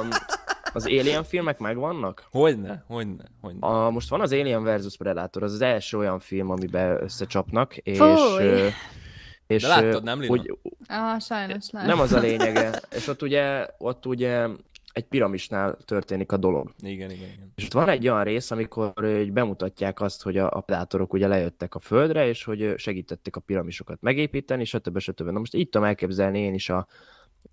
az 0.73 0.86
Alien 0.86 1.23
filmek 1.23 1.59
megvannak? 1.59 2.23
Hogyne, 2.32 2.84
hogyne, 2.88 3.23
hogyne. 3.41 3.67
A, 3.67 3.89
most 3.89 4.09
van 4.09 4.21
az 4.21 4.32
Alien 4.32 4.63
versus 4.63 4.97
Predator, 4.97 5.43
az 5.43 5.53
az 5.53 5.61
első 5.61 5.97
olyan 5.97 6.19
film, 6.19 6.49
amiben 6.49 7.03
összecsapnak, 7.03 7.78
és... 7.78 7.97
Fúj! 7.97 8.69
És 9.49 9.61
De 9.61 9.67
láttad, 9.67 10.03
nem, 10.03 10.19
Lina? 10.19 10.33
Úgy, 10.33 10.57
Ah, 10.87 11.19
sajnos 11.19 11.69
nem. 11.69 11.85
nem 11.85 11.99
az 11.99 12.11
a 12.13 12.19
lényege. 12.27 12.81
És 12.95 13.07
ott 13.07 13.21
ugye, 13.21 13.67
ott 13.77 14.05
ugye 14.05 14.47
egy 14.93 15.03
piramisnál 15.05 15.77
történik 15.85 16.31
a 16.31 16.37
dolog. 16.37 16.73
Igen, 16.81 17.11
igen, 17.11 17.29
igen. 17.29 17.51
És 17.55 17.63
ott 17.65 17.71
van 17.71 17.89
egy 17.89 18.07
olyan 18.07 18.23
rész, 18.23 18.51
amikor 18.51 18.91
ö, 18.95 19.19
így 19.19 19.31
bemutatják 19.31 20.01
azt, 20.01 20.23
hogy 20.23 20.37
a, 20.37 20.49
a 20.51 20.59
predátorok 20.61 21.13
ugye 21.13 21.27
lejöttek 21.27 21.75
a 21.75 21.79
földre, 21.79 22.27
és 22.27 22.43
hogy 22.43 22.73
segítették 22.77 23.35
a 23.35 23.39
piramisokat 23.39 24.01
megépíteni, 24.01 24.65
stb. 24.65 24.99
stb. 24.99 25.29
Na 25.29 25.39
most 25.39 25.53
így 25.55 25.69
tudom 25.69 25.87
elképzelni 25.87 26.39
én 26.39 26.53
is 26.53 26.69
a, 26.69 26.87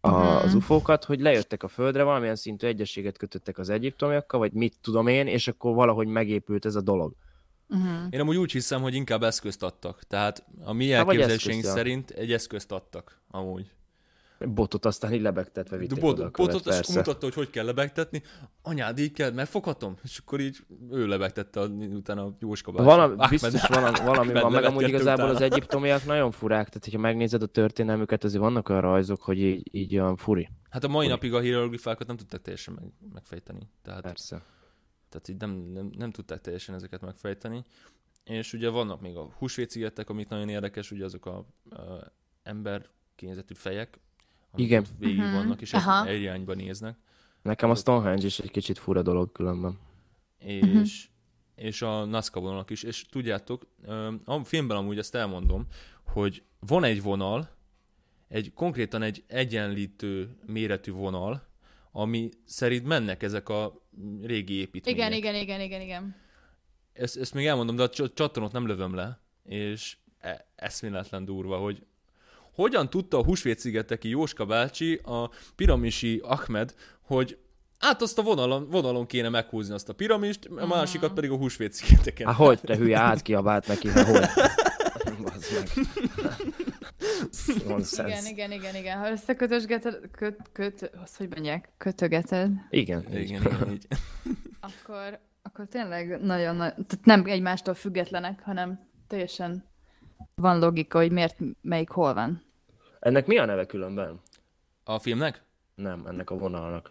a, 0.01 0.11
Mhm. 0.11 0.19
az 0.45 0.55
ufókat, 0.55 1.05
hogy 1.05 1.21
lejöttek 1.21 1.63
a 1.63 1.69
földre, 1.69 2.03
valamilyen 2.03 2.37
szintű 2.37 2.67
egyességet 2.67 3.17
kötöttek 3.19 3.59
az 3.59 3.69
egyiptomiakkal, 3.69 4.41
vagy 4.41 4.53
mit 4.53 4.75
tudom 4.83 5.07
én, 5.07 5.27
és 5.27 5.49
akkor 5.49 5.75
valahogy 5.75 6.07
megépült 6.07 6.65
ez 6.65 6.75
a 6.75 6.81
dolog. 6.81 7.13
Uh-huh. 7.69 8.07
Én 8.11 8.21
amúgy 8.21 8.37
úgy 8.37 8.53
hiszem, 8.53 8.83
hogy 8.83 8.95
inkább 8.95 9.23
eszközt 9.23 9.63
adtak. 9.63 10.03
Tehát 10.03 10.45
a 10.65 10.73
mi 10.73 10.91
Há, 10.91 11.03
vagy 11.03 11.21
elképzeléseink 11.21 11.65
szerint 11.65 12.11
egy 12.11 12.33
eszközt 12.33 12.73
adtak 12.73 13.21
amúgy. 13.31 13.71
Botot 14.39 14.85
aztán 14.85 15.13
így 15.13 15.21
lebegtetve 15.21 15.77
vitték 15.77 16.01
Bot, 16.01 16.13
oda 16.13 16.25
a 16.25 16.31
követ, 16.31 16.53
botot, 16.53 16.75
és 16.75 16.95
mutatta, 16.95 17.25
hogy 17.25 17.35
hogy 17.35 17.51
kell 17.51 17.65
lebegtetni. 17.65 18.23
Anyád, 18.63 18.99
így 18.99 19.13
kell, 19.13 19.31
megfoghatom? 19.31 19.97
És 20.03 20.19
akkor 20.19 20.41
így 20.41 20.59
ő 20.91 21.07
lebegtette 21.07 21.61
a, 21.61 21.67
utána 21.67 22.25
a 22.25 22.37
Jóska 22.41 22.73
bácsi. 22.73 22.85
Valami, 22.85 23.15
Ahmed- 23.17 23.31
biztos 23.31 23.69
valami, 23.69 23.99
valami 24.05 24.33
van, 24.33 24.53
meg 24.53 24.65
amúgy 24.65 24.89
igazából 24.89 25.25
utána. 25.25 25.45
az 25.45 25.53
egyiptomiak 25.53 26.05
nagyon 26.05 26.31
furák, 26.31 26.67
tehát 26.67 26.85
hogyha 26.85 26.99
megnézed 26.99 27.43
a 27.43 27.47
történelmüket, 27.47 28.25
azért 28.25 28.43
vannak 28.43 28.69
olyan 28.69 28.81
rajzok, 28.81 29.23
hogy 29.23 29.39
így, 29.39 29.69
így 29.75 29.97
olyan 29.97 30.17
furi. 30.17 30.49
Hát 30.71 30.85
a 30.85 30.89
mai 30.89 31.07
napig 31.07 31.35
a 31.35 31.41
hieroglifákat 31.41 32.07
nem 32.07 32.17
tudták 32.17 32.43
teljesen 32.43 32.75
meg, 32.75 32.85
megfejteni. 33.13 33.69
Tehát, 33.83 34.03
Persze. 34.03 34.43
Tehát 35.09 35.29
így 35.29 35.37
nem, 35.37 35.51
nem, 35.51 35.91
nem 35.99 36.11
tudták 36.11 36.41
teljesen 36.41 36.75
ezeket 36.75 37.01
megfejteni. 37.01 37.65
És 38.25 38.53
ugye 38.53 38.69
vannak 38.69 39.01
még 39.01 39.17
a 39.17 39.31
húsvétszigetek, 39.39 40.11
amik 40.11 40.29
nagyon 40.29 40.49
érdekes, 40.49 40.91
ugye 40.91 41.05
azok 41.05 41.27
a, 41.27 41.37
a 41.71 42.13
ember 42.43 42.89
kényezetű 43.15 43.55
fejek, 43.55 43.99
amik 44.51 44.67
Igen. 44.67 44.85
végig 44.99 45.19
Mhm. 45.19 45.33
vannak, 45.35 45.61
és 45.61 45.73
Aha. 45.73 46.07
egy, 46.07 46.21
irányba 46.21 46.55
néznek. 46.55 46.99
Nekem 47.43 47.71
a 47.71 47.75
Stonehenge 47.75 48.27
is 48.27 48.39
egy 48.39 48.51
kicsit 48.51 48.79
fura 48.79 49.03
dolog 49.03 49.33
különben. 49.33 49.79
és, 50.39 51.09
és 51.55 51.83
a 51.83 52.05
Nazca 52.05 52.41
vonalak 52.41 52.71
is. 52.71 52.83
És 52.83 53.07
tudjátok, 53.07 53.67
a 54.25 54.45
filmben 54.45 54.77
amúgy 54.77 54.99
ezt 54.99 55.15
elmondom, 55.15 55.67
hogy 56.07 56.43
van 56.61 56.85
egy 56.85 57.03
vonal, 57.03 57.49
egy 58.29 58.53
konkrétan 58.55 59.03
egy 59.03 59.25
egyenlítő 59.27 60.37
méretű 60.47 60.93
vonal, 60.93 61.47
ami 61.99 62.31
szerint 62.45 62.87
mennek 62.87 63.23
ezek 63.23 63.49
a 63.49 63.83
régi 64.23 64.55
építmények. 64.55 64.99
Igen, 64.99 65.13
igen, 65.13 65.35
igen, 65.35 65.61
igen, 65.61 65.81
igen. 65.81 66.17
Ezt, 66.93 67.17
ezt 67.17 67.35
még 67.35 67.47
elmondom, 67.47 67.77
de 67.77 67.83
a 67.83 67.89
csa- 67.89 68.15
csattanót 68.15 68.53
nem 68.53 68.67
lövöm 68.67 68.95
le, 68.95 69.21
és 69.45 69.97
e- 70.21 70.47
eszméletlen 70.57 71.25
durva, 71.25 71.57
hogy 71.57 71.83
hogyan 72.55 72.91
tudta 72.91 73.19
a 73.19 73.25
Húsvét-szigeteki 73.25 74.09
Jóska 74.09 74.47
bácsi, 74.47 74.95
a 74.95 75.31
piramisi 75.57 76.21
Ahmed, 76.25 76.75
hogy 77.01 77.39
át 77.79 78.03
azt 78.03 78.19
a 78.19 78.23
vonalon, 78.23 78.71
vonalon 78.71 79.07
kéne 79.07 79.29
meghúzni 79.29 79.75
azt 79.75 79.89
a 79.89 79.95
piramist, 79.95 80.49
a 80.57 80.67
másikat 80.67 81.13
pedig 81.13 81.31
a 81.31 81.37
Húsvét-szigeteken. 81.37 82.27
Há, 82.27 82.33
hogy 82.33 82.61
te 82.61 82.77
hülye, 82.77 82.99
átkiabált 82.99 83.67
neki, 83.67 83.89
hát 83.89 84.07
hogy? 84.07 84.21
Meg. 85.25 86.26
Nonsense. 87.69 88.09
Igen, 88.09 88.25
igen, 88.25 88.53
igen, 88.53 88.75
igen. 88.75 88.99
Ha 88.99 89.11
összekötösgeted, 89.11 90.11
köt, 90.11 90.37
köt, 90.53 90.91
azt 91.03 91.17
hogy 91.17 91.29
mondják, 91.29 91.69
kötögeted, 91.77 92.51
Igen. 92.71 93.05
igen, 93.11 93.21
így. 93.21 93.31
igen, 93.31 93.73
így. 93.73 93.87
akkor, 94.61 95.19
akkor 95.43 95.67
tényleg 95.67 96.21
nagyon 96.21 96.57
nagy, 96.57 96.73
tehát 96.73 97.05
nem 97.05 97.25
egymástól 97.27 97.75
függetlenek, 97.75 98.43
hanem 98.43 98.89
teljesen 99.07 99.65
van 100.35 100.59
logika, 100.59 100.99
hogy 100.99 101.13
miért 101.13 101.37
melyik 101.61 101.89
hol 101.91 102.15
van. 102.15 102.43
Ennek 103.01 103.27
mi 103.27 103.39
a 103.39 103.45
neve 103.45 103.67
különben? 103.67 104.21
A 104.85 104.99
filmnek? 104.99 105.43
Nem, 105.75 106.07
ennek 106.07 106.31
a 106.31 106.39
vonalnak. 106.39 106.91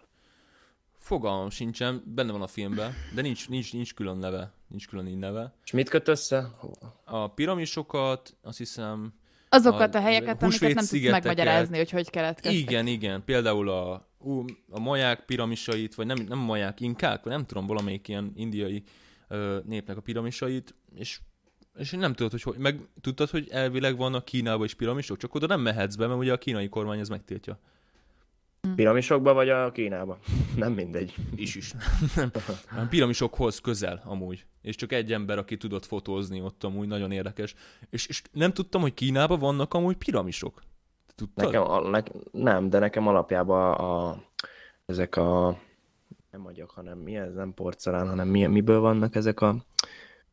Fogalmam 0.98 1.50
sincsen, 1.50 2.02
benne 2.06 2.32
van 2.32 2.42
a 2.42 2.46
filmben, 2.46 2.92
de 3.14 3.22
nincs, 3.22 3.48
nincs, 3.48 3.72
nincs 3.72 3.94
külön 3.94 4.16
neve, 4.16 4.52
nincs 4.68 4.88
külön 4.88 5.06
így 5.06 5.18
neve. 5.18 5.52
És 5.64 5.70
mit 5.70 5.88
köt 5.88 6.08
össze? 6.08 6.50
A 7.04 7.28
piramisokat, 7.28 8.36
azt 8.42 8.58
hiszem, 8.58 9.12
Azokat 9.56 9.94
A 9.94 9.98
a, 9.98 10.00
helyeket, 10.00 10.42
amiket 10.42 10.74
nem 10.74 10.86
tudsz 10.86 11.10
megmagyarázni, 11.10 11.76
hogy 11.76 11.90
hogy 11.90 12.10
keletkeztek. 12.10 12.60
Igen, 12.60 12.86
igen. 12.86 13.24
Például 13.24 13.68
a, 13.68 14.08
ú, 14.18 14.44
a 14.70 14.80
maják 14.80 15.24
piramisait, 15.24 15.94
vagy 15.94 16.06
nem, 16.06 16.18
nem 16.28 16.38
maják, 16.38 16.80
inkák, 16.80 17.22
vagy 17.22 17.32
nem 17.32 17.44
tudom, 17.46 17.66
valamelyik 17.66 18.08
ilyen 18.08 18.32
indiai 18.34 18.82
ö, 19.28 19.58
népnek 19.64 19.96
a 19.96 20.00
piramisait, 20.00 20.74
és, 20.94 21.20
és 21.78 21.90
nem 21.90 22.12
tudod, 22.12 22.30
hogy, 22.30 22.42
hogy 22.42 22.58
meg 22.58 22.80
tudtad, 23.00 23.30
hogy 23.30 23.48
elvileg 23.50 23.96
vannak 23.96 24.24
Kínában 24.24 24.64
is 24.64 24.74
piramisok, 24.74 25.16
csak 25.16 25.34
oda 25.34 25.46
nem 25.46 25.60
mehetsz 25.60 25.94
be, 25.94 26.06
mert 26.06 26.18
ugye 26.18 26.32
a 26.32 26.38
kínai 26.38 26.68
kormány 26.68 26.98
ez 26.98 27.08
megtiltja. 27.08 27.58
Piramisokba 28.74 29.32
vagy 29.32 29.48
a 29.48 29.72
Kínába? 29.72 30.18
Nem 30.56 30.72
mindegy. 30.72 31.14
Is 31.34 31.54
is. 31.54 31.72
nem. 32.16 32.88
Piramisokhoz 32.88 33.60
közel 33.60 34.02
amúgy. 34.04 34.44
És 34.62 34.76
csak 34.76 34.92
egy 34.92 35.12
ember, 35.12 35.38
aki 35.38 35.56
tudott 35.56 35.86
fotózni 35.86 36.42
ott 36.42 36.64
amúgy, 36.64 36.86
nagyon 36.86 37.10
érdekes. 37.10 37.54
És, 37.90 38.06
és 38.06 38.22
nem 38.32 38.52
tudtam, 38.52 38.80
hogy 38.80 38.94
Kínában 38.94 39.38
vannak 39.38 39.74
amúgy 39.74 39.96
piramisok. 39.96 40.62
Tudtad? 41.14 41.44
Nekem, 41.44 41.62
a, 41.62 41.88
ne, 41.88 42.02
nem, 42.30 42.70
de 42.70 42.78
nekem 42.78 43.06
alapjában 43.06 43.72
a, 43.72 44.08
a, 44.08 44.22
ezek 44.86 45.16
a 45.16 45.58
nem 46.30 46.46
agyak, 46.46 46.70
hanem 46.70 46.98
mi 46.98 47.16
ez, 47.16 47.34
nem 47.34 47.54
porcelán, 47.54 48.08
hanem 48.08 48.28
mi, 48.28 48.46
miből 48.46 48.80
vannak 48.80 49.14
ezek 49.14 49.40
a 49.40 49.64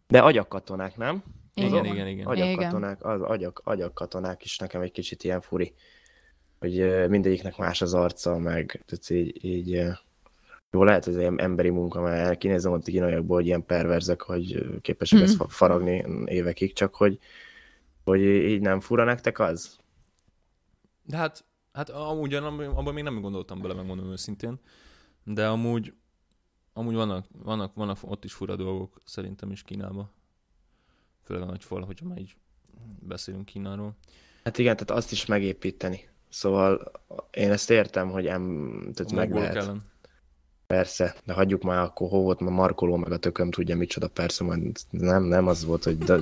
de 0.08 0.20
agyakkatonák, 0.20 0.98
nem? 0.98 1.24
Igen, 1.54 1.72
Azok? 1.72 1.94
igen, 1.94 2.08
igen. 2.08 2.26
Agyakkatonák, 2.26 3.06
az 3.06 3.22
agyak, 3.22 3.62
agyakkatonák 3.64 4.44
is 4.44 4.58
nekem 4.58 4.82
egy 4.82 4.92
kicsit 4.92 5.24
ilyen 5.24 5.42
furi. 5.42 5.74
Hogy 6.64 7.07
mindegyiknek 7.09 7.57
más 7.57 7.82
az 7.82 7.93
arca, 7.93 8.38
meg 8.38 8.84
tehát 8.86 9.09
így, 9.09 9.45
így 9.45 9.70
jó, 10.72 10.84
lehet, 10.84 11.03
hogy 11.03 11.14
ez 11.14 11.20
ilyen 11.20 11.39
emberi 11.39 11.70
munka, 11.70 12.01
mert 12.01 12.38
kinézem 12.38 12.72
ott 12.72 12.88
a 12.88 12.91
kínaiakból, 12.91 13.36
hogy 13.36 13.45
ilyen 13.45 13.66
perverzek, 13.66 14.22
hogy 14.22 14.66
képesek 14.82 15.20
Mhm. 15.20 15.28
ezt 15.28 15.36
fa- 15.36 15.51
faragni 15.51 16.05
évekig, 16.26 16.74
csak 16.74 16.95
hogy, 16.95 17.20
hogy 18.03 18.22
így 18.22 18.61
nem 18.61 18.80
fura 18.80 19.03
nektek 19.03 19.39
az? 19.39 19.78
De 21.05 21.18
hát, 21.18 21.45
hát 21.74 21.89
amúgy 21.89 22.34
abban 22.34 22.66
abban 22.66 22.93
még 22.93 23.03
nem 23.03 23.22
gondoltam 23.22 23.61
bele, 23.61 23.74
megmondom 23.74 24.11
őszintén. 24.11 24.59
De 25.24 25.47
amúgy, 25.47 25.93
amúgy 26.74 26.93
vannak, 26.95 27.26
vannak, 27.43 27.74
vannak 27.76 27.97
ott 28.01 28.24
is 28.24 28.34
fura 28.34 28.55
dolgok 28.55 29.01
szerintem 29.03 29.51
is 29.51 29.64
Kínában. 29.64 30.11
Főleg 31.24 31.43
a 31.43 31.45
nagy 31.45 31.64
fal, 31.64 31.82
hogyha 31.82 32.07
már 32.07 32.18
így 32.18 32.36
beszélünk 32.99 33.45
Kínáról. 33.45 33.95
Hát 34.43 34.57
igen, 34.57 34.76
tehát 34.78 35.01
azt 35.01 35.11
is 35.11 35.26
megépíteni. 35.26 36.11
Szóval 36.34 36.92
én 37.32 37.52
ezt 37.52 37.70
értem, 37.70 38.10
hogy 38.10 38.26
em, 38.26 38.80
tehát 38.94 39.12
A 39.12 39.16
meg 39.16 39.34
lehet. 39.34 39.56
ellen. 39.56 39.92
Persze, 40.68 41.16
de 41.26 41.34
hagyjuk 41.34 41.62
már 41.64 41.80
akkor 41.80 42.10
hovot, 42.10 42.40
ma 42.40 42.50
Markoló 42.50 42.96
meg 42.96 43.12
a 43.12 43.18
tököm 43.18 43.52
tudja 43.52 43.76
micsoda, 43.76 44.08
persze, 44.08 44.44
majd 44.44 44.62
nem, 44.90 45.24
nem 45.24 45.48
az 45.48 45.66
volt, 45.66 45.84
hogy 45.84 45.98
de, 45.98 46.20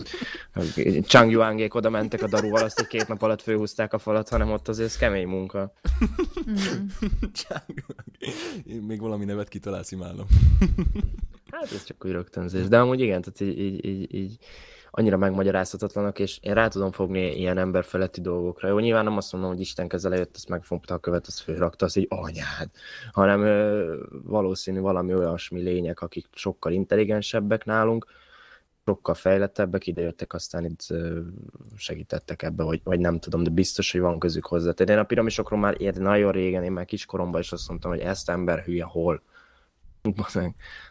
Chang 1.09 1.31
Yuangék 1.31 1.75
oda 1.75 1.89
mentek 1.89 2.21
a 2.21 2.27
daruval, 2.27 2.63
azt, 2.63 2.77
hogy 2.77 2.87
két 2.87 3.07
nap 3.07 3.21
alatt 3.21 3.41
főhúzták 3.41 3.93
a 3.93 3.99
falat, 3.99 4.29
hanem 4.29 4.51
ott 4.51 4.67
azért 4.67 4.87
ez 4.87 4.97
kemény 4.97 5.27
munka. 5.27 5.73
Én 8.65 8.81
még 8.81 8.99
valami 8.99 9.25
nevet 9.25 9.47
kitalálsz, 9.47 9.91
imádom. 9.91 10.25
Hát 11.51 11.71
ez 11.71 11.83
csak 11.83 12.05
úgy 12.05 12.11
rögtönzés. 12.11 12.67
De 12.67 12.79
amúgy 12.79 12.99
igen, 12.99 13.21
tehát 13.21 13.39
így, 13.39 13.59
így, 13.59 13.85
így, 13.85 14.13
így 14.13 14.37
annyira 14.91 15.17
megmagyarázhatatlanak, 15.17 16.19
és 16.19 16.39
én 16.41 16.53
rá 16.53 16.67
tudom 16.67 16.91
fogni 16.91 17.35
ilyen 17.35 17.57
emberfeletti 17.57 18.21
dolgokra. 18.21 18.67
Jó, 18.67 18.79
nyilván 18.79 19.03
nem 19.03 19.17
azt 19.17 19.31
mondom, 19.31 19.51
hogy 19.51 19.59
Isten 19.59 19.87
kezele 19.87 20.15
jött, 20.15 20.35
azt 20.35 20.49
megfogta 20.49 20.93
a 20.93 20.97
követ, 20.97 21.27
azt 21.27 21.39
fölrakta, 21.39 21.85
azt 21.85 21.97
így 21.97 22.07
anyád, 22.09 22.69
hanem 23.11 23.41
ö, 23.41 23.95
valószínű 24.23 24.79
valami 24.79 25.13
olyasmi 25.13 25.61
lények, 25.61 26.01
akik 26.01 26.27
sokkal 26.33 26.71
intelligensebbek 26.71 27.65
nálunk, 27.65 28.05
sokkal 28.85 29.13
fejlettebbek, 29.13 29.87
idejöttek, 29.87 30.33
aztán 30.33 30.65
itt 30.65 30.87
segítettek 31.77 32.41
ebbe, 32.41 32.63
vagy, 32.63 32.81
vagy 32.83 32.99
nem 32.99 33.19
tudom, 33.19 33.43
de 33.43 33.49
biztos, 33.49 33.91
hogy 33.91 34.01
van 34.01 34.19
közük 34.19 34.45
hozzá. 34.45 34.71
Tehát 34.71 34.93
én 34.93 34.99
a 34.99 35.03
piramisokról 35.03 35.59
már 35.59 35.81
ér, 35.81 35.95
nagyon 35.95 36.31
régen, 36.31 36.63
én 36.63 36.71
már 36.71 36.85
kiskoromban 36.85 37.41
is 37.41 37.51
azt 37.51 37.67
mondtam, 37.69 37.91
hogy 37.91 37.99
ezt 37.99 38.29
ember 38.29 38.59
hülye 38.59 38.83
hol. 38.83 39.21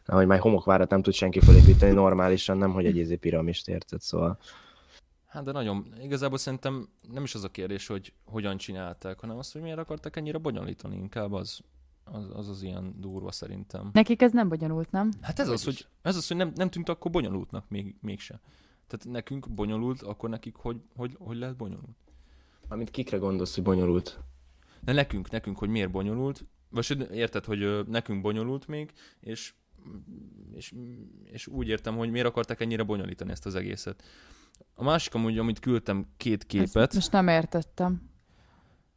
Na, 0.05 0.15
hogy 0.15 0.27
már 0.27 0.39
homokvárat 0.39 0.91
nem 0.91 1.03
tud 1.03 1.13
senki 1.13 1.41
felépíteni 1.41 1.93
normálisan, 1.93 2.59
nem, 2.59 2.73
hogy 2.73 2.87
egy 2.87 2.97
izé 2.97 3.17
piramist 3.17 3.69
érted, 3.69 4.01
szóval. 4.01 4.39
Hát 5.27 5.45
de 5.45 5.53
nagyon, 5.53 5.95
igazából 6.03 6.39
szerintem 6.39 6.89
nem 7.13 7.23
is 7.23 7.35
az 7.35 7.45
a 7.45 7.49
kérdés, 7.49 7.87
hogy 7.87 8.13
hogyan 8.25 8.57
csinálták, 8.57 9.21
hanem 9.21 9.39
az, 9.39 9.53
hogy 9.53 9.63
miért 9.63 9.79
akartak 9.79 10.17
ennyire 10.17 10.39
bonyolítani, 10.39 10.97
inkább 10.97 11.33
az 11.33 11.61
az, 12.13 12.25
az, 12.33 12.49
az 12.49 12.63
ilyen 12.63 12.95
durva 12.99 13.33
szerintem. 13.33 13.91
Nekik 13.93 14.23
ez 14.23 14.33
nem 14.33 14.49
bonyolult, 14.49 14.91
nem? 14.91 15.11
Hát 15.21 15.39
ez 15.39 15.49
az, 15.49 15.65
hogy, 15.65 15.87
ez 16.03 16.17
az, 16.17 16.29
hogy 16.29 16.37
nem, 16.37 16.53
nem 16.55 16.71
tűnt 16.71 16.89
akkor 16.89 17.11
bonyolultnak 17.11 17.69
még, 17.69 17.95
mégse. 18.01 18.41
Tehát 18.87 19.07
nekünk 19.09 19.51
bonyolult, 19.51 20.03
akkor 20.03 20.29
nekik 20.29 20.57
hogy, 20.57 20.81
hogy, 20.97 21.17
hogy 21.19 21.37
lehet 21.37 21.57
bonyolult? 21.57 21.97
Amit 22.69 22.91
kikre 22.91 23.17
gondolsz, 23.17 23.55
hogy 23.55 23.65
bonyolult? 23.65 24.19
De 24.81 24.93
nekünk, 24.93 25.31
nekünk, 25.31 25.59
hogy 25.59 25.69
miért 25.69 25.91
bonyolult, 25.91 26.45
vagy 26.71 27.09
érted, 27.13 27.45
hogy 27.45 27.87
nekünk 27.87 28.21
bonyolult 28.21 28.67
még, 28.67 28.93
és, 29.21 29.53
és, 30.55 30.73
és 31.25 31.47
úgy 31.47 31.69
értem, 31.69 31.97
hogy 31.97 32.11
miért 32.11 32.27
akarták 32.27 32.61
ennyire 32.61 32.83
bonyolítani 32.83 33.31
ezt 33.31 33.47
az 33.47 33.55
egészet. 33.55 34.03
A 34.75 34.85
másik 34.85 35.15
amúgy, 35.15 35.39
amit 35.39 35.59
küldtem 35.59 36.07
két 36.17 36.45
képet, 36.45 36.77
Ezt 36.77 36.95
most 36.95 37.13
nem 37.13 37.29
értettem. 37.29 38.11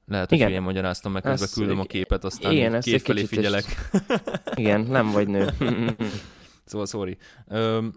lehet, 0.06 0.30
hogy 0.30 0.38
Igen. 0.38 0.52
én 0.52 0.62
magyaráztam 0.62 1.12
meg, 1.12 1.22
közben 1.22 1.50
küldöm 1.54 1.80
a 1.80 1.86
képet, 1.86 2.24
aztán 2.24 2.52
igen, 2.52 2.64
igen, 2.64 2.76
ezt 2.76 2.88
egy 2.88 2.94
két 2.94 3.04
felé 3.04 3.22
kicsit 3.22 3.36
figyelek. 3.36 3.66
Igen, 4.62 4.82
nem 4.82 5.12
vagy 5.12 5.28
nő. 5.28 5.50
Szóval 6.66 6.88
sorry. 6.88 7.18
Öm, 7.48 7.94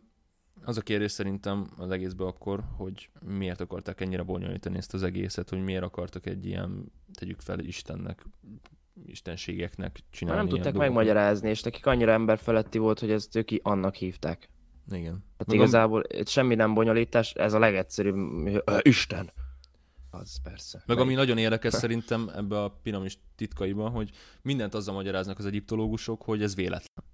az 0.64 0.76
a 0.76 0.80
kérdés 0.80 1.12
szerintem 1.12 1.70
az 1.76 1.90
egészben 1.90 2.26
akkor, 2.26 2.64
hogy 2.76 3.10
miért 3.24 3.60
akarták 3.60 4.00
ennyire 4.00 4.22
bonyolítani 4.22 4.76
ezt 4.76 4.94
az 4.94 5.02
egészet, 5.02 5.48
hogy 5.48 5.64
miért 5.64 5.82
akartak 5.82 6.26
egy 6.26 6.46
ilyen, 6.46 6.92
tegyük 7.14 7.40
fel 7.40 7.58
Istennek, 7.58 8.26
istenségeknek 9.06 9.92
Már 9.92 10.02
csinálni 10.10 10.38
nem 10.40 10.48
tudták 10.48 10.72
dolgokat. 10.72 10.88
megmagyarázni, 10.94 11.48
és 11.48 11.62
nekik 11.62 11.86
annyira 11.86 12.12
emberfeletti 12.12 12.78
volt, 12.78 12.98
hogy 13.00 13.10
ezt 13.10 13.36
ők 13.36 13.48
annak 13.62 13.94
hívták. 13.94 14.48
Igen. 14.90 15.02
Tehát 15.12 15.46
Meg 15.46 15.48
a- 15.48 15.54
igazából 15.54 16.02
itt 16.08 16.28
semmi 16.28 16.54
nem 16.54 16.74
bonyolítás, 16.74 17.32
ez 17.32 17.52
a 17.52 17.58
legegyszerűbb. 17.58 18.16
Isten! 18.82 19.32
Az 20.10 20.42
persze. 20.42 20.82
Meg 20.86 20.98
ami 20.98 21.14
nagyon 21.14 21.38
érdekes 21.38 21.72
szerintem 21.72 22.30
ebbe 22.34 22.62
a 22.62 22.68
piramis 22.82 23.18
titkaiban, 23.36 23.90
hogy 23.90 24.10
mindent 24.42 24.74
azzal 24.74 24.94
magyaráznak 24.94 25.38
az 25.38 25.46
egyiptológusok, 25.46 26.22
hogy 26.22 26.42
ez 26.42 26.54
véletlen. 26.54 27.04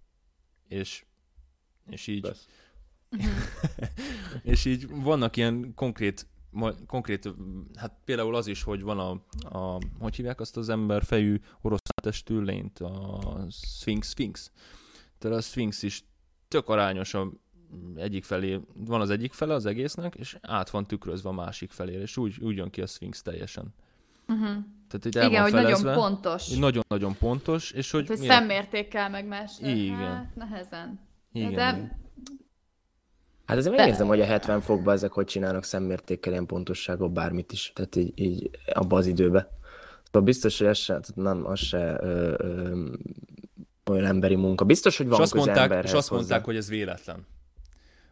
És, 0.68 1.04
és 1.90 2.06
így, 2.06 2.28
és 4.42 4.64
így 4.64 4.88
vannak 4.88 5.36
ilyen 5.36 5.72
konkrét, 5.74 6.26
konkrét, 6.86 7.34
hát 7.76 7.92
például 8.04 8.34
az 8.34 8.46
is, 8.46 8.62
hogy 8.62 8.82
van 8.82 8.98
a, 8.98 9.10
a 9.58 9.78
hogy 9.98 10.16
hívják 10.16 10.40
azt 10.40 10.56
az 10.56 10.68
ember 10.68 11.02
fejű 11.04 11.40
orosz 11.60 11.80
testű 12.02 12.40
lényt, 12.40 12.78
a 12.78 13.20
Sphinx, 13.50 14.08
Sphinx. 14.10 14.50
Tehát 15.18 15.36
a 15.36 15.40
Sphinx 15.40 15.82
is 15.82 16.04
tök 16.48 16.68
arányos 16.68 17.14
a 17.14 17.30
egyik 17.96 18.24
felé, 18.24 18.60
van 18.74 19.00
az 19.00 19.10
egyik 19.10 19.32
fele 19.32 19.54
az 19.54 19.66
egésznek, 19.66 20.14
és 20.14 20.38
át 20.40 20.70
van 20.70 20.86
tükrözve 20.86 21.28
a 21.28 21.32
másik 21.32 21.70
felére, 21.70 22.00
és 22.00 22.16
úgy, 22.16 22.38
úgy 22.40 22.56
jön 22.56 22.70
ki 22.70 22.80
a 22.80 22.86
Sphinx 22.86 23.22
teljesen. 23.22 23.74
Uh-huh. 24.28 24.48
Tehát 24.88 25.06
így 25.06 25.16
el 25.16 25.26
Igen, 25.28 25.42
van 25.42 25.50
hogy 25.50 25.60
felezve, 25.60 25.88
nagyon 25.90 26.02
pontos. 26.10 26.48
nagyon-nagyon 26.48 27.16
pontos, 27.18 27.70
és 27.70 27.90
hogy, 27.90 28.00
Hát, 28.00 28.08
hogy 28.10 28.18
milyen- 28.18 28.34
szemmértékkel 28.38 29.10
meg 29.10 29.26
más. 29.26 29.52
Igen. 29.60 29.96
Hát, 29.96 30.34
nehezen. 30.36 31.00
igen, 31.32 31.52
De. 31.52 31.98
Hát 33.46 33.56
azért 33.56 33.74
De- 33.74 33.80
megnézem, 33.82 34.06
hogy 34.06 34.20
a 34.20 34.24
70 34.24 34.60
fokban 34.60 34.94
ezek 34.94 35.12
hogy 35.12 35.26
csinálnak 35.26 35.64
szemmértékkel 35.64 36.32
ilyen 36.32 36.46
pontossággal 36.46 37.08
bármit 37.08 37.52
is. 37.52 37.72
Tehát 37.74 37.96
így, 37.96 38.12
így 38.14 38.50
abba 38.72 38.96
az 38.96 39.06
időbe. 39.06 39.50
Szóval 40.04 40.22
biztos, 40.22 40.58
hogy 40.58 40.66
ez 40.66 40.76
se, 40.78 40.86
tehát 41.00 41.14
nem, 41.14 41.46
az 41.46 41.58
se 41.58 41.96
ö, 42.00 42.34
ö, 42.38 42.86
olyan 43.90 44.04
emberi 44.04 44.34
munka. 44.34 44.64
Biztos, 44.64 44.96
hogy 44.96 45.06
És 45.06 45.12
van 45.12 45.20
azt, 45.20 45.32
köze 45.32 45.44
mondták, 45.44 45.84
és 45.84 45.92
azt 45.92 46.08
hozzá. 46.08 46.16
mondták, 46.20 46.44
hogy 46.44 46.56
ez 46.56 46.68
véletlen. 46.68 47.26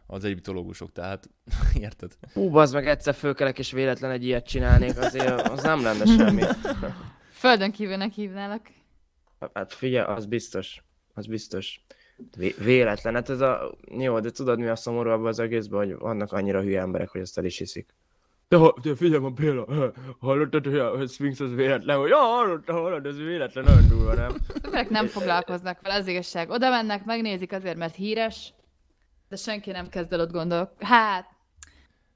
Az 0.07 0.23
egyiptológusok, 0.23 0.91
tehát 0.91 1.29
érted? 1.79 2.11
Hú, 2.33 2.49
bazd 2.49 2.73
meg 2.73 2.87
egyszer 2.87 3.13
fölkelek 3.13 3.59
és 3.59 3.71
véletlen 3.71 4.11
egy 4.11 4.23
ilyet 4.25 4.45
csinálnék, 4.47 4.97
azért 4.97 5.47
az 5.47 5.61
nem 5.63 5.81
lenne 5.81 6.05
semmi. 6.05 6.41
Földön 7.31 7.71
kívülnek 7.71 8.11
hívnálak. 8.11 8.61
Hát 9.53 9.73
figyelj, 9.73 10.05
az 10.15 10.25
biztos. 10.25 10.83
Az 11.13 11.25
biztos. 11.25 11.81
Vé- 12.37 12.57
véletlen, 12.57 13.13
hát 13.13 13.29
ez 13.29 13.41
a... 13.41 13.71
Jó, 13.97 14.19
de 14.19 14.29
tudod 14.29 14.59
mi 14.59 14.67
a 14.67 14.75
szomorú 14.75 15.09
abban 15.09 15.27
az 15.27 15.39
egészben, 15.39 15.79
hogy 15.79 15.97
vannak 15.97 16.31
annyira 16.31 16.61
hülye 16.61 16.79
emberek, 16.79 17.09
hogy 17.09 17.21
ezt 17.21 17.37
el 17.37 17.45
is 17.45 17.57
hiszik. 17.57 17.93
De, 18.47 18.57
ha, 18.57 18.75
de 18.83 18.95
figyelj, 18.95 19.21
ma 19.21 19.29
Béla, 19.29 19.67
hallottad, 20.19 20.65
hogy 20.65 20.77
a 20.77 21.07
Sphinx 21.07 21.39
az 21.39 21.55
véletlen, 21.55 21.97
hogy 21.97 22.09
ja, 22.09 22.17
hallottam, 22.17 22.75
hallod, 22.75 23.05
ez 23.05 23.17
véletlen, 23.17 23.63
nagyon 23.63 23.87
durva, 23.87 24.13
nem? 24.13 24.35
Emberek 24.63 24.89
nem 24.89 25.07
foglalkoznak 25.07 25.81
vele, 25.81 25.95
az 25.95 26.07
igazság. 26.07 26.49
Oda 26.49 26.69
mennek, 26.69 27.05
megnézik 27.05 27.51
azért, 27.51 27.77
mert 27.77 27.95
híres, 27.95 28.53
de 29.29 29.35
senki 29.35 29.71
nem 29.71 29.89
kezd 29.89 30.13
el 30.13 30.19
ott 30.19 30.31
gondolok. 30.31 30.71
Hát, 30.79 31.25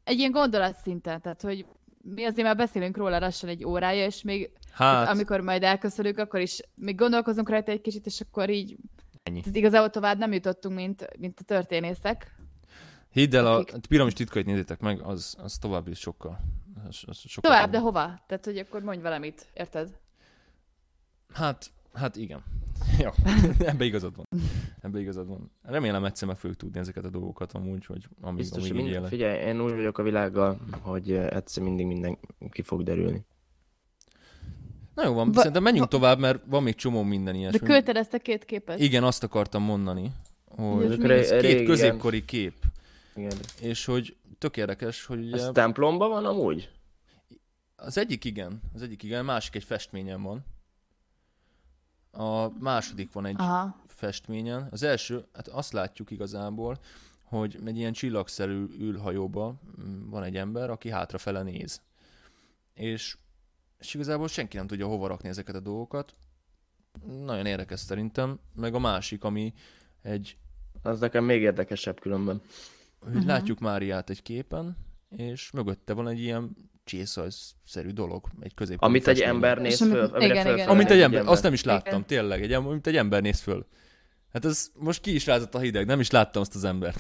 egy 0.04 0.18
ilyen 0.18 0.32
gondolatszinten, 0.32 1.22
tehát, 1.22 1.42
hogy 1.42 1.66
mi 2.02 2.24
azért 2.24 2.48
már 2.48 2.56
beszélünk 2.56 2.98
róla 2.98 3.20
lassan 3.20 3.50
egy 3.50 3.66
órája, 3.66 4.06
és 4.06 4.22
még 4.22 4.52
Hát, 4.76 5.10
amikor 5.10 5.40
majd 5.42 5.64
elköszönünk, 5.64 6.18
akkor 6.18 6.40
is 6.40 6.60
még 6.76 6.96
gondolkozunk 6.96 7.50
rajta 7.50 7.72
egy 7.72 7.82
kicsit, 7.82 8.06
és 8.06 8.22
akkor 8.22 8.50
így 8.50 8.78
ennyi. 9.26 9.40
tehát 9.40 9.56
igazából 9.56 9.90
tovább 9.90 10.18
nem 10.18 10.34
jutottunk, 10.34 10.76
mint, 10.76 11.18
mint 11.20 11.40
a 11.40 11.44
történészek. 11.44 12.36
Hidd 13.12 13.36
el, 13.36 13.46
a 13.48 13.58
akik- 13.58 13.88
piramis 13.88 14.14
titkait 14.14 14.46
nézzétek 14.46 14.80
meg, 14.80 15.02
az, 15.02 15.36
az 15.40 15.58
tovább 15.58 15.88
is 15.88 16.00
sokkal. 16.00 16.40
Az, 16.88 17.04
az 17.06 17.18
sokkal 17.18 17.52
Tovább, 17.52 17.72
de 17.72 17.80
hova? 17.80 18.24
Tehát, 18.28 18.46
hogy 18.46 18.58
akkor 18.58 18.82
mondj 18.82 19.02
valamit, 19.02 19.48
érted? 19.54 19.98
Hát, 21.34 21.72
hát 21.94 22.16
igen. 22.16 22.44
Jó, 23.04 23.10
ebbe 23.60 23.86
igazad 23.86 24.16
van. 24.16 24.26
Ebbe 24.82 25.00
igazad 25.00 25.28
van. 25.28 25.52
Remélem 25.62 26.06
egyszer 26.06 26.28
meg 26.28 26.38
fogjuk 26.38 26.60
tudni 26.60 26.80
ezeket 26.80 27.06
a 27.06 27.10
dolgokat 27.10 27.52
amúgy, 27.52 27.86
hogy 27.86 28.08
amíg, 28.22 28.38
Biztos, 28.38 28.70
amíg 28.70 28.74
mind... 28.74 28.88
élek. 28.88 29.08
figyelj, 29.08 29.48
én 29.48 29.62
úgy 29.62 29.74
vagyok 29.76 29.98
a 29.98 30.04
világgal, 30.04 30.60
hogy 30.82 31.12
egyszer 31.12 31.64
mindig 31.64 31.86
minden 31.86 32.18
ki 32.50 32.62
fog 32.62 32.84
derülni. 32.84 33.26
Na 34.96 35.04
jó 35.04 35.14
van, 35.14 35.28
Va- 35.28 35.38
szerintem 35.38 35.64
menjünk 35.64 35.92
va- 35.92 36.02
tovább, 36.02 36.20
mert 36.20 36.42
van 36.46 36.64
még 36.64 36.76
csomó 36.76 37.04
minden 37.04 37.34
De 37.34 37.40
ilyesmi. 37.40 37.60
küldted 37.60 37.96
ezt 37.96 38.14
a 38.14 38.20
két 38.20 38.46
képet? 38.46 38.80
Igen, 38.80 39.04
azt 39.04 39.24
akartam 39.24 39.64
mondani, 39.64 40.12
hogy 40.46 41.02
ez 41.12 41.30
két 41.30 41.42
régen- 41.42 41.66
középkori 41.66 42.26
kép, 42.26 42.54
Igen. 43.16 43.38
és 43.62 43.86
hogy 43.86 44.16
tök 44.38 44.58
érdekes, 44.58 45.06
hogy 45.06 45.20
ugye 45.26 45.36
Ez 45.36 45.50
templomban 45.54 46.10
van 46.10 46.26
amúgy? 46.26 46.70
az 47.76 47.98
egyik 47.98 48.24
igen, 48.26 48.62
az 48.74 48.82
egyik 48.82 49.04
igen, 49.04 49.20
a 49.20 49.24
másik 49.24 49.56
egy 49.56 49.64
festményen 49.64 50.22
van. 50.24 50.46
A 52.12 52.50
második 52.60 53.12
van 53.14 53.26
egy 53.26 53.36
Aha. 53.38 53.76
festményen. 53.88 54.68
Az 54.72 54.84
első, 54.84 55.26
hát 55.34 55.48
azt 55.48 55.74
látjuk 55.74 56.12
igazából, 56.12 56.80
hogy 57.24 57.58
egy 57.66 57.78
ilyen 57.78 57.94
csillagszerű 57.94 58.66
ülhajóba 58.80 59.56
mm, 59.82 60.10
van 60.10 60.24
egy 60.24 60.36
ember, 60.38 60.70
aki 60.70 60.90
hátrafele 60.90 61.42
néz. 61.42 61.82
És, 62.74 63.18
és 63.80 63.94
igazából 63.94 64.28
senki 64.28 64.58
nem 64.58 64.68
tudja 64.68 64.88
hova 64.88 65.08
rakni 65.08 65.30
ezeket 65.30 65.56
a 65.56 65.60
dolgokat. 65.60 66.16
Nagyon 67.24 67.46
érdekes 67.46 67.80
szerintem. 67.80 68.40
Meg 68.56 68.74
a 68.74 68.80
másik, 68.80 69.24
ami 69.24 69.54
egy, 70.02 70.38
Az 70.82 71.00
nekem 71.00 71.24
még 71.24 71.42
érdekesebb 71.42 72.00
különben. 72.00 72.42
hogy 73.00 73.14
Mhm. 73.14 73.28
látjuk 73.28 73.60
Máriát 73.60 74.10
egy 74.10 74.22
képen, 74.22 74.78
és 75.10 75.52
mögötte 75.52 75.94
van 75.94 76.08
egy 76.08 76.20
ilyen 76.20 76.56
csészajszerű 76.84 77.90
dolog, 77.90 78.28
egy 78.40 78.54
középkori 78.54 78.90
Amit 78.92 79.08
egy 79.08 79.22
ember 79.22 79.58
néz 79.58 79.78
föl, 79.78 80.06
amire 80.06 80.26
igen, 80.26 80.36
fölfele 80.36 80.54
igen, 80.56 80.68
Amint 80.70 80.90
egy 80.92 81.02
ember, 81.02 81.20
ember. 81.20 81.34
azt 81.34 81.44
nem 81.44 81.54
is 81.54 81.64
láttam, 81.64 81.94
Igen. 81.94 82.06
tényleg, 82.06 82.42
egy, 82.52 82.62
mint 82.64 82.88
egy 82.88 82.96
ember 82.96 83.22
néz 83.22 83.40
föl. 83.40 83.68
Hát 84.34 84.46
ez 84.46 84.72
most 84.74 85.02
ki 85.02 85.14
is 85.14 85.26
rázott 85.26 85.56
a 85.56 85.60
hideg, 85.60 85.86
nem 85.86 86.00
is 86.00 86.12
láttam 86.12 86.42
azt 86.42 86.56
az 86.56 86.64
embert. 86.64 87.00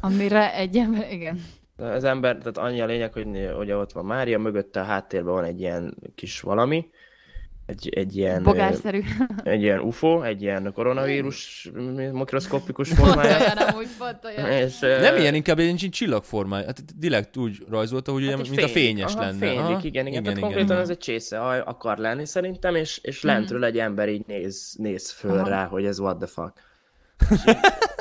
Amire 0.00 0.54
egy 0.54 0.76
ember, 0.76 1.12
igen. 1.12 1.44
Az 1.76 2.04
ember, 2.04 2.36
tehát 2.36 2.58
annyi 2.58 2.80
a 2.80 2.86
lényeg, 2.86 3.12
hogy 3.12 3.26
ugye 3.58 3.76
ott 3.76 3.92
van 3.92 4.04
Mária, 4.04 4.38
mögötte 4.38 4.80
a 4.80 4.84
háttérben 4.84 5.34
van 5.34 5.44
egy 5.44 5.60
ilyen 5.60 5.96
kis 6.14 6.40
valami, 6.40 6.88
egy, 7.66 7.88
egy 7.88 8.16
ilyen, 8.16 8.42
Bogárszerű. 8.42 9.02
ö, 9.44 9.50
egy 9.50 9.62
ilyen 9.62 9.78
UFO, 9.80 10.22
egy 10.22 10.42
ilyen 10.42 10.72
koronavírus 10.72 11.70
mikroszkopikus 12.12 12.88
Pont 12.88 13.00
formája. 13.00 13.36
olyan 13.38 13.56
amúgy, 13.56 13.88
pont 13.98 14.24
olyan. 14.24 14.50
És, 14.50 14.78
Nem 14.78 15.16
ilyen, 15.16 15.34
inkább 15.34 15.58
egy 15.58 15.64
ilyen 15.64 15.90
csillagformája. 15.90 16.66
Hát 16.66 16.98
direkt 16.98 17.36
úgy 17.36 17.58
rajzolta, 17.68 18.12
hogy 18.12 18.26
hát 18.26 18.40
egy 18.40 18.48
mint 18.50 18.62
a 18.62 18.68
fényes 18.68 19.14
aha, 19.14 19.20
lenne. 19.24 19.38
Fénylik, 19.38 19.58
Aha, 19.60 19.70
igen, 19.70 19.86
igen, 19.86 20.06
igen. 20.06 20.22
Tehát 20.22 20.38
konkrétan 20.40 20.76
ez 20.78 20.88
egy 20.88 20.98
csésze 20.98 21.38
akar 21.40 21.98
lenni 21.98 22.26
szerintem, 22.26 22.74
és, 22.74 22.98
és 23.02 23.22
lentről 23.22 23.64
egy 23.64 23.78
ember 23.78 24.08
így 24.08 24.26
néz, 24.26 24.74
néz 24.78 25.10
föl 25.10 25.30
Mhm. 25.30 25.40
Aha. 25.40 25.48
rá, 25.48 25.64
hogy 25.64 25.84
ez 25.84 25.98
what 26.00 26.16
the 26.18 26.26
fuck. 26.26 26.52
És 27.30 27.42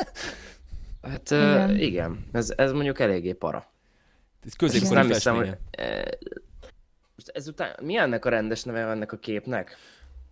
hát 1.09 1.31
igen, 1.31 1.69
Igen. 1.69 1.79
igen. 1.79 2.25
Ez, 2.31 2.53
ez 2.57 2.71
mondjuk 2.71 2.99
eléggé 2.99 3.33
para. 3.33 3.71
Ez 4.45 4.53
középkori 4.53 4.93
nem 4.93 5.07
hiszem, 5.07 5.35
hogy... 5.35 5.57
eh, 5.71 6.03
Most 7.15 7.29
ezután, 7.33 7.75
mi 7.81 7.97
ennek 7.97 8.25
a 8.25 8.29
rendes 8.29 8.63
neve 8.63 8.79
ennek 8.89 9.11
a 9.11 9.17
képnek? 9.17 9.75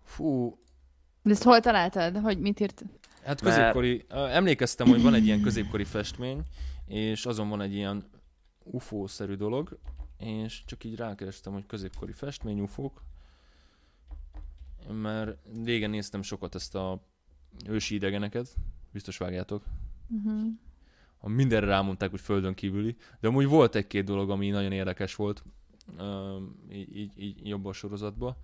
Fú, 0.03 0.57
De 1.21 1.31
ezt 1.31 1.43
hol 1.43 1.59
találtad? 1.59 2.17
Hogy 2.17 2.39
mit 2.39 2.59
írt? 2.59 2.83
hát 3.23 3.41
Mert- 3.41 3.55
középkori... 3.57 4.05
Emlékeztem, 4.09 4.87
hogy 4.87 5.01
van 5.01 5.13
egy 5.13 5.25
ilyen 5.25 5.41
középkori 5.41 5.83
festmény, 5.83 6.41
és 6.87 7.25
azon 7.25 7.49
van 7.49 7.61
egy 7.61 7.73
ilyen 7.73 8.09
UFO-szerű 8.63 9.33
dolog, 9.35 9.77
és 10.17 10.61
csak 10.65 10.83
így 10.83 10.95
rákerestem, 10.95 11.53
hogy 11.53 11.65
középkori 11.65 12.11
festmény, 12.11 12.59
UFO-k, 12.59 13.01
mert 14.91 15.37
régen 15.63 15.89
néztem 15.89 16.21
sokat 16.21 16.55
ezt 16.55 16.75
a 16.75 17.01
ősi 17.67 17.95
idegeneket, 17.95 18.47
biztos 18.91 19.17
vágjátok. 19.17 19.63
Uh-huh. 20.09 20.47
a 21.17 21.29
mindenre 21.29 21.65
rámondták, 21.65 22.09
hogy 22.09 22.21
földön 22.21 22.53
kívüli, 22.53 22.95
de 23.19 23.27
amúgy 23.27 23.45
volt 23.45 23.75
egy-két 23.75 24.05
dolog, 24.05 24.29
ami 24.29 24.49
nagyon 24.49 24.71
érdekes 24.71 25.15
volt, 25.15 25.43
öm, 25.97 26.55
így, 26.71 26.97
így, 26.97 27.21
így 27.21 27.47
jobb 27.47 27.65
a 27.65 27.73
sorozatban. 27.73 28.35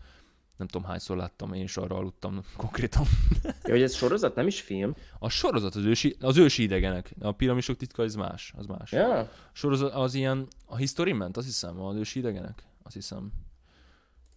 Nem 0.58 0.68
tudom 0.68 0.88
hányszor 0.88 1.18
láttam, 1.18 1.54
én 1.54 1.64
is 1.64 1.78
arra 1.78 1.96
aludtam 1.96 2.42
konkrétan. 2.58 3.06
Ja, 3.44 3.72
hogy 3.72 3.82
ez 3.82 3.96
sorozat, 3.96 4.36
nem 4.36 4.48
is 4.48 4.62
film? 4.62 4.96
A 5.20 5.30
sorozat 5.30 5.76
az 5.76 5.84
ősi, 5.84 6.16
az 6.20 6.38
ősi 6.38 6.64
idegenek, 6.64 7.14
a 7.20 7.32
piramisok 7.32 7.78
titka 7.78 8.04
az 8.04 8.16
más, 8.16 8.54
az 8.58 8.66
más. 8.66 8.92
Ja. 8.92 9.20
A 9.20 9.30
sorozat 9.52 9.94
az 9.94 10.14
ilyen, 10.14 10.48
a 10.66 10.76
History 10.76 11.14
ment, 11.14 11.38
azt 11.38 11.46
hiszem, 11.46 11.82
az 11.82 11.96
ősi 11.96 12.20
idegenek, 12.20 12.64
azt 12.84 12.96
hiszem. 12.96 13.32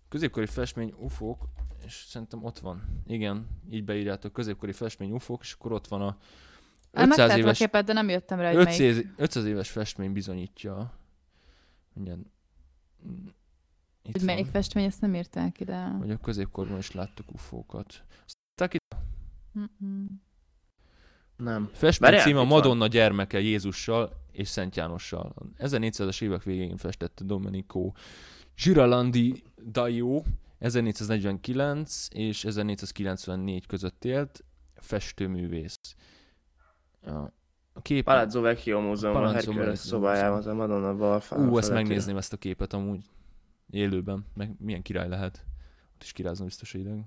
Középkori 0.09 0.47
festmény 0.47 0.95
ufók, 0.99 1.49
és 1.85 2.05
szerintem 2.09 2.45
ott 2.45 2.59
van. 2.59 3.03
Igen, 3.07 3.47
így 3.71 3.85
beírjátok, 3.85 4.33
középkori 4.33 4.73
festmény 4.73 5.11
ufók, 5.11 5.43
és 5.43 5.53
akkor 5.53 5.73
ott 5.73 5.87
van 5.87 6.03
a 6.03 6.17
500 6.93 7.09
Megtettem 7.09 7.37
a 7.37 7.39
éves 7.39 7.59
képet, 7.59 7.85
de 7.85 7.93
nem 7.93 8.09
jöttem 8.09 8.39
rá, 8.41 8.53
hogy 8.53 8.65
melyik. 8.65 8.81
500, 8.81 9.05
500 9.17 9.45
éves 9.45 9.71
festmény 9.71 10.13
bizonyítja. 10.13 10.93
Mindjárt. 11.93 12.21
mm, 13.07 13.27
Itt 14.03 14.13
Hogy 14.13 14.23
melyik 14.23 14.43
van, 14.43 14.53
festmény, 14.53 14.85
ezt 14.85 15.01
nem 15.01 15.15
írták 15.15 15.61
ide. 15.61 15.85
hogy 15.85 16.11
a 16.11 16.17
középkorban 16.17 16.79
is 16.79 16.93
láttuk 16.93 17.33
ufókat. 17.33 18.03
Azt 18.25 18.37
írták 18.51 18.75
itt? 18.75 18.97
Mm-mm. 19.59 20.07
Nem. 21.37 21.71
Festmény 21.73 22.11
Várjál, 22.11 22.27
címe 22.27 22.43
Madonna 22.43 22.87
gyermeke 22.87 23.41
Jézussal 23.41 24.13
és 24.33 24.49
Szent 24.49 24.77
Jánossal. 24.77 25.35
1400-as 25.59 26.23
évek 26.23 26.43
végén 26.43 26.77
festette 26.77 27.25
Domenico 27.25 27.93
Giralandi 28.65 29.43
Daio 29.65 30.23
1449 30.59 32.09
és 32.11 32.45
1494 32.45 33.67
között 33.67 34.05
élt, 34.05 34.45
festőművész. 34.77 35.79
A 37.75 37.81
kép... 37.83 38.05
Palazzo 38.05 38.41
Vecchio 38.41 38.81
múzeumban, 38.81 39.23
Palazzo 39.23 39.37
Hercules 39.37 39.67
Vecchio 39.69 39.83
szobájában, 39.91 40.39
az 40.39 40.47
a 40.47 40.55
Madonna 40.55 40.95
bal. 40.95 41.23
Ú, 41.31 41.59
ezt 41.59 41.73
megnézném 41.73 42.17
ezt 42.17 42.33
a 42.33 42.37
képet 42.37 42.73
amúgy 42.73 43.01
élőben, 43.71 44.27
meg 44.35 44.55
milyen 44.59 44.83
király 44.83 45.09
lehet. 45.09 45.45
Ott 45.95 46.03
is 46.03 46.13
kirázom 46.13 46.47
biztos 46.47 46.75
ideg. 46.75 47.05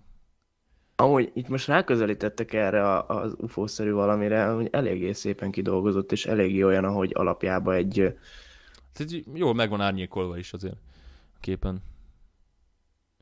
Amúgy 0.95 1.31
itt 1.33 1.47
most 1.47 1.67
ráközelítettek 1.67 2.53
erre 2.53 2.91
a- 2.93 3.07
az 3.07 3.35
UFO-szerű 3.37 3.91
valamire, 3.91 4.45
hogy 4.45 4.67
eléggé 4.71 5.11
szépen 5.11 5.51
kidolgozott, 5.51 6.11
és 6.11 6.25
eléggé 6.25 6.63
olyan, 6.63 6.83
ahogy 6.83 7.11
alapjában 7.13 7.75
egy... 7.75 7.93
Tehát 8.93 9.23
jól 9.33 9.53
meg 9.53 9.69
van 9.69 9.81
árnyékolva 9.81 10.37
is 10.37 10.53
azért 10.53 10.77
a 11.35 11.37
képen. 11.39 11.83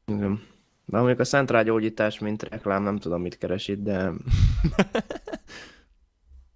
igen. 0.05 0.41
De 0.85 0.97
mondjuk 0.97 1.19
a 1.19 1.23
Szent 1.23 1.51
Rágyógyítás, 1.51 2.19
mint 2.19 2.43
reklám, 2.43 2.83
nem 2.83 2.97
tudom, 2.97 3.21
mit 3.21 3.37
keres 3.37 3.67
itt, 3.67 3.83
de... 3.83 4.11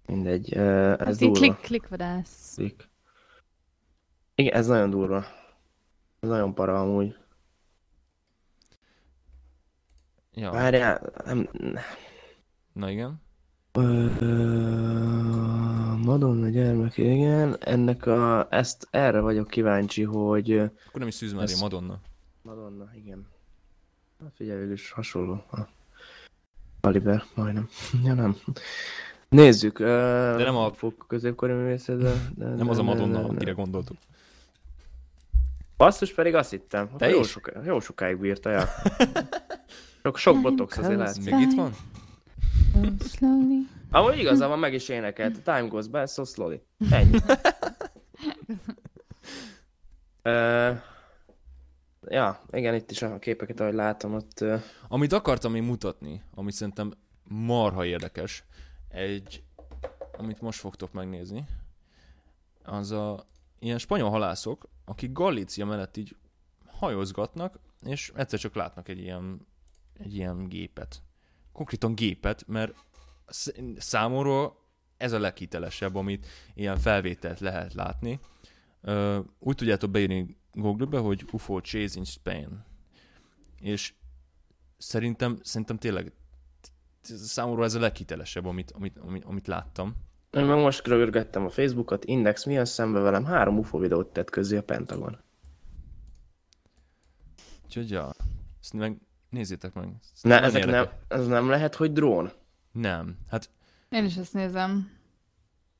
Mindegy, 0.08 0.52
ez 0.52 1.20
így 1.20 1.30
durva. 1.30 1.38
klik, 1.38 1.54
klikvadász. 1.56 2.54
Klik. 2.54 2.88
Igen, 4.34 4.52
ez 4.54 4.66
nagyon 4.66 4.90
durva. 4.90 5.24
Ez 6.20 6.28
nagyon 6.28 6.54
para 6.54 6.80
amúgy. 6.80 7.16
Ja, 10.34 10.50
Várjál, 10.50 11.12
nem... 11.24 11.48
na 12.72 12.90
igen. 12.90 13.20
Madonna 16.04 16.48
gyermek, 16.48 16.96
igen. 16.96 17.56
Ennek 17.60 18.06
a... 18.06 18.46
Ezt 18.50 18.88
erre 18.90 19.20
vagyok 19.20 19.48
kíváncsi, 19.48 20.02
hogy... 20.02 20.52
Akkor 20.58 20.70
nem 20.98 21.08
is 21.08 21.14
Szűz 21.14 21.32
Mária, 21.32 21.52
Ez- 21.52 21.60
Madonna. 21.60 22.00
Madonna, 22.42 22.88
igen. 22.94 23.26
Hát 24.20 24.32
figyelj, 24.34 24.58
végül 24.58 24.72
is 24.72 24.90
hasonló 24.90 25.32
a 25.32 25.68
kaliber, 26.80 27.24
majdnem. 27.34 27.68
ja, 28.04 28.14
nem. 28.14 28.36
Nézzük. 29.28 29.78
Ö, 29.78 29.84
De 30.36 30.44
nem 30.44 30.56
a- 30.56 30.72
fog 30.72 31.06
középkori 31.06 31.52
művészet, 31.52 31.98
de, 31.98 32.12
de, 32.36 32.44
Nem 32.46 32.56
de, 32.56 32.70
az 32.70 32.78
a 32.78 32.82
Madonna, 32.82 33.20
de, 33.20 33.26
de. 33.26 33.34
akire 33.34 33.52
gondoltuk. 33.52 33.96
Basszus 35.76 36.14
pedig 36.14 36.34
azt 36.34 36.50
hittem. 36.50 36.90
Te 36.96 37.08
jó, 37.08 37.20
is? 37.20 37.28
soká, 37.28 37.60
jó 37.64 37.80
sokáig 37.80 38.16
bírta, 38.18 38.50
ja. 38.50 38.64
Sok, 40.02 40.16
sok 40.16 40.40
botox 40.40 40.78
azért 40.78 40.98
látszik. 40.98 41.24
Még 41.34 41.40
itt 41.40 41.54
van? 41.56 41.72
Amúgy 43.90 44.18
igaza 44.18 44.48
van, 44.48 44.58
meg 44.58 44.74
is 44.74 44.88
énekelt. 44.88 45.42
Time 45.42 45.60
goes 45.68 45.88
by 45.88 46.06
so 46.06 46.24
slowly. 46.24 46.62
Ennyi. 46.90 47.18
Ö, 50.22 50.70
ja, 52.08 52.40
igen, 52.50 52.74
itt 52.74 52.90
is 52.90 53.02
a 53.02 53.18
képeket, 53.18 53.60
ahogy 53.60 53.74
látom, 53.74 54.14
ott... 54.14 54.40
ö, 54.40 54.56
Amit 54.88 55.12
akartam 55.12 55.54
én 55.54 55.62
mutatni, 55.62 56.22
ami 56.34 56.52
szerintem 56.52 56.92
marha 57.28 57.84
érdekes, 57.84 58.44
egy, 58.88 59.42
amit 60.12 60.40
most 60.40 60.58
fogtok 60.58 60.92
megnézni, 60.92 61.46
az 62.62 62.90
a 62.90 63.26
ilyen 63.58 63.78
spanyol 63.78 64.10
halászok, 64.10 64.68
akik 64.84 65.12
Galícia 65.12 65.66
mellett 65.66 65.96
így 65.96 66.16
hajózgatnak, 66.66 67.58
és 67.82 68.12
egyszer 68.14 68.38
csak 68.38 68.54
látnak 68.54 68.88
egy 68.88 68.98
ilyen, 68.98 69.46
egy 69.92 70.14
ilyen 70.14 70.48
gépet. 70.48 71.02
Konkrétan 71.52 71.94
gépet, 71.94 72.46
mert 72.46 72.74
sz- 73.26 73.62
számomra 73.76 74.56
ez 74.96 75.12
a 75.12 75.18
leghitelesebb, 75.18 75.94
amit 75.94 76.26
ilyen 76.54 76.78
felvételt 76.78 77.40
lehet 77.40 77.74
látni. 77.74 78.20
Úgy 79.38 79.54
tudjátok 79.54 79.90
beírni 79.90 80.36
Google-be, 80.52 80.98
hogy 80.98 81.24
UFO 81.32 81.60
Chase 81.60 81.98
in 81.98 82.04
Spain. 82.04 82.64
És 83.60 83.94
szerintem, 84.76 85.38
szerintem 85.42 85.78
tényleg 85.78 86.12
számomra 87.16 87.64
ez 87.64 87.74
a 87.74 87.80
leghitelesebb, 87.80 88.46
amit, 88.46 88.70
amit, 88.70 88.98
amit, 88.98 89.24
amit 89.24 89.46
láttam. 89.46 89.94
Én 90.30 90.44
meg 90.44 90.58
most 90.58 90.86
rögörgettem 90.86 91.44
a 91.44 91.50
Facebookot, 91.50 92.04
Index 92.04 92.44
milyen 92.44 92.64
szembe 92.64 92.98
velem, 92.98 93.24
három 93.24 93.58
UFO 93.58 93.78
videót 93.78 94.12
tett 94.12 94.30
közé 94.30 94.56
a 94.56 94.62
Pentagon. 94.62 95.18
Úgyhogy 97.64 97.90
ja, 97.90 98.14
ezt 98.60 98.72
meg 98.72 98.98
nézzétek 99.30 99.74
meg. 99.74 99.88
Ez 100.14 100.22
Ne, 100.22 100.42
ezek 100.42 100.66
nem, 100.66 100.88
ez 101.08 101.26
nem 101.26 101.48
lehet, 101.48 101.74
hogy 101.74 101.92
drón? 101.92 102.30
Nem. 102.72 103.16
Hát, 103.28 103.50
Én 103.88 104.04
is 104.04 104.16
ezt 104.16 104.32
nézem. 104.34 104.90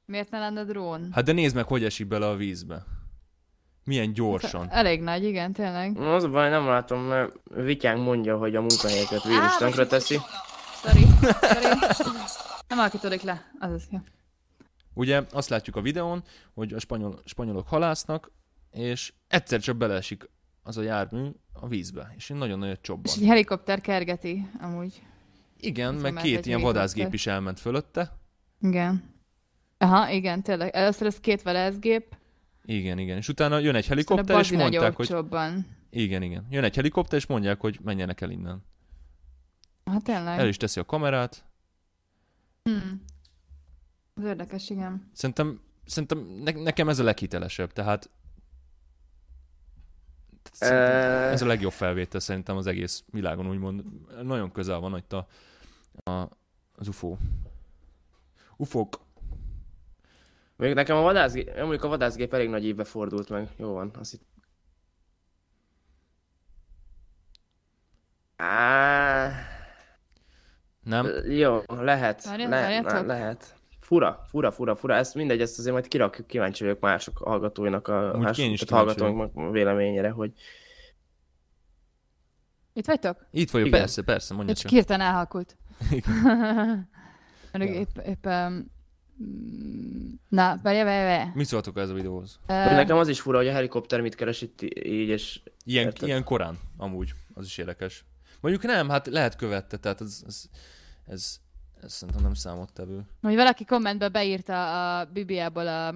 Miért 0.05 0.31
ne 0.31 0.39
lenne 0.39 0.65
drón? 0.65 1.09
hát 1.13 1.25
de 1.25 1.33
nézd 1.33 1.55
meg, 1.55 1.65
hogy 1.65 1.85
esik 1.85 2.07
bele 2.07 2.27
a 2.27 2.37
vízbe. 2.37 2.85
Milyen 3.85 4.13
gyorsan. 4.13 4.71
Elég 4.71 5.03
nagy, 5.03 5.25
igen, 5.25 5.53
tényleg. 5.53 5.97
Az 5.97 6.25
a 6.25 6.29
baj, 6.29 6.49
nem 6.51 6.67
látom, 6.67 7.01
mert 7.01 7.33
Vityánk 7.55 8.05
mondja, 8.05 8.37
hogy 8.37 8.57
a 8.57 8.61
munkahelyeket 8.61 9.23
vírus 9.23 9.57
tönkre 9.57 9.87
teszi. 9.87 10.19
Sorry, 10.83 11.07
sorry. 11.95 12.19
Nem 12.69 12.79
alakítódik 12.79 13.23
le. 13.23 13.51
Az 13.59 13.73
az, 13.73 13.87
jó. 13.91 13.99
Ugye 14.95 15.23
azt 15.31 15.49
látjuk 15.49 15.77
a 15.77 15.81
videón, 15.81 16.23
hogy 16.55 16.73
a 16.73 16.79
spanyol, 16.79 17.21
spanyolok 17.25 17.69
halásznak, 17.69 18.31
és 18.71 19.13
egyszer 19.29 19.61
csak 19.61 19.77
beleesik 19.77 20.31
az 20.63 20.77
a 20.77 20.83
jármű 20.83 21.29
a 21.53 21.69
vízbe, 21.69 22.15
és 22.17 22.29
nagyon 22.29 22.59
nagy 22.59 22.71
És 22.71 22.79
csobban. 22.81 23.13
egy 23.17 23.27
helikopter 23.27 23.81
kergeti, 23.81 24.49
amúgy. 24.61 25.03
Igen, 25.57 25.95
Ez 25.95 26.01
meg 26.03 26.15
két 26.15 26.47
ilyen 26.47 26.61
vadászgép 26.61 27.15
is 27.15 27.27
elment 27.27 27.61
fölötte. 27.61 28.19
Igen. 28.61 29.15
Aha, 29.79 30.11
igen, 30.11 30.43
tényleg. 30.43 30.75
Először 30.75 31.07
ez 31.07 31.21
két 31.21 31.43
vadászgép, 31.43 32.17
Igen, 32.65 32.99
igen. 32.99 33.17
És 33.17 33.29
utána 33.29 33.59
jön 33.59 33.75
egy 33.75 33.87
helikopter, 33.87 34.41
és 34.41 34.53
mondták, 34.53 34.97
hogy... 34.97 35.13
olcsóbban. 35.13 35.67
Igen, 35.91 36.23
igen. 36.23 36.47
Jön 36.51 36.65
egy 36.65 36.75
helikopter, 36.75 37.19
és 37.19 37.27
mondják, 37.27 37.61
hogy 37.61 37.79
menjenek 37.83 38.21
el 38.21 38.31
innen. 38.31 38.63
Hát 39.89 40.03
tényleg. 40.03 40.39
El 40.39 40.49
is 40.49 40.57
teszi 40.57 40.81
a 40.81 40.85
kamerát. 40.85 41.45
Hmm. 42.63 43.05
Ez 44.15 44.25
érdekes, 44.25 44.71
igen. 44.71 45.11
Szerintem, 45.13 45.61
szerintem 45.85 46.19
ne, 46.19 46.51
nekem 46.51 46.89
ez 46.89 46.99
a 46.99 47.05
leghitelesebb, 47.05 47.73
tehát 47.73 48.11
Eh, 50.59 51.33
ez 51.33 51.43
a 51.43 51.47
legjobb 51.47 51.73
felvétel 51.73 52.21
szerintem 52.21 52.57
az 52.57 52.67
egész 52.67 53.05
világon, 53.11 53.49
úgymond. 53.49 53.83
Nagyon 54.23 54.53
közel 54.53 54.79
van 54.79 54.97
itt 54.97 55.13
a, 55.13 55.27
a, 56.11 56.29
az 56.77 56.89
UFO. 56.89 57.17
UFOk. 58.57 59.01
Még 60.57 60.75
nekem 60.75 60.97
a 60.97 61.01
vadászgép, 61.01 61.57
mondjuk 61.57 61.85
a 61.85 61.89
vadászgép 61.89 62.35
elég 62.35 62.49
nagy 62.49 62.65
évbe 62.65 62.85
fordult 62.85 63.29
meg. 63.29 63.49
Jó 63.57 63.73
van, 63.73 63.91
azt 63.99 64.13
itt... 64.13 64.27
Á, 68.37 69.31
Nem? 70.89 71.31
jó, 71.31 71.61
lehet, 71.69 72.25
Várjál, 72.25 72.49
le, 72.49 72.61
várjátok. 72.61 72.93
le, 72.93 73.01
lehet. 73.01 73.55
Fura, 73.81 74.25
fura, 74.29 74.51
fura, 74.53 74.75
fura. 74.75 74.95
Ezt 74.95 75.15
mindegy, 75.15 75.41
ezt 75.41 75.59
azért 75.59 75.73
majd 75.73 75.89
kirakjuk, 75.89 76.27
kíváncsi 76.27 76.65
vagyok 76.65 76.81
mások 76.81 77.19
hallgatóinak, 77.19 77.89
a 77.89 78.13
Úgy 78.15 78.21
mások 78.21 78.45
én 78.45 78.53
is 78.53 78.65
véleményére, 79.51 80.11
hogy 80.11 80.33
Itt 82.73 82.87
vagytok? 82.87 83.27
Itt 83.31 83.51
vagyok, 83.51 83.67
Igen. 83.67 83.79
persze, 83.81 84.03
persze, 84.03 84.35
mondja 84.35 84.55
Csak 84.55 84.63
csak. 84.63 84.73
hirtelen 84.73 85.07
elhalkult. 85.07 85.57
Ja. 87.53 87.65
épp, 87.65 87.99
épp, 88.07 88.27
um, 88.27 88.71
na, 90.29 90.59
várja, 90.63 90.85
várja, 90.85 91.05
várja. 91.05 91.31
Mit 91.35 91.47
szóltok 91.47 91.79
ez 91.79 91.91
a 91.91 91.95
videóhoz? 91.95 92.39
Ö, 92.47 92.53
nekem 92.53 92.97
az 92.97 93.09
is 93.09 93.21
fura, 93.21 93.37
hogy 93.37 93.49
a 93.49 93.53
helikopter 93.53 94.01
mit 94.01 94.15
keres 94.15 94.43
itt 94.43 94.63
így, 94.63 95.09
és 95.09 95.41
Ilyen, 95.65 95.85
Érted. 95.85 96.09
ilyen 96.09 96.25
korán, 96.25 96.59
amúgy, 96.77 97.13
az 97.35 97.47
is 97.47 97.59
érdekes. 97.59 98.05
Mondjuk 98.41 98.65
nem, 98.65 98.89
hát 98.89 99.07
lehet 99.07 99.37
követte, 99.37 99.77
tehát 99.77 100.01
ez, 100.01 100.23
ez, 100.27 100.45
ez, 101.09 101.37
ez 101.83 101.93
szerintem 101.93 102.23
nem 102.23 102.35
számottevő. 102.35 103.07
Hogy 103.21 103.35
valaki 103.35 103.65
kommentbe 103.65 104.09
beírta 104.09 104.99
a 104.99 105.05
Bibliából 105.05 105.67
a 105.67 105.95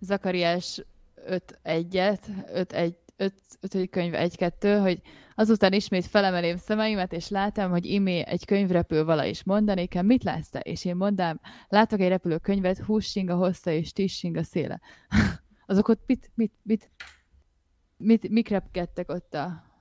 Zakariás 0.00 0.82
5.1-et, 1.28 2.20
5.1, 2.54 2.94
5, 3.16 3.34
5. 3.60 3.90
könyv 3.90 4.12
1-2, 4.16 4.78
hogy 4.82 5.00
azután 5.34 5.72
ismét 5.72 6.06
felemelém 6.06 6.56
szemeimet, 6.56 7.12
és 7.12 7.28
látom, 7.28 7.70
hogy 7.70 7.86
imé 7.86 8.24
egy 8.26 8.44
könyv 8.44 8.70
repül 8.70 9.04
vala, 9.04 9.24
és 9.24 9.44
mondani 9.44 9.86
kell, 9.86 10.02
mit 10.02 10.24
látsz 10.24 10.48
te? 10.48 10.58
És 10.58 10.84
én 10.84 10.96
mondám, 10.96 11.40
látok 11.68 12.00
egy 12.00 12.08
repülő 12.08 12.38
könyvet, 12.38 12.78
hússing 12.78 13.28
a 13.28 13.34
hossza, 13.34 13.70
és 13.70 13.92
tissing 13.92 14.36
a 14.36 14.42
széle. 14.42 14.80
Azok 15.66 15.88
ott 15.88 16.02
mit, 16.06 16.30
mit, 16.34 16.52
mit, 16.62 16.90
mit, 17.96 18.28
mik 18.28 18.48
repkedtek 18.48 19.10
ott 19.10 19.34
a... 19.34 19.72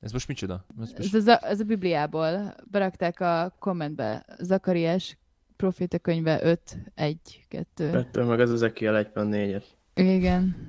Ez 0.00 0.12
most 0.12 0.28
micsoda? 0.28 0.64
Ez 0.68 0.76
most... 0.76 0.98
Ez, 0.98 1.14
ez, 1.14 1.26
a, 1.26 1.38
ez 1.46 1.60
a 1.60 1.64
Bibliából. 1.64 2.54
Berakták 2.70 3.20
a 3.20 3.54
kommentbe. 3.58 4.24
Zakariás 4.38 5.18
proféta 5.56 5.98
könyve 5.98 6.38
5, 6.42 6.78
1, 6.94 7.44
2. 7.48 7.96
ettől 7.96 8.24
meg 8.24 8.40
az 8.40 8.52
Ezekiel 8.52 9.08
1.4-et. 9.14 9.64
Igen. 9.94 10.68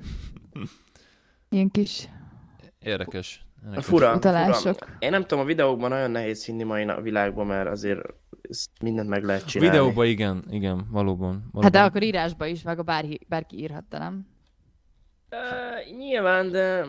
Ilyen 1.49 1.69
kis 1.71 2.09
Érdekes. 2.80 3.45
érdekes. 3.61 3.86
Fura, 3.86 4.15
utalások. 4.15 4.77
fura. 4.77 4.95
Én 4.99 5.09
nem 5.09 5.21
tudom, 5.21 5.39
a 5.39 5.47
videókban 5.47 5.89
nagyon 5.89 6.11
nehéz 6.11 6.45
hinni 6.45 6.63
mai 6.63 6.84
na- 6.84 7.01
világban, 7.01 7.45
mert 7.45 7.69
azért 7.69 7.99
mindent 8.82 9.09
meg 9.09 9.23
lehet 9.23 9.45
csinálni. 9.45 9.75
Videóban 9.75 10.05
igen, 10.05 10.43
igen, 10.49 10.88
valóban. 10.91 11.30
valóban. 11.30 11.63
Hát 11.63 11.71
de 11.71 11.82
akkor 11.82 12.03
írásba 12.03 12.45
is, 12.45 12.61
meg 12.61 12.80
a 12.80 12.84
bárki, 12.84 13.19
bárki 13.27 13.57
írhatta, 13.59 13.97
nem? 13.97 14.27
Uh, 15.32 15.97
nyilván, 15.97 16.51
de... 16.51 16.86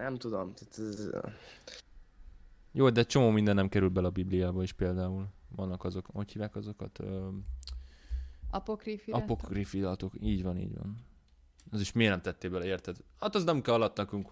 Nem 0.00 0.16
tudom. 0.16 0.52
Ez... 0.78 1.08
Jó, 2.72 2.90
de 2.90 3.02
csomó 3.02 3.30
minden 3.30 3.54
nem 3.54 3.68
kerül 3.68 3.88
bele 3.88 4.06
a 4.06 4.10
Bibliába 4.10 4.62
is 4.62 4.72
például. 4.72 5.26
vannak 5.56 5.84
azok, 5.84 6.06
hogy 6.12 6.32
hívják 6.32 6.56
azokat? 6.56 6.98
Ö, 6.98 7.28
Apokrif 8.50 9.06
iratok? 9.06 9.30
apokrif 9.30 9.74
iratok. 9.74 10.12
Így 10.20 10.42
van, 10.42 10.56
így 10.58 10.76
van. 10.76 10.96
Az 11.70 11.80
is 11.80 11.92
miért 11.92 12.12
nem 12.12 12.20
tettél 12.20 12.50
bele, 12.50 12.64
érted? 12.64 12.96
Hát 13.20 13.34
az 13.34 13.44
nem 13.44 13.60
kell 13.62 13.74
alatt 13.74 13.96
nekünk. 13.96 14.28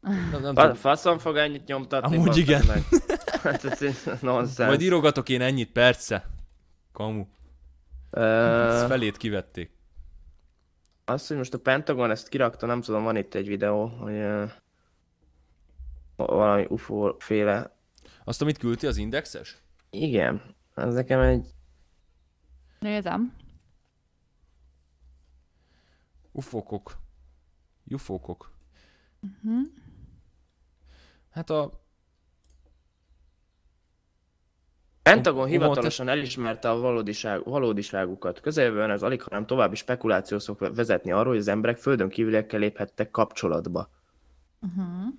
Nem, 0.00 0.40
nem 0.42 0.54
tudom. 0.54 0.74
Faszom 0.74 1.18
fog 1.18 1.36
ennyit 1.36 1.66
nyomtatni. 1.66 2.16
Amúgy 2.16 2.36
igen. 2.36 2.64
Meg. 2.66 2.82
Hát. 3.42 4.58
Majd 4.58 4.80
írogatok 4.80 5.28
én 5.28 5.40
ennyit, 5.40 5.72
perce. 5.72 6.30
Kamu. 6.92 7.26
Ezt 8.10 8.82
Ö, 8.82 8.86
felét 8.88 9.16
kivették. 9.16 9.75
Azt, 11.08 11.28
hogy 11.28 11.36
most 11.36 11.54
a 11.54 11.58
Pentagon 11.58 12.10
ezt 12.10 12.28
kirakta, 12.28 12.66
nem 12.66 12.80
tudom, 12.80 13.02
van 13.02 13.16
itt 13.16 13.34
egy 13.34 13.46
videó, 13.46 13.86
hogy 13.86 14.12
ö, 14.12 14.44
valami 16.16 16.66
UFO 16.68 17.14
féle. 17.18 17.76
Azt, 18.24 18.42
amit 18.42 18.58
küldti 18.58 18.86
az 18.86 18.96
indexes? 18.96 19.58
Igen, 19.90 20.54
ez 20.74 20.94
nekem 20.94 21.20
egy 21.20 21.54
Nézem. 22.78 23.36
Ufokok. 26.32 26.96
Ufokok. 27.90 28.50
Uh-huh. 29.20 29.60
Hát 31.30 31.50
a... 31.50 31.85
Pentagon 35.12 35.46
hivatalosan 35.46 36.08
elismerte 36.08 36.70
a 36.70 36.78
valódiság, 36.80 37.44
valódiságukat. 37.44 38.40
Közelben 38.40 38.90
ez 38.90 39.02
alig, 39.02 39.22
hanem 39.22 39.46
további 39.46 39.76
spekuláció 39.76 40.38
szok 40.38 40.74
vezetni 40.74 41.10
arról, 41.10 41.28
hogy 41.32 41.40
az 41.40 41.48
emberek 41.48 41.76
földön 41.76 42.08
kívüliekkel 42.08 42.60
léphettek 42.60 43.10
kapcsolatba. 43.10 43.90
Uh-huh. 44.60 45.14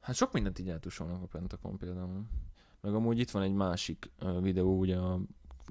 Hát 0.00 0.14
sok 0.14 0.32
mindent 0.32 0.58
így 0.58 0.68
eltusolnak 0.68 1.22
a 1.22 1.26
Pentagon 1.26 1.78
például. 1.78 2.24
Meg 2.80 2.94
amúgy 2.94 3.18
itt 3.18 3.30
van 3.30 3.42
egy 3.42 3.52
másik 3.52 4.10
videó, 4.40 4.78
ugye 4.78 4.96
a 4.96 5.20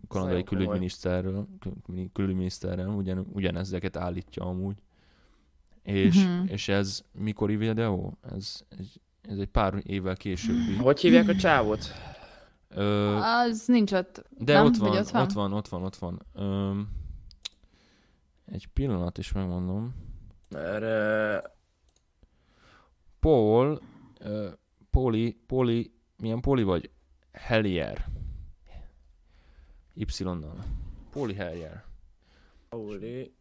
kanadai 0.08 0.44
külügyminiszterről, 0.44 1.48
kül- 1.60 2.12
külügyminiszterrel, 2.14 2.88
ugyan, 2.88 3.28
ugyanezeket 3.34 3.98
állítja 3.98 4.44
amúgy. 4.44 4.76
És, 5.84 6.16
Mhm. 6.26 6.48
és 6.48 6.68
ez 6.68 7.04
mikori 7.12 7.56
videó? 7.56 8.18
Ez, 8.22 8.62
ez, 8.70 8.94
ez 9.22 9.38
egy 9.38 9.48
pár 9.50 9.74
évvel 9.84 10.16
későbbi. 10.16 10.76
Hogy 10.76 11.00
hívják 11.00 11.28
a 11.28 11.36
csávot? 11.36 11.86
Ö, 12.70 13.16
Az 13.16 13.66
nincs 13.68 13.92
ott. 13.92 14.24
de 14.38 14.54
nem? 14.54 14.66
ott 14.66 14.76
Vagy 14.76 14.90
van, 14.90 14.98
ott 15.00 15.10
van? 15.10 15.22
ott 15.24 15.32
van, 15.32 15.54
ott 15.54 15.68
van, 15.68 15.84
ott 15.84 15.96
van. 15.96 16.26
Ö, 16.34 16.80
egy 18.46 18.68
pillanat 18.68 19.18
is 19.18 19.32
megmondom. 19.32 19.96
Mert, 20.50 20.82
ö, 20.82 21.38
Paul, 23.20 23.80
uh, 24.26 24.48
Poli, 24.90 25.38
Poli, 25.48 25.94
milyen 26.18 26.40
Poli 26.40 26.64
vagy? 26.64 26.90
Hellier. 27.32 28.06
Y-nal. 29.94 30.56
Poli 31.12 31.34
Hellier. 31.34 31.84
Pauli... 32.70 33.34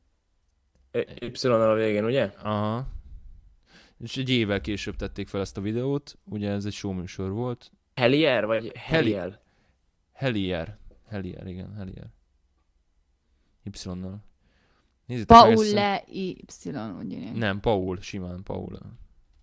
Y-nal 1.21 1.71
a 1.71 1.75
végén, 1.75 2.05
ugye? 2.05 2.33
Aha. 2.43 2.87
És 3.99 4.17
egy 4.17 4.29
évvel 4.31 4.61
később 4.61 4.97
tették 4.97 5.29
fel 5.29 5.41
ezt 5.41 5.57
a 5.57 5.61
videót, 5.61 6.19
ugye 6.25 6.51
ez 6.51 6.65
egy 6.65 6.73
showműsor 6.73 7.31
volt. 7.31 7.73
Hellier, 7.95 8.47
vagy 8.47 8.77
Heliel? 8.77 9.41
Hellier. 10.13 10.79
Hellier, 11.09 11.47
igen, 11.47 11.75
Hellier. 11.75 12.07
Y-nal. 13.63 14.19
Nézzétek 15.07 15.37
a- 15.37 15.41
Paule 15.43 16.05
Y, 16.07 16.37
úgy 16.99 17.13
írják. 17.13 17.35
Nem, 17.35 17.61
Paul, 17.61 18.01
simán 18.01 18.43
Paul. 18.43 18.79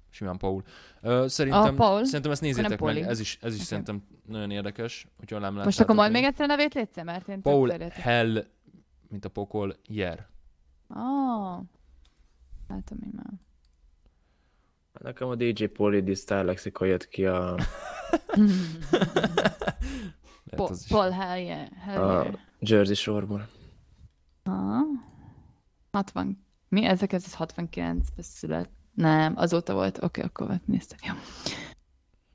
Simán 0.10 0.38
Paul. 0.38 0.64
Ö, 1.02 1.26
szerintem, 1.28 1.74
A 1.74 1.78
Paul? 1.78 2.06
szerintem 2.06 2.32
ezt 2.32 2.42
nézzétek 2.42 2.80
meg, 2.80 2.98
ez 2.98 3.20
is, 3.20 3.38
ez 3.42 3.52
is 3.54 3.60
Oké. 3.60 3.68
szerintem 3.68 4.04
nagyon 4.26 4.52
érdekes, 4.52 5.08
hogyha 5.18 5.40
nem 5.40 5.54
Most 5.54 5.80
akkor 5.80 5.96
majd 5.96 6.12
még 6.12 6.24
egyszer 6.24 6.44
a 6.44 6.48
nevét 6.48 6.74
létsz, 6.74 7.04
mert 7.04 7.28
én 7.28 7.42
Paul. 7.42 7.70
Hell, 7.80 8.46
mint 9.08 9.26
a 9.26 9.30
pokol, 9.30 9.76
Jer. 9.88 10.28
Oh. 10.90 11.60
Látom 12.68 12.98
én 13.04 13.12
már. 13.16 13.34
Nekem 15.02 15.28
a 15.28 15.36
DJ 15.36 15.64
D. 16.04 16.18
Star 16.18 16.46
Lexika 16.46 16.86
jött 16.86 17.08
ki 17.08 17.26
a, 17.26 17.56
Lehet 18.36 18.56
Po- 20.56 20.70
az 20.70 20.82
is. 20.82 20.88
Paul 20.88 21.10
Hellier. 21.10 21.72
a 21.72 21.80
Hellier. 21.80 22.40
Jersey 22.60 22.96
sorból. 22.96 23.48
Aha. 24.44 24.82
60. 25.92 26.46
Mi? 26.70 26.86
Ezek 26.86 27.14
ez 27.14 27.36
69-ben 27.40 28.04
szület. 28.18 28.70
Nem, 28.94 29.38
azóta 29.38 29.74
volt. 29.74 30.04
Oké, 30.04 30.22
akkor 30.22 30.48
volt, 30.48 30.68
néztem. 30.68 30.98
Jó. 31.04 31.14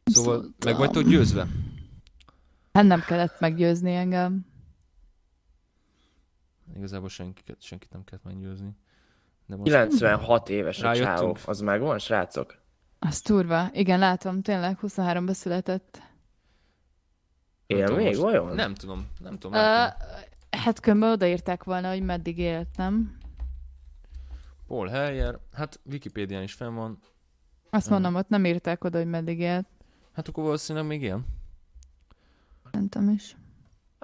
Szóval 0.05 0.35
Szóltam. 0.35 0.53
meg 0.65 0.77
vagytok 0.77 1.03
győzve? 1.09 1.47
Hát 2.73 2.85
nem 2.85 3.01
kellett 3.01 3.41
meggyőzni 3.41 3.95
engem. 3.95 4.47
Igazából 6.77 7.09
senkiket, 7.09 7.63
senkit 7.63 7.91
nem 7.93 8.05
kellett 8.05 8.25
meggyőzni. 8.25 8.71
De 9.51 9.57
most 9.57 9.71
96 9.71 10.49
éves 10.49 10.83
a 10.83 10.95
csávó. 10.95 11.37
Az 11.47 11.61
megvan, 11.61 11.99
srácok? 11.99 12.59
Az 12.99 13.21
turva. 13.21 13.69
Igen, 13.73 13.99
látom, 13.99 14.41
tényleg 14.43 14.79
23-ban 14.83 15.33
született. 15.33 16.03
nem 17.67 17.79
Él 17.79 17.95
még, 17.97 18.17
most-? 18.19 18.55
Nem 18.55 18.75
tudom, 18.75 19.07
nem 19.19 19.39
tudom. 19.39 19.61
Uh, 19.61 19.89
hát 20.51 20.81
kömbben 20.81 21.11
odaírták 21.11 21.65
volna, 21.65 21.89
hogy 21.89 22.03
meddig 22.03 22.39
élt, 22.39 22.69
nem? 22.77 23.19
Paul 24.67 24.89
Hellier, 24.89 25.39
hát 25.53 25.81
Wikipédián 25.85 26.43
is 26.43 26.53
fenn 26.53 26.75
van. 26.75 26.99
Azt 27.71 27.87
Hmm. 27.87 27.93
mondom, 27.95 28.15
ott 28.15 28.29
nem 28.29 28.45
írták 28.45 28.85
oda, 28.85 28.99
hogy 28.99 29.07
meddig 29.07 29.39
élt. 29.41 29.67
Hát 30.13 30.29
akkor 30.29 30.45
valószínűleg 30.45 30.89
még 30.89 31.03
él. 31.03 31.21
Szerintem 32.73 33.09
is. 33.09 33.37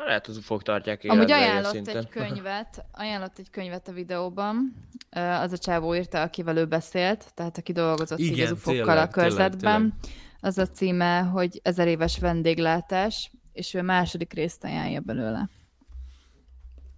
Lehet, 0.05 0.27
az 0.27 0.37
ufók 0.37 0.63
tartják 0.63 1.01
Amúgy 1.05 1.17
életbe 1.17 1.37
ilyen 1.37 1.49
ajánlott 1.51 1.73
szinten. 1.73 1.97
egy 1.97 2.09
könyvet, 2.19 2.85
ajánlott 2.93 3.39
egy 3.39 3.51
könyvet 3.51 3.89
a 3.89 3.93
videóban. 3.93 4.75
Az 5.11 5.53
a 5.53 5.59
csávó 5.59 5.95
írta, 5.95 6.21
akivel 6.23 6.57
ő 6.57 6.67
beszélt, 6.67 7.35
tehát 7.35 7.59
aki 7.59 7.73
dolgozott 7.73 8.19
így 8.19 8.33
Igen, 8.33 8.47
az 8.47 8.53
ufokkal 8.53 8.85
tényleg, 8.85 9.05
a 9.05 9.09
körzetben. 9.09 9.81
tényleg, 10.01 10.19
Az 10.41 10.59
a 10.59 10.67
címe, 10.67 11.21
hogy 11.21 11.61
ezer 11.63 11.89
éves 11.89 12.19
vendéglátás, 12.19 13.31
és 13.53 13.75
ő 13.75 13.83
második 13.83 14.33
részt 14.33 14.65
ajánlja 14.65 15.01
belőle. 15.01 15.49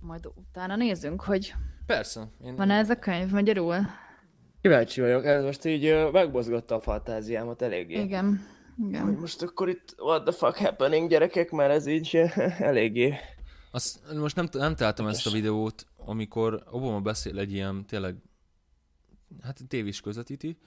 Majd 0.01 0.27
utána 0.35 0.77
nézzünk, 0.77 1.21
hogy 1.21 1.55
Persze. 1.87 2.29
Én, 2.45 2.57
van 2.57 2.71
ez 2.71 2.91
a 2.91 2.99
könyv 2.99 3.31
magyarul? 3.31 3.77
Kíváncsi 4.61 5.01
vagyok, 5.01 5.25
ez 5.25 5.43
most 5.45 5.65
így 5.65 6.09
megmozgatta 6.13 6.75
a 6.75 6.81
fantáziámat 6.81 7.63
eléggé. 7.63 8.01
Igen. 8.01 8.47
Hogy 8.79 8.89
Igen. 8.89 9.07
most 9.07 9.43
akkor 9.43 9.69
itt 9.69 9.95
what 9.99 10.23
the 10.23 10.33
fuck 10.33 10.57
happening 10.57 11.09
gyerekek, 11.09 11.51
mert 11.51 11.71
ez 11.71 11.87
így 11.87 12.17
eléggé. 12.71 13.15
Azt, 13.71 14.15
most 14.15 14.37
nem, 14.37 14.49
nem 14.53 14.75
találtam 14.75 15.07
ezt 15.07 15.27
a 15.27 15.31
videót, 15.31 15.87
amikor 15.97 16.65
Obama 16.71 17.01
beszél 17.01 17.39
egy 17.39 17.53
ilyen 17.53 17.87
tényleg, 17.87 18.17
hát 19.43 19.61
tévés 19.69 20.01
közvetíti, 20.01 20.59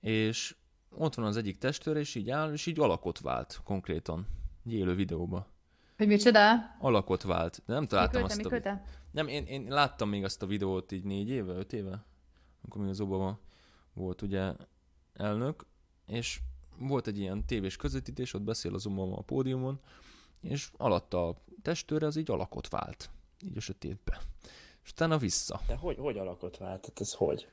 és 0.00 0.54
ott 0.90 1.14
van 1.14 1.26
az 1.26 1.36
egyik 1.36 1.58
testőr, 1.58 1.96
és 1.96 2.14
így 2.14 2.30
áll, 2.30 2.52
és 2.52 2.66
így 2.66 2.80
alakot 2.80 3.20
vált 3.20 3.60
konkrétan. 3.64 4.26
Egy 4.66 4.72
élő 4.72 4.94
videóba. 4.94 5.46
Hogy 5.96 6.06
micsoda? 6.06 6.40
Alakot 6.78 7.22
vált. 7.22 7.62
De 7.66 7.72
nem 7.72 7.86
találtam 7.86 8.22
Miküldte, 8.22 8.44
azt 8.44 8.52
a... 8.52 8.58
miküldte? 8.58 8.84
Nem, 9.10 9.28
én, 9.28 9.44
én 9.44 9.66
láttam 9.68 10.08
még 10.08 10.24
azt 10.24 10.42
a 10.42 10.46
videót 10.46 10.92
így 10.92 11.04
négy 11.04 11.28
éve, 11.28 11.52
öt 11.52 11.72
éve, 11.72 12.04
amikor 12.62 12.80
még 12.80 12.90
az 12.90 13.00
Obama 13.00 13.38
volt 13.92 14.22
ugye 14.22 14.52
elnök, 15.14 15.66
és 16.06 16.40
volt 16.80 17.06
egy 17.06 17.18
ilyen 17.18 17.46
tévés 17.46 17.76
közvetítés, 17.76 18.34
ott 18.34 18.42
beszél 18.42 18.74
az 18.74 18.86
a 18.86 19.22
pódiumon, 19.26 19.80
és 20.40 20.70
alatta 20.76 21.28
a 21.28 21.36
testőre 21.62 22.06
az 22.06 22.16
így 22.16 22.30
alakot 22.30 22.68
vált, 22.68 23.10
így 23.44 23.56
a 23.56 23.60
sötétbe. 23.60 24.20
És 24.84 24.90
utána 24.90 25.18
vissza. 25.18 25.60
De 25.66 25.76
hogy, 25.76 25.96
hogy 25.96 26.18
alakot 26.18 26.56
váltott, 26.56 27.00
ez 27.00 27.14
hogy? 27.14 27.48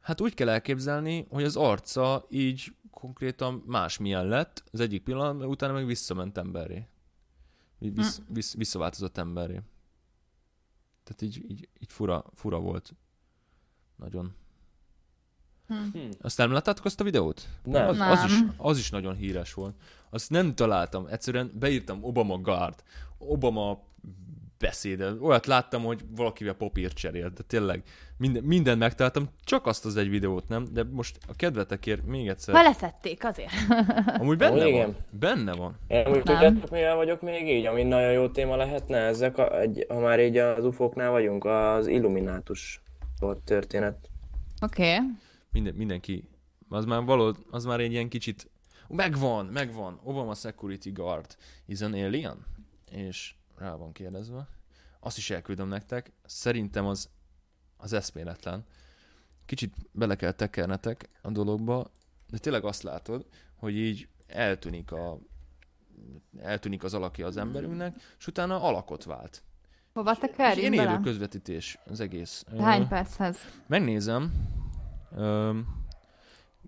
Hát 0.00 0.20
úgy 0.20 0.34
kell 0.34 0.48
elképzelni, 0.48 1.26
hogy 1.28 1.44
az 1.44 1.56
arca 1.56 2.26
így 2.28 2.74
konkrétan 2.90 3.62
másmilyen 3.66 4.26
lett, 4.26 4.64
az 4.72 4.80
egyik 4.80 5.02
pillanatban, 5.02 5.48
utána 5.48 5.72
meg 5.72 5.86
visszament 5.86 6.38
emberré. 6.38 6.86
Vissz, 7.78 8.20
vissz, 8.28 8.56
visszaváltozott 8.56 9.18
emberré. 9.18 9.60
Tehát 11.04 11.22
így, 11.22 11.50
így, 11.50 11.68
így 11.78 11.92
fura, 11.92 12.24
fura 12.34 12.58
volt. 12.58 12.94
Nagyon. 13.96 14.34
Hm. 15.92 15.98
Azt 16.20 16.38
nem 16.38 16.52
láttátok 16.52 16.84
azt 16.84 17.00
a 17.00 17.04
videót? 17.04 17.48
Nem. 17.62 17.88
Az, 17.88 17.98
az, 18.00 18.24
is, 18.24 18.38
az 18.56 18.78
is 18.78 18.90
nagyon 18.90 19.14
híres 19.14 19.54
volt. 19.54 19.74
Azt 20.10 20.30
nem 20.30 20.54
találtam. 20.54 21.06
Egyszerűen 21.06 21.50
beírtam 21.58 22.04
Obama 22.04 22.38
Guard. 22.38 22.82
Obama 23.18 23.78
beszéde. 24.60 25.12
Olyat 25.20 25.46
láttam, 25.46 25.82
hogy 25.82 26.00
valakivel 26.16 26.54
papírt 26.54 26.94
cserélt, 26.94 27.32
de 27.32 27.42
tényleg 27.46 27.82
minden, 28.16 28.42
mindent 28.42 28.78
megtaláltam, 28.78 29.28
csak 29.44 29.66
azt 29.66 29.84
az 29.84 29.96
egy 29.96 30.08
videót 30.08 30.48
nem, 30.48 30.64
de 30.72 30.84
most 30.90 31.18
a 31.28 31.34
kedvetekért 31.36 32.06
még 32.06 32.28
egyszer. 32.28 32.54
Beleszedték 32.54 33.24
azért. 33.24 33.52
Amúgy 34.20 34.36
benne 34.36 34.64
Ó, 34.64 34.66
igen. 34.66 34.86
van. 34.86 34.96
Benne 35.10 35.52
van. 35.52 35.78
Én 35.86 36.06
úgy 36.08 36.22
tudjátok, 36.22 36.70
mivel 36.70 36.96
vagyok 36.96 37.20
még 37.20 37.48
így, 37.48 37.66
ami 37.66 37.82
nagyon 37.82 38.12
jó 38.12 38.28
téma 38.28 38.56
lehetne, 38.56 38.98
ezek, 38.98 39.38
a, 39.38 39.60
egy, 39.60 39.86
ha 39.88 39.98
már 39.98 40.20
így 40.20 40.36
az 40.36 40.64
ufóknál 40.64 41.10
vagyunk, 41.10 41.44
az 41.44 41.86
Illuminátus 41.86 42.82
volt 43.20 43.38
történet. 43.38 44.08
Oké. 44.62 44.94
Okay. 44.94 45.06
Minden, 45.50 45.74
mindenki. 45.74 46.28
Az 46.68 46.84
már 46.84 47.04
való, 47.04 47.36
az 47.50 47.64
már 47.64 47.80
egy 47.80 47.92
ilyen 47.92 48.08
kicsit 48.08 48.50
Megvan, 48.92 49.46
megvan. 49.46 50.00
Obama 50.02 50.34
Security 50.34 50.90
Guard 50.92 51.36
is 51.66 51.80
an 51.80 51.92
alien. 51.92 52.46
És 52.90 53.34
rá 53.56 53.74
van 53.74 53.92
kérdezve. 53.92 54.48
Azt 55.00 55.16
is 55.16 55.30
elküldöm 55.30 55.68
nektek. 55.68 56.12
Szerintem 56.24 56.86
az, 56.86 57.08
az 57.76 57.92
eszméletlen. 57.92 58.64
Kicsit 59.46 59.74
bele 59.92 60.16
kell 60.16 60.32
tekernetek 60.32 61.08
a 61.22 61.30
dologba, 61.30 61.90
de 62.28 62.38
tényleg 62.38 62.64
azt 62.64 62.82
látod, 62.82 63.26
hogy 63.54 63.76
így 63.76 64.08
eltűnik 64.26 64.92
a 64.92 65.18
eltűnik 66.38 66.84
az 66.84 66.94
alakja 66.94 67.26
az 67.26 67.36
emberünknek, 67.36 67.96
és 68.18 68.26
utána 68.26 68.62
alakot 68.62 69.04
vált. 69.04 69.42
Hova 69.92 70.16
tekerjünk 70.16 70.74
én 70.74 70.80
élő 70.80 71.00
közvetítés 71.00 71.78
az 71.84 72.00
egész. 72.00 72.44
Hány 72.58 72.88
perchez? 72.88 73.38
Megnézem. 73.66 74.32
Öm, 75.16 75.86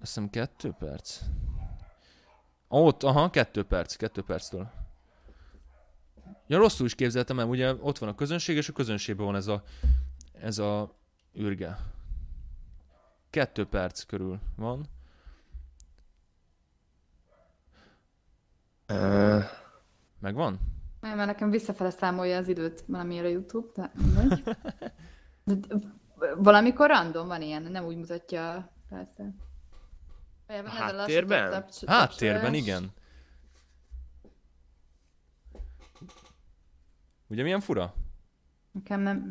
azt 0.00 0.14
hiszem 0.14 0.30
kettő 0.30 0.74
perc. 0.78 1.20
Ott, 2.68 3.02
aha, 3.02 3.30
kettő 3.30 3.64
perc, 3.64 3.94
kettő 3.94 4.22
perctől. 4.22 4.70
Ja, 6.46 6.58
rosszul 6.58 6.86
is 6.86 6.94
képzeltem 6.94 7.38
el, 7.38 7.46
ugye 7.46 7.74
ott 7.74 7.98
van 7.98 8.08
a 8.08 8.14
közönség, 8.14 8.56
és 8.56 8.68
a 8.68 8.72
közönségben 8.72 9.26
van 9.26 9.36
ez 9.36 9.46
a, 9.46 9.62
ez 10.32 10.58
a 10.58 10.96
űrge. 11.38 11.78
Kettő 13.30 13.66
perc 13.66 14.02
körül 14.02 14.40
van. 14.56 14.86
Megvan? 20.18 20.58
Nem, 21.00 21.16
mert 21.16 21.26
nekem 21.26 21.50
visszafele 21.50 21.90
számolja 21.90 22.36
az 22.36 22.48
időt 22.48 22.84
valamiért 22.86 23.24
a 23.24 23.28
YouTube, 23.28 23.68
de 23.74 23.92
mindegy. 23.94 24.42
Valamikor 26.36 26.88
random 26.88 27.26
van 27.26 27.42
ilyen, 27.42 27.62
nem 27.62 27.84
úgy 27.84 27.96
mutatja 27.96 28.70
persze. 28.88 29.34
A 30.46 30.52
Háttérben? 30.68 31.50
taps- 31.50 31.84
Háttérben, 31.86 32.54
igen. 32.54 32.90
Ugye 37.28 37.42
milyen 37.42 37.60
fura? 37.60 37.94
Nekem 38.72 39.00
nem... 39.00 39.30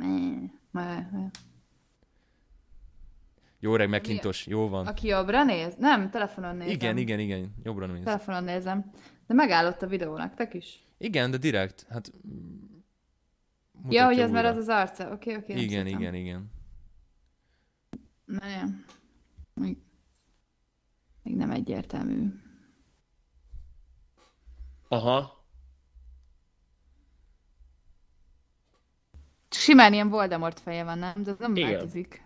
Jó 3.59 3.75
reg, 3.75 3.89
megintos, 3.89 4.47
jó 4.47 4.69
van. 4.69 4.87
Aki 4.87 5.07
jobbra 5.07 5.43
néz? 5.43 5.75
Nem, 5.75 6.09
telefonon 6.09 6.55
nézem. 6.55 6.73
Igen, 6.73 6.97
igen, 6.97 7.19
igen, 7.19 7.53
jobbra 7.63 7.85
néz. 7.85 8.03
Telefonon 8.03 8.43
nézem. 8.43 8.91
De 9.27 9.33
megállott 9.33 9.81
a 9.81 9.87
videó 9.87 10.17
nektek 10.17 10.53
is? 10.53 10.85
Igen, 10.97 11.31
de 11.31 11.37
direkt, 11.37 11.85
hát... 11.89 12.11
ja, 13.89 14.05
hogy 14.05 14.19
ez 14.19 14.31
már 14.31 14.45
az 14.45 14.57
az 14.57 14.67
arca. 14.67 15.11
Oké, 15.11 15.35
oké. 15.35 15.53
nem 15.53 15.63
Igen, 15.63 15.83
szóltam. 15.83 16.01
igen, 16.01 16.15
igen. 16.15 16.51
Nem. 18.39 18.85
Még, 19.53 19.77
még 21.23 21.35
nem 21.35 21.51
egyértelmű. 21.51 22.27
aha. 24.87 25.39
Simán 29.49 29.93
ilyen 29.93 30.09
Voldemort 30.09 30.59
feje 30.59 30.83
van, 30.83 30.97
nem? 30.97 31.23
De 31.23 31.31
ez 31.31 31.37
nem 31.37 31.55
Igen. 31.55 31.71
változik. 31.71 32.23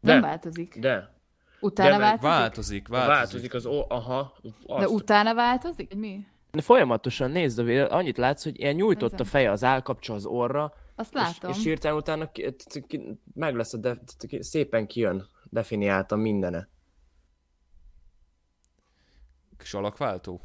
De. 0.00 0.12
Nem 0.12 0.20
változik. 0.20 0.78
De. 0.78 1.14
Utána 1.60 1.90
de 1.90 1.98
változik? 1.98 2.22
Változik, 2.28 2.88
változik. 2.88 3.14
Változik 3.16 3.54
az... 3.54 3.66
Ó, 3.66 3.84
aha. 3.88 4.36
De 4.42 4.74
Azt. 4.74 4.88
utána 4.88 5.34
változik? 5.34 5.94
Mi? 5.94 6.26
De 6.50 6.62
folyamatosan 6.62 7.30
nézd 7.30 7.58
a 7.58 7.62
videót, 7.62 7.90
annyit 7.90 8.16
látsz, 8.16 8.42
hogy 8.44 8.60
ilyen 8.60 8.74
nyújtott 8.74 9.20
a 9.20 9.24
feje 9.24 9.50
az 9.50 9.64
állkapcsa 9.64 10.14
az 10.14 10.26
orra, 10.26 10.72
Azt 10.94 11.14
és, 11.14 11.20
látom. 11.20 11.50
és 11.50 11.62
hirtelen 11.62 11.96
utána 11.96 12.30
ki, 12.30 12.54
ki, 12.86 13.18
meg 13.34 13.54
lesz 13.54 13.72
a 13.72 13.76
de, 13.76 13.98
ki- 14.28 14.42
szépen 14.42 14.86
kijön 14.86 15.26
definiáltan 15.44 16.18
mindene. 16.18 16.68
Salakváltó? 19.58 20.40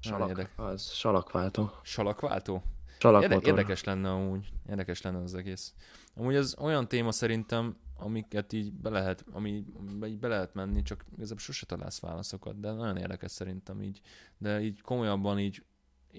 Salak, 0.00 0.50
az 0.56 0.90
salakváltó. 0.90 1.70
Salakváltó? 1.82 2.62
Salakmotor. 2.98 3.36
Érde- 3.36 3.46
érdekes 3.46 3.84
lenne 3.84 4.10
amúgy. 4.10 4.52
Érdekes 4.68 5.02
lenne 5.02 5.18
az 5.18 5.34
egész. 5.34 5.74
Amúgy 6.14 6.34
ez 6.34 6.54
olyan 6.58 6.88
téma 6.88 7.12
szerintem, 7.12 7.76
amiket 7.96 8.52
így 8.52 8.72
be 8.72 8.90
lehet, 8.90 9.24
ami 9.32 9.64
így 10.06 10.18
be 10.18 10.28
lehet 10.28 10.54
menni, 10.54 10.82
csak 10.82 11.04
igazából 11.14 11.38
sose 11.38 11.66
találsz 11.66 12.00
válaszokat, 12.00 12.60
de 12.60 12.72
nagyon 12.72 12.96
érdekes 12.96 13.30
szerintem 13.30 13.82
így. 13.82 14.00
De 14.38 14.60
így 14.60 14.80
komolyabban 14.80 15.38
így, 15.38 15.64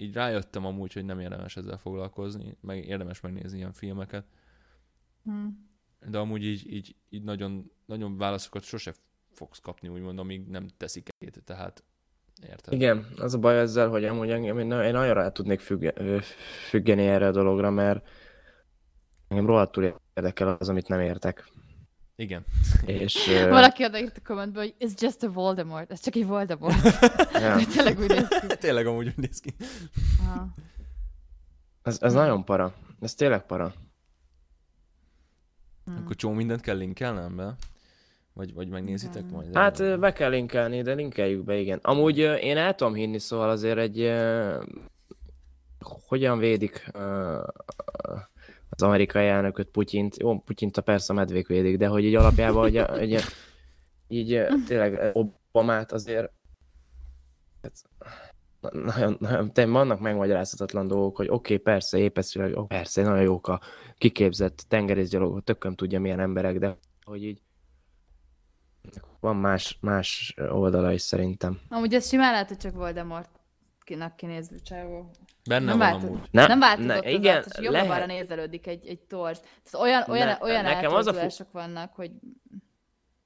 így 0.00 0.14
rájöttem 0.14 0.66
amúgy, 0.66 0.92
hogy 0.92 1.04
nem 1.04 1.20
érdemes 1.20 1.56
ezzel 1.56 1.78
foglalkozni, 1.78 2.56
meg 2.60 2.84
érdemes 2.84 3.20
megnézni 3.20 3.58
ilyen 3.58 3.72
filmeket. 3.72 4.26
Hm. 5.24 5.46
De 6.10 6.18
amúgy 6.18 6.44
így, 6.44 6.72
így, 6.72 6.96
így 7.08 7.22
nagyon, 7.22 7.70
nagyon 7.86 8.16
válaszokat 8.16 8.62
sose 8.62 8.94
fogsz 9.30 9.58
kapni, 9.58 9.88
úgymond, 9.88 10.18
amíg 10.18 10.46
nem 10.46 10.66
teszik 10.76 11.08
egyet, 11.18 11.44
tehát 11.44 11.84
érted? 12.42 12.72
Igen, 12.72 13.06
az 13.16 13.34
a 13.34 13.38
baj 13.38 13.58
ezzel, 13.58 13.88
hogy 13.88 14.04
amúgy 14.04 14.30
engem, 14.30 14.58
én 14.58 14.72
én 14.72 14.92
nagyon 14.92 15.14
rá 15.14 15.28
tudnék 15.30 15.60
függe, 15.60 16.20
függeni 16.68 17.06
erre 17.06 17.26
a 17.26 17.30
dologra, 17.30 17.70
mert 17.70 18.08
engem 19.28 19.46
rohadtul 19.46 20.00
érdekel 20.14 20.56
az, 20.58 20.68
amit 20.68 20.88
nem 20.88 21.00
értek. 21.00 21.44
Igen. 22.20 22.44
És 22.86 23.26
Valaki 23.48 23.84
odaírt 23.84 24.16
a 24.16 24.20
kommentbe, 24.26 24.60
hogy 24.60 24.74
it's 24.78 25.00
just 25.00 25.22
a 25.22 25.30
Voldemort. 25.30 25.90
Ez 25.90 26.00
csak 26.00 26.14
egy 26.14 26.26
Voldemort. 26.26 26.76
Tényleg 27.74 27.98
úgy 27.98 28.08
néz 28.08 28.28
ki. 28.28 28.46
Tényleg 28.66 28.86
amúgy 28.86 29.06
úgy 29.06 29.16
néz 29.16 29.40
ki. 29.40 29.54
Aha. 30.20 30.48
ez, 31.82 31.98
ez 32.00 32.12
nagyon 32.12 32.44
para. 32.44 32.74
Ez 33.00 33.14
tényleg 33.14 33.46
para. 33.46 33.74
Akkor 35.96 36.16
csó 36.16 36.30
mindent 36.30 36.60
kell 36.60 36.76
linkelnem 36.76 37.36
be? 37.36 37.54
Vagy, 38.32 38.54
vagy 38.54 38.68
megnézitek 38.68 39.22
Igen. 39.22 39.34
majd? 39.34 39.54
Hát 39.56 39.78
ö, 39.78 39.96
be 39.96 40.12
kell 40.12 40.30
linkelni, 40.30 40.82
de 40.82 40.92
linkeljük 40.94 41.44
be, 41.44 41.56
igen. 41.56 41.78
Amúgy 41.82 42.18
én 42.18 42.56
el 42.56 42.74
tudom 42.74 42.94
hinni, 42.94 43.18
szóval 43.18 43.50
azért 43.50 43.78
egy... 43.78 44.00
ö, 44.00 44.62
Hogyan 45.80 46.38
védik 46.38 46.88
ö, 46.92 47.38
az 48.70 48.82
amerikai 48.82 49.26
elnököt, 49.26 49.68
Putyint? 49.68 50.16
Jó, 50.16 50.38
Putyint 50.38 50.76
a 50.76 50.82
persze 50.82 51.12
a 51.12 51.16
medvék 51.16 51.46
védik, 51.46 51.76
de 51.76 51.86
hogy 51.86 52.04
így 52.04 52.14
alapjában, 52.14 52.62
hogy 52.62 52.76
egy, 52.76 53.20
így 54.08 54.46
tényleg 54.66 55.10
Obamát 55.12 55.92
azért 55.92 56.32
hát, 57.62 57.72
na- 58.60 58.80
nagyon, 58.84 59.16
nagyon, 59.20 59.52
tényleg 59.52 59.74
vannak 59.74 60.00
megmagyarázhatatlan 60.00 60.86
dolgok, 60.86 61.16
hogy 61.16 61.28
oké, 61.28 61.34
okay, 61.34 61.56
persze, 61.56 61.98
épeszűleg, 61.98 62.56
ó, 62.56 62.66
persze, 62.66 63.02
nagyon 63.02 63.22
jók 63.22 63.48
a 63.48 63.60
kiképzett 63.98 64.64
tengerészgyalogok, 64.68 65.44
tököm 65.44 65.74
tudja 65.74 66.00
milyen 66.00 66.20
emberek, 66.20 66.58
de 66.58 66.76
hogy 67.04 67.24
így 67.24 67.42
van 69.20 69.36
más, 69.36 69.78
más 69.80 70.34
oldala 70.50 70.92
is 70.92 71.02
szerintem. 71.02 71.60
Amúgy 71.68 71.94
ez 71.94 72.08
simán 72.08 72.32
lehet, 72.32 72.48
hogy 72.48 72.56
csak 72.56 72.74
Voldemort 72.74 73.37
kinek 73.88 74.14
kinéző 74.14 74.56
csávó. 74.64 75.10
Benne 75.48 75.64
Nem 75.64 75.78
van 75.78 75.90
változott. 75.90 76.08
amúgy. 76.14 76.28
Ne, 76.30 76.46
nem 76.46 76.58
változott 76.58 76.86
ne, 76.90 76.96
az 76.98 77.04
igen, 77.12 77.44
és 77.48 77.62
jobbra-balra 77.64 78.06
lehet. 78.06 78.06
nézelődik 78.06 78.66
egy, 78.66 78.86
egy 78.86 78.98
torz. 79.00 79.40
Tehát 79.40 79.86
olyan, 79.86 80.04
olyan, 80.08 80.26
Ne, 80.26 80.36
olyan 80.40 80.62
nekem 80.62 80.94
az 80.94 81.06
a 81.06 81.12
fu- 81.12 81.46
vannak, 81.52 81.94
hogy 81.94 82.10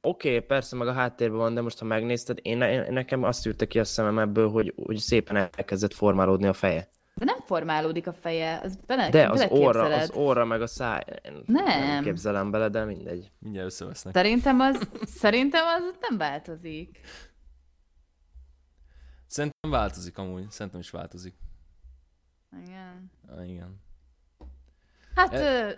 Oké, 0.05 0.29
okay, 0.35 0.41
persze, 0.47 0.77
meg 0.77 0.89
a 0.89 0.93
háttérben 0.93 1.39
van, 1.39 1.55
de 1.55 1.61
most 1.61 1.79
ha 1.79 1.85
megnézted, 1.85 2.39
én, 2.43 2.61
én 2.63 2.87
nekem 2.91 3.23
azt 3.23 3.47
űrte 3.47 3.67
ki 3.67 3.79
a 3.79 3.85
szemem 3.85 4.19
ebből, 4.19 4.51
hogy, 4.51 4.75
hogy 4.87 4.97
szépen 4.97 5.37
elkezdett 5.37 5.95
formálódni 5.95 6.47
a 6.47 6.53
feje. 6.53 6.89
de 7.15 7.25
nem 7.25 7.37
formálódik 7.45 8.07
a 8.07 8.13
feje, 8.13 8.61
az 8.63 8.79
bele, 8.87 9.09
De 9.11 9.29
az 9.29 9.47
orra, 9.49 9.83
beleképzeled. 9.83 10.01
az 10.03 10.11
orra, 10.17 10.45
meg 10.45 10.63
a 10.63 10.67
száj, 10.67 11.01
Nem. 11.47 11.65
nem 11.65 12.03
képzelem 12.05 12.51
bele, 12.51 12.69
de 12.69 12.85
mindegy. 12.85 13.31
Mindjárt 13.39 13.67
összevesznek. 13.67 14.15
Szerintem 14.15 14.61
az, 14.61 14.89
szerintem 15.05 15.65
az 15.67 15.95
nem 16.09 16.19
változik. 16.19 17.01
Szerintem 19.33 19.71
változik 19.71 20.19
amúgy. 20.19 20.51
Szerintem 20.51 20.81
is 20.81 20.91
változik. 20.91 21.35
Igen. 22.63 23.11
Igen. 23.45 23.81
Hát, 25.15 25.33
E- 25.33 25.41
ö, 25.41 25.73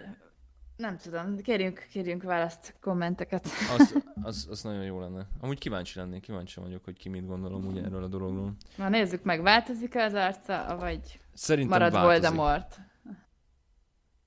nem 0.77 0.97
tudom, 0.97 1.37
kérjünk, 1.37 1.87
kérjünk 1.91 2.23
választ, 2.23 2.77
kommenteket. 2.81 3.49
Az, 3.79 3.95
az, 4.23 4.47
az 4.51 4.63
nagyon 4.63 4.85
jó 4.85 5.01
lenne. 5.01 5.27
Amúgy 5.41 5.59
kíváncsi 5.59 5.99
lennék, 5.99 6.23
kíváncsi 6.23 6.61
vagyok, 6.61 6.85
hogy 6.85 6.99
ki 6.99 7.09
mit 7.09 7.27
gondol 7.27 7.55
amúgy 7.55 7.79
erről 7.79 8.03
a 8.03 8.09
dologról. 8.09 8.57
Na 8.77 8.89
nézzük 8.89 9.23
meg, 9.23 9.43
változik-e 9.43 10.05
az 10.05 10.15
arca, 10.15 10.77
vagy 10.79 11.21
Szerintem 11.33 11.79
marad 11.79 11.93
változik. 11.93 12.21
Voldemort? 12.23 12.81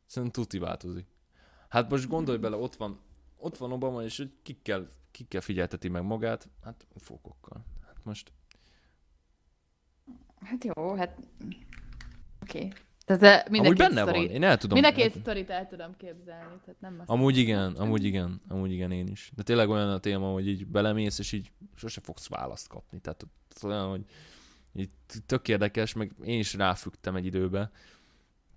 Szerintem 0.06 0.44
tuti 0.44 0.60
változik. 0.60 1.08
Hát 1.70 1.90
most 1.90 2.08
gondolj 2.08 2.38
bele, 2.38 2.56
ott 2.56 2.76
van, 2.76 3.00
ott 3.38 3.58
van 3.58 3.72
Obama, 3.72 4.04
és 4.04 4.18
hogy 4.18 4.34
kikkel, 4.44 4.90
kikkel 5.12 5.42
figyelteti 5.42 5.90
meg 5.90 6.04
magát? 6.04 6.50
Hát 6.64 6.88
fókokkal. 6.96 7.66
Hát 7.86 7.98
most 8.04 8.32
Hát 10.42 10.64
jó, 10.64 10.96
hát 10.96 11.18
oké. 12.42 12.58
Okay. 12.58 12.72
Tehát 13.06 13.50
mind 13.50 13.66
amúgy 13.66 13.78
benne 13.78 14.02
sztori, 14.02 14.26
van, 14.26 14.36
én 14.36 14.44
el 14.44 14.58
tudom. 14.58 14.80
mind 14.80 14.94
a 14.94 14.96
két 14.96 15.16
el- 15.16 15.22
sztorit 15.22 15.50
el 15.50 15.68
tudom 15.68 15.96
képzelni, 15.98 16.60
tehát 16.66 16.80
nem 16.80 16.96
azt 17.00 17.10
Amúgy 17.10 17.38
igen, 17.38 17.74
amúgy 17.74 18.04
igen, 18.04 18.42
amúgy 18.48 18.72
igen 18.72 18.92
én 18.92 19.08
is. 19.08 19.32
De 19.36 19.44
tényleg 19.44 19.70
olyan 19.70 19.90
a 19.90 20.00
téma, 20.00 20.32
hogy 20.32 20.48
így 20.48 20.68
belemész, 20.68 21.20
és 21.20 21.32
így 21.32 21.52
sose 21.76 22.02
fogsz 22.04 22.28
választ 22.28 22.68
kapni. 22.68 23.00
Tehát 23.00 23.26
olyan, 23.64 23.90
hogy 23.90 24.02
így 24.74 24.90
tök 25.26 25.48
érdekes, 25.48 25.94
meg 25.94 26.12
én 26.24 26.40
is 26.40 26.54
ráfügtem 26.54 27.16
egy 27.16 27.26
időbe. 27.26 27.72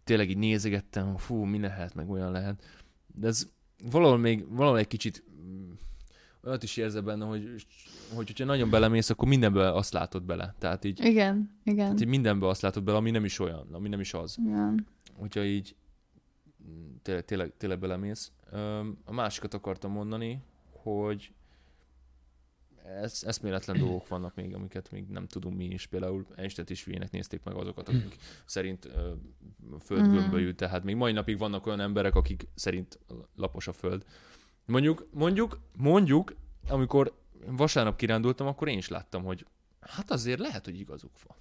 Tényleg 0.04 0.30
így 0.30 0.38
nézegettem, 0.38 1.16
fú, 1.16 1.44
mi 1.44 1.60
lehet, 1.60 1.94
meg 1.94 2.10
olyan 2.10 2.32
lehet. 2.32 2.64
De 3.06 3.26
ez 3.26 3.48
valahol 3.90 4.18
még, 4.18 4.48
valahol 4.48 4.78
egy 4.78 4.86
kicsit 4.86 5.24
olyat 6.44 6.62
is 6.62 6.76
érzel 6.76 7.02
benne, 7.02 7.24
hogy, 7.24 7.66
hogy 8.14 8.26
hogyha 8.26 8.44
nagyon 8.44 8.70
belemész, 8.70 9.10
akkor 9.10 9.28
mindenbe 9.28 9.72
azt 9.72 9.92
látod 9.92 10.22
bele. 10.22 10.54
Tehát 10.58 10.84
így, 10.84 11.04
Igen, 11.04 11.50
igen. 11.64 11.76
tehát 11.76 12.00
így 12.00 12.06
mindenbe 12.08 12.46
azt 12.46 12.62
látod 12.62 12.82
bele, 12.82 12.96
ami 12.96 13.10
nem 13.10 13.24
is 13.24 13.38
olyan, 13.38 13.66
ami 13.72 13.88
nem 13.88 14.00
is 14.00 14.14
az. 14.14 14.36
igen. 14.38 14.86
Hogyha 15.16 15.44
így 15.44 15.76
mm, 16.68 16.94
tényleg, 17.02 17.24
tényleg, 17.24 17.52
tényleg 17.56 17.78
belemész. 17.78 18.32
A 19.04 19.12
másikat 19.12 19.54
akartam 19.54 19.92
mondani, 19.92 20.42
hogy 20.72 21.32
ez, 23.02 23.22
eszméletlen 23.26 23.78
dolgok 23.78 24.08
vannak 24.08 24.34
még, 24.34 24.54
amiket 24.54 24.90
még 24.90 25.06
nem 25.06 25.26
tudunk 25.26 25.56
mi 25.56 25.64
is. 25.64 25.86
Például 25.86 26.26
Einstein 26.36 26.66
is 26.70 26.84
hülyének 26.84 27.10
nézték 27.10 27.42
meg 27.42 27.54
azokat, 27.54 27.88
akik 27.88 28.16
szerint 28.44 28.84
ö, 28.84 29.12
a 29.70 29.78
föld 29.78 30.06
Mhm. 30.10 30.50
Tehát 30.50 30.84
még 30.84 30.96
mai 30.96 31.12
napig 31.12 31.38
vannak 31.38 31.66
olyan 31.66 31.80
emberek, 31.80 32.14
akik 32.14 32.48
szerint 32.54 32.98
lapos 33.36 33.66
a 33.68 33.72
föld. 33.72 34.04
Mondjuk, 34.70 35.06
mondjuk, 35.12 35.58
mondjuk, 35.76 36.34
amikor 36.68 37.14
vasárnap 37.46 37.96
kirándultam, 37.96 38.46
akkor 38.46 38.68
én 38.68 38.78
is 38.78 38.88
láttam, 38.88 39.24
hogy 39.24 39.46
hát 39.80 40.10
azért 40.10 40.38
lehet, 40.38 40.64
hogy 40.64 40.78
igazuk 40.78 41.10
van. 41.26 41.36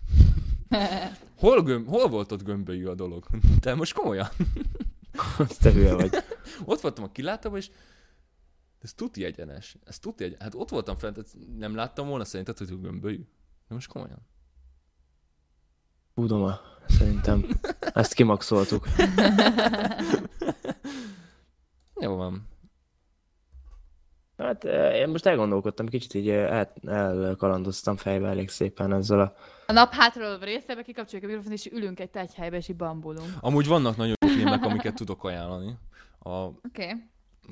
Hol, 1.39 1.63
gömb, 1.63 1.87
hol 1.87 2.07
volt 2.07 2.31
ott 2.31 2.43
gömbölyű 2.43 2.85
a 2.85 2.95
dolog? 2.95 3.27
Te 3.59 3.75
most 3.75 3.93
komolyan? 3.93 4.27
Te 5.59 5.71
hülye 5.71 5.93
vagy. 5.93 6.15
Ott 6.65 6.81
voltam 6.81 7.03
a 7.03 7.11
kilátóban, 7.11 7.57
és 7.57 7.71
ez 8.79 8.93
tuti 8.93 9.23
egyenes. 9.23 9.77
Ez 9.83 9.99
tuti 9.99 10.23
egyenes. 10.23 10.43
Hát 10.43 10.55
ott 10.55 10.69
voltam 10.69 10.97
fent, 10.97 11.35
nem 11.57 11.75
láttam 11.75 12.07
volna 12.07 12.25
szerinted, 12.25 12.57
hogy 12.57 12.81
gömbölyű. 12.81 13.27
De 13.67 13.73
most 13.73 13.87
komolyan. 13.87 14.27
Tudom, 16.13 16.51
szerintem. 16.87 17.45
Ezt 17.79 18.13
kimaxoltuk. 18.13 18.87
Jó 22.01 22.15
van. 22.15 22.47
Hát 24.39 24.63
én 24.93 25.09
most 25.09 25.25
elgondolkodtam, 25.25 25.87
kicsit 25.87 26.13
így 26.13 26.29
el, 26.29 26.71
elkalandoztam 26.85 27.97
fejbe 27.97 28.27
elég 28.27 28.49
szépen 28.49 28.93
ezzel 28.93 29.19
a... 29.19 29.33
A 29.65 29.71
nap 29.71 29.93
hátról 29.93 30.39
részébe 30.39 30.81
kikapcsoljuk 30.81 31.29
a 31.29 31.31
mikrofont, 31.31 31.59
és 31.59 31.71
ülünk 31.71 31.99
egy 31.99 32.09
tegyhelybe, 32.09 32.57
és 32.57 32.67
így 32.67 32.75
bambulunk. 32.75 33.29
Amúgy 33.39 33.67
vannak 33.67 33.97
nagyon 33.97 34.15
jó 34.21 34.27
filmek, 34.29 34.63
amiket 34.63 34.95
tudok 34.95 35.23
ajánlani. 35.23 35.77
A, 36.19 36.29
Oké. 36.29 36.57
Okay. 36.67 36.93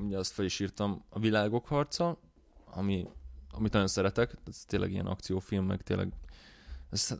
ugye 0.06 0.18
azt 0.18 0.34
fel 0.34 0.46
is 0.46 0.60
írtam, 0.60 1.06
a 1.10 1.20
Világok 1.20 1.68
harca, 1.68 2.20
ami, 2.66 3.08
amit 3.52 3.72
nagyon 3.72 3.88
szeretek, 3.88 4.34
ez 4.48 4.64
tényleg 4.66 4.92
ilyen 4.92 5.06
akciófilm, 5.06 5.66
meg 5.66 5.82
tényleg 5.82 6.12
ez 6.90 7.18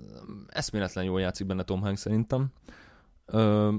eszméletlen 0.48 1.04
jól 1.04 1.20
játszik 1.20 1.48
benne 1.48 1.64
Tom 1.64 1.82
Hanks 1.82 2.00
szerintem. 2.00 2.48
Ö, 3.26 3.74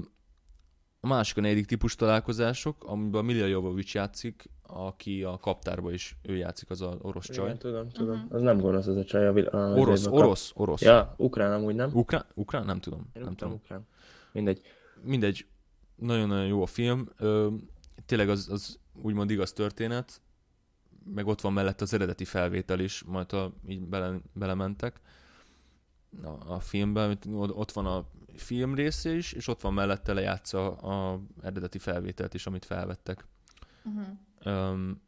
a 0.99 1.07
másik 1.07 1.37
a 1.37 1.41
negyedik 1.41 1.65
típus 1.65 1.95
találkozások, 1.95 2.83
amiben 2.83 3.25
Milja 3.25 3.45
Jovovics 3.45 3.93
játszik, 3.93 4.49
aki 4.69 5.23
a 5.23 5.37
kaptárba 5.37 5.91
is 5.91 6.17
ő 6.21 6.35
játszik, 6.35 6.69
az 6.69 6.81
a 6.81 6.97
orosz 7.01 7.29
csaj. 7.29 7.45
Igen, 7.45 7.57
tudom, 7.57 7.89
tudom. 7.89 8.27
Az 8.29 8.41
nem 8.41 8.57
gonosz 8.59 8.87
az 8.87 8.95
a 8.95 9.03
csaj. 9.03 9.27
A, 9.27 9.33
vil- 9.33 9.47
a 9.47 9.73
Orosz, 9.73 10.05
a 10.05 10.09
kap- 10.09 10.19
orosz, 10.19 10.51
orosz. 10.55 10.81
Ja, 10.81 11.13
ukrán 11.17 11.53
amúgy 11.53 11.75
nem. 11.75 11.89
Ukrán? 11.93 12.25
Ukrán? 12.33 12.65
Nem 12.65 12.79
tudom. 12.79 13.09
Én 13.13 13.21
Nem 13.21 13.35
tudom, 13.35 13.53
ukrán. 13.53 13.87
Mindegy. 14.31 14.61
Mindegy, 15.03 15.45
nagyon-nagyon 15.95 16.45
jó 16.47 16.61
a 16.61 16.65
film. 16.65 17.09
Ö, 17.17 17.47
tényleg 18.05 18.29
az, 18.29 18.49
az 18.51 18.79
úgymond 19.01 19.29
igaz 19.31 19.53
történet, 19.53 20.21
meg 21.13 21.27
ott 21.27 21.41
van 21.41 21.53
mellett 21.53 21.81
az 21.81 21.93
eredeti 21.93 22.25
felvétel 22.25 22.79
is, 22.79 23.03
majd 23.03 23.33
a, 23.33 23.53
így 23.67 23.81
bele, 23.87 24.17
belementek 24.33 25.01
a, 26.23 26.53
a 26.53 26.59
filmben, 26.59 27.17
ott 27.33 27.55
ott 27.55 27.71
van 27.71 27.85
a 27.85 28.05
film 28.35 28.75
része 28.75 29.11
is, 29.15 29.33
és 29.33 29.47
ott 29.47 29.61
van 29.61 29.73
mellette 29.73 30.13
lejátsza 30.13 30.71
a 30.75 31.21
eredeti 31.41 31.77
felvételt 31.77 32.33
is, 32.33 32.45
amit 32.45 32.65
felvettek. 32.65 33.25
Uh-huh. 33.83 34.07
Öm, 34.43 35.01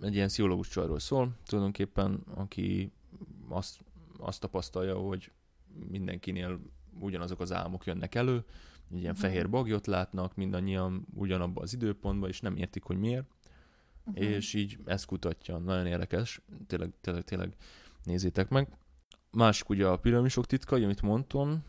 egy 0.00 0.14
ilyen 0.14 0.26
pszichológus 0.28 0.68
csajról 0.68 0.98
szól, 0.98 1.30
tulajdonképpen, 1.44 2.22
aki 2.34 2.92
azt, 3.48 3.80
azt 4.18 4.40
tapasztalja, 4.40 4.96
hogy 4.98 5.32
mindenkinél 5.88 6.60
ugyanazok 7.00 7.40
az 7.40 7.52
álmok 7.52 7.86
jönnek 7.86 8.14
elő, 8.14 8.44
egy 8.90 8.98
ilyen 9.00 9.12
Mhm. 9.12 9.20
fehér 9.22 9.50
bagyot 9.50 9.86
látnak, 9.86 10.34
mindannyian 10.34 11.06
ugyanabban 11.14 11.62
az 11.62 11.74
időpontban, 11.74 12.28
és 12.28 12.40
nem 12.40 12.56
értik, 12.56 12.82
hogy 12.82 12.98
miért, 12.98 13.26
Uh-huh. 14.06 14.24
és 14.24 14.54
így 14.54 14.78
ezt 14.84 15.06
kutatja. 15.06 15.58
Nagyon 15.58 15.86
érdekes, 15.86 16.40
tényleg, 16.66 16.90
tényleg, 17.00 17.24
tényleg 17.24 17.56
nézzétek 18.04 18.48
meg. 18.48 18.68
Másik 19.30 19.68
ugye 19.68 19.86
a 19.86 19.96
piramisok 19.98 20.46
titkai, 20.46 20.84
amit 20.84 21.02
mondtam, 21.02 21.62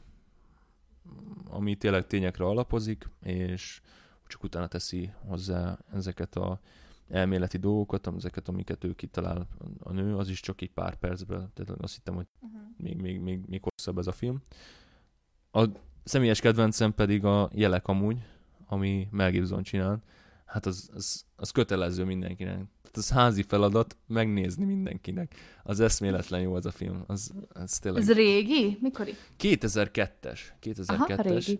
ami 1.49 1.75
tényleg 1.75 2.07
tényekre 2.07 2.45
alapozik, 2.45 3.09
és 3.23 3.81
csak 4.29 4.43
utána 4.43 4.67
teszi 4.67 5.11
hozzá 5.27 5.79
ezeket 5.93 6.35
a 6.35 6.59
elméleti 7.09 7.57
dolgokat, 7.57 8.13
ezeket, 8.17 8.47
amiket 8.47 8.83
ő 8.83 8.93
kitalál 8.93 9.47
a 9.79 9.91
nő, 9.91 10.15
az 10.15 10.29
is 10.29 10.39
csak 10.39 10.61
egy 10.61 10.71
pár 10.71 10.95
percben, 10.95 11.51
tehát 11.53 11.81
azt 11.81 11.93
hittem, 11.93 12.15
hogy 12.15 12.27
Uh-huh. 12.39 12.61
még, 12.77 13.01
még, 13.01 13.19
még, 13.19 13.45
még 13.47 13.61
hosszabb 13.63 13.97
ez 13.97 14.07
a 14.07 14.11
film. 14.11 14.41
A 15.51 15.65
személyes 16.03 16.39
kedvencem 16.39 16.93
pedig 16.93 17.25
a 17.25 17.49
Jelek 17.53 17.87
amúgy, 17.87 18.17
ami 18.65 19.07
Mel 19.11 19.31
Gibson 19.31 19.63
csinál. 19.63 20.03
Hát 20.45 20.65
az, 20.65 20.89
az, 20.93 21.25
az 21.35 21.51
kötelező 21.51 22.03
mindenkinek. 22.03 22.55
Tehát 22.55 22.97
az 22.97 23.09
házi 23.09 23.41
feladat 23.41 23.97
megnézni 24.07 24.65
mindenkinek. 24.65 25.35
Az 25.63 25.79
eszméletlen 25.79 26.41
jó 26.41 26.53
az 26.53 26.65
a 26.65 26.71
film. 26.71 27.03
Az, 27.07 27.33
az 27.49 27.79
tényleg. 27.79 28.01
Ez 28.01 28.11
régi? 28.11 28.77
Mikori? 28.81 29.13
2002-es. 29.39 30.39
2002-es. 30.61 30.87
Aha, 30.87 31.21
régi. 31.21 31.59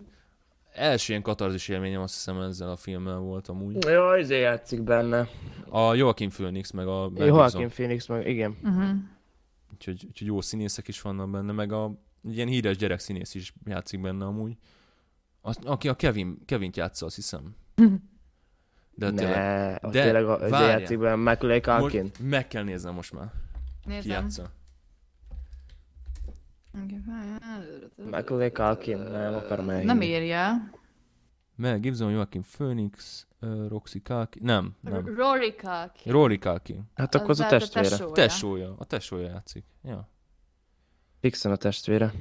Első 0.74 1.12
ilyen 1.12 1.24
katarzis 1.24 1.68
élményem 1.68 2.02
azt 2.02 2.14
hiszem 2.14 2.42
ezzel 2.42 2.70
a 2.70 2.76
filmmel 2.76 3.18
volt 3.18 3.48
amúgy. 3.48 3.86
Jó, 3.86 4.16
izé 4.16 4.40
játszik 4.40 4.82
benne. 4.84 5.28
A 5.70 5.94
Joaquin 5.94 6.30
Phoenix 6.30 6.72
meg 6.72 6.88
a 6.88 7.10
Mel 7.10 7.28
Joaquin 7.28 7.60
Gibson. 7.60 7.70
Phoenix 7.70 8.08
meg, 8.08 8.28
igen. 8.28 8.58
Uh-huh. 8.64 8.90
Úgyhogy, 9.74 10.06
úgyhogy 10.08 10.28
jó 10.28 10.42
színészek 10.42 10.88
is 10.88 11.02
vannak 11.02 11.30
benne, 11.30 11.52
meg 11.52 11.72
a 11.72 12.00
egy 12.28 12.36
ilyen 12.36 12.48
híres 12.48 12.78
gyerek 12.78 13.00
színész 13.00 13.36
is 13.36 13.54
játszik 13.66 14.02
benne 14.02 14.26
amúgy. 14.26 14.58
Az, 15.42 15.60
aki 15.64 15.88
a 15.90 15.94
Kevin, 15.94 16.38
Kevint 16.46 16.78
játsza, 16.78 17.06
azt 17.06 17.16
hiszem. 17.16 17.56
De 18.92 19.12
tényleg, 19.12 19.36
ne, 19.36 19.78
de, 19.78 19.90
de 19.92 20.04
tényleg 20.04 20.26
a, 20.26 20.48
játszik 20.48 21.00
benne 21.00 21.16
Macaulay 21.16 21.60
Culkin. 21.60 22.02
most 22.02 22.20
meg 22.20 22.48
kell 22.48 22.64
néznem 22.64 22.94
most 22.94 23.14
már. 23.14 23.32
Ki 23.84 23.90
Nézem. 23.90 24.12
játsza. 24.12 24.52
Macaulay 28.10 28.52
Culkin, 28.52 28.98
nem 28.98 29.34
akarom 29.34 29.70
elhinni. 29.70 29.86
Nem 29.86 30.02
írja. 30.02 30.70
Mel 31.56 31.80
Gibson, 31.80 32.12
Joaquin 32.12 32.42
Phoenix, 32.52 33.28
uh, 33.42 33.68
Roxy 33.68 34.00
Culkin, 34.02 34.42
nem, 34.46 34.76
nem. 34.82 35.16
Rory 35.16 35.56
Culkin. 35.56 36.12
Rory 36.12 36.38
Culkin. 36.38 36.84
Hát 36.96 37.16
akkor 37.16 37.30
az 37.30 37.40
a 37.40 37.44
lehet 37.44 37.60
testvére. 37.60 37.90
tesója. 37.90 38.14
Tesója, 38.14 38.76
a 38.78 38.86
tesója 38.86 39.28
játszik. 39.28 39.66
Ja. 39.84 40.10
Fixen 41.20 41.52
a 41.52 41.56
testvére. 41.56 42.14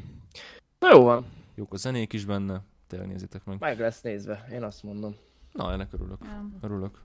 Na 0.78 0.88
jó 0.92 1.02
van, 1.02 1.26
Jók 1.54 1.72
a 1.72 1.76
zenék 1.76 2.12
is 2.12 2.24
benne, 2.24 2.62
tényleg 2.86 3.08
nézzétek 3.08 3.44
meg. 3.44 3.58
meg 3.58 3.78
lesz 3.78 4.00
nézve, 4.00 4.46
én 4.52 4.62
azt 4.62 4.82
mondom. 4.82 5.16
Na, 5.52 5.72
ennek 5.72 5.92
örülök. 5.92 6.18
Örülök. 6.60 7.00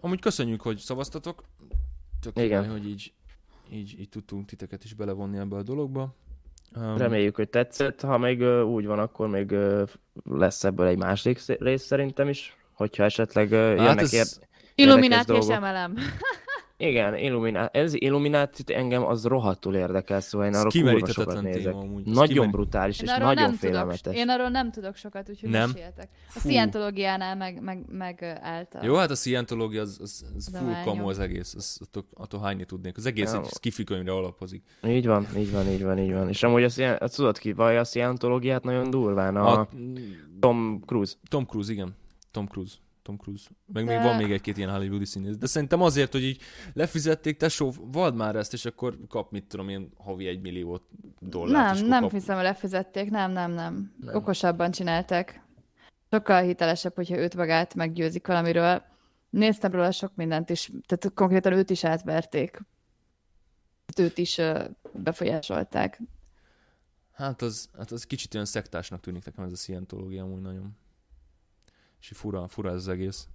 Amúgy 0.00 0.20
köszönjük, 0.20 0.60
hogy 0.60 0.78
szavaztatok. 0.78 1.44
Tök 2.20 2.36
Igen. 2.36 2.46
király, 2.62 2.78
hogy 2.78 2.88
így, 2.88 3.12
így, 3.72 4.00
így 4.00 4.08
tudtunk 4.08 4.46
titeket 4.46 4.84
is 4.84 4.94
belevonni 4.94 5.38
ebbe 5.38 5.56
a 5.56 5.62
dologba. 5.62 6.14
Um, 6.76 6.96
Reméljük, 6.96 7.36
hogy 7.36 7.48
tetszett. 7.48 8.00
Ha 8.00 8.18
még 8.18 8.40
ö, 8.40 8.62
úgy 8.62 8.86
van, 8.86 8.98
akkor 8.98 9.28
még 9.28 9.50
ö, 9.50 9.82
lesz 10.24 10.64
ebből 10.64 10.86
egy 10.86 10.98
másik 10.98 11.38
sz- 11.38 11.60
rész 11.60 11.82
szerintem 11.82 12.28
is. 12.28 12.56
Hogyha 12.72 13.04
esetleg 13.04 13.50
jönnek 13.50 13.86
Hát 13.86 14.00
ez, 14.00 14.12
ér... 14.12 14.26
Illuminati 14.74 15.32
és 15.32 15.46
dolgok. 15.46 15.98
Igen, 16.88 17.16
Illuminati. 17.16 17.78
Ez 17.78 17.94
Illuminati 17.94 18.74
engem 18.74 19.04
az 19.04 19.24
rohadtul 19.24 19.74
érdekel, 19.74 20.20
szóval 20.20 20.46
én 20.46 20.54
arra 20.54 20.70
kurva 20.70 21.06
sokat 21.06 21.42
nézek. 21.42 21.62
téma 21.62 21.78
amúgy. 21.78 22.04
Nagyon 22.04 22.26
kimer- 22.28 22.50
brutális 22.50 22.98
Én 23.00 23.04
és 23.06 23.10
arról 23.12 23.26
nagyon 23.26 23.42
nem 23.42 23.52
tudok, 23.52 23.60
félelmetes. 23.70 24.16
én 24.16 24.28
arról 24.28 24.48
nem 24.48 24.70
tudok 24.70 24.96
sokat, 24.96 25.28
úgyhogy 25.28 25.50
Nem? 25.50 25.70
meséltek. 25.74 26.08
A 26.34 26.38
szientológiánál 26.38 27.36
meg, 27.36 27.62
meg, 27.62 27.84
meg 27.88 28.18
ö, 28.22 28.30
által. 28.46 28.84
Jó, 28.84 28.94
hát 28.94 29.10
a 29.10 29.14
scientológia 29.14 29.80
az, 29.80 29.98
az, 30.02 30.24
az 30.36 30.46
De 30.46 30.58
full 30.58 30.74
kamu 30.84 31.08
az 31.08 31.18
egész, 31.18 31.54
az, 31.54 31.78
attól, 31.80 32.04
attól 32.14 32.40
hányni 32.40 32.64
tudnék. 32.64 32.96
Az 32.96 33.06
egész 33.06 33.32
Ja. 33.32 33.38
egy 33.40 33.46
skifi 33.46 33.84
könyvre 33.84 34.12
alapozik. 34.12 34.62
Így 34.86 35.06
van, 35.06 35.26
így 35.36 35.52
van, 35.52 35.66
így 35.68 35.82
van, 35.84 35.98
így 35.98 36.12
van. 36.12 36.28
És 36.28 36.42
amúgy 36.42 36.72
ilyen, 36.76 36.96
azt 37.00 37.16
tudod 37.16 37.38
ki, 37.38 37.52
vallja 37.52 37.80
a 37.80 37.84
szientológiát 37.84 38.64
nagyon 38.64 38.90
durván, 38.90 39.36
a, 39.36 39.52
A, 39.52 39.60
a 39.60 39.68
Tom 40.40 40.80
Cruise. 40.86 41.14
Tom 41.28 41.44
Cruise, 41.46 41.72
igen. 41.72 41.96
Tom 42.30 42.46
Cruise. 42.46 42.74
Tom 43.02 43.16
Cruise. 43.16 43.50
Meg 43.72 43.84
még 43.84 43.96
De- 43.96 44.02
van 44.02 44.16
még 44.16 44.32
egy-két 44.32 44.56
ilyen 44.56 44.70
hollywoodi 44.70 45.04
színész. 45.04 45.36
De 45.36 45.46
szerintem 45.46 45.82
azért, 45.82 46.12
hogy 46.12 46.22
így 46.22 46.40
lefizették, 46.72 47.36
tesó, 47.36 47.72
vald 47.80 48.14
már 48.14 48.36
ezt, 48.36 48.52
és 48.52 48.64
akkor 48.64 48.98
kap, 49.08 49.30
mit 49.30 49.44
tudom 49.44 49.68
én, 49.68 49.92
havi 49.96 50.26
egy 50.26 50.40
millió 50.40 50.80
dollárt. 51.20 51.78
Nem, 51.78 51.86
nem 51.86 52.02
kap... 52.02 52.10
hiszem, 52.10 52.34
hogy 52.34 52.44
lefizették, 52.44 53.10
nem, 53.10 53.32
nem, 53.32 53.50
nem, 53.50 53.94
Nem. 54.00 54.14
Okosabban 54.14 54.70
csinálták. 54.70 55.42
Sokkal 56.10 56.42
hitelesebb, 56.42 56.94
hogyha 56.94 57.16
őt 57.16 57.36
magát 57.36 57.74
meggyőzik 57.74 58.26
valamiről. 58.26 58.82
Néztem 59.30 59.70
róla 59.70 59.90
sok 59.90 60.14
mindent 60.14 60.50
is, 60.50 60.70
tehát 60.86 61.14
konkrétan 61.14 61.52
őt 61.52 61.70
is 61.70 61.84
átverték. 61.84 62.60
Őt 63.96 64.18
is 64.18 64.40
befolyásolták. 64.92 66.00
Hát 67.12 67.42
az, 67.42 67.68
hát 67.76 67.90
az 67.90 68.04
kicsit 68.04 68.34
olyan 68.34 68.46
szektásnak 68.46 69.00
tűnik 69.00 69.24
nekem 69.24 69.44
ez 69.44 69.52
a 69.52 69.56
szientológia 69.56 70.22
amúgy 70.22 70.40
nagyon. 70.40 70.76
És 72.02 72.10
fura, 72.14 72.48
fura 72.48 72.68
ez 72.70 72.74
az 72.74 72.88
egész. 72.88 73.26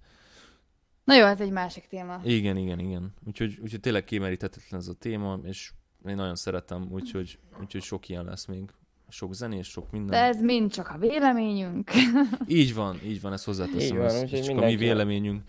Na 1.04 1.14
jó, 1.14 1.24
ez 1.24 1.40
egy 1.40 1.50
másik 1.50 1.86
téma. 1.86 2.20
Igen, 2.24 2.56
igen, 2.56 2.78
igen. 2.78 3.14
Úgyhogy, 3.26 3.58
úgyhogy 3.62 3.80
tényleg 3.80 4.04
kimeríthetetlen 4.04 4.80
ez 4.80 4.88
a 4.88 4.92
téma, 4.92 5.38
és 5.42 5.72
én 6.06 6.16
nagyon 6.16 6.36
szeretem, 6.36 6.86
úgyhogy, 6.90 7.38
úgyhogy 7.60 7.82
sok 7.82 8.08
ilyen 8.08 8.24
lesz 8.24 8.46
még. 8.46 8.70
Sok 9.08 9.34
zenés, 9.34 9.66
sok 9.66 9.90
minden. 9.90 10.20
De 10.20 10.26
ez 10.26 10.40
mind 10.40 10.72
csak 10.72 10.88
a 10.88 10.98
véleményünk. 10.98 11.90
Így 12.46 12.74
van, 12.74 13.00
így 13.04 13.20
van, 13.20 13.32
ezt 13.32 13.44
hozzáteszem. 13.44 13.80
Így 13.80 13.96
van, 13.96 14.06
ez, 14.06 14.32
ez 14.32 14.46
csak 14.46 14.58
a 14.58 14.64
mi 14.64 14.76
véleményünk. 14.76 15.42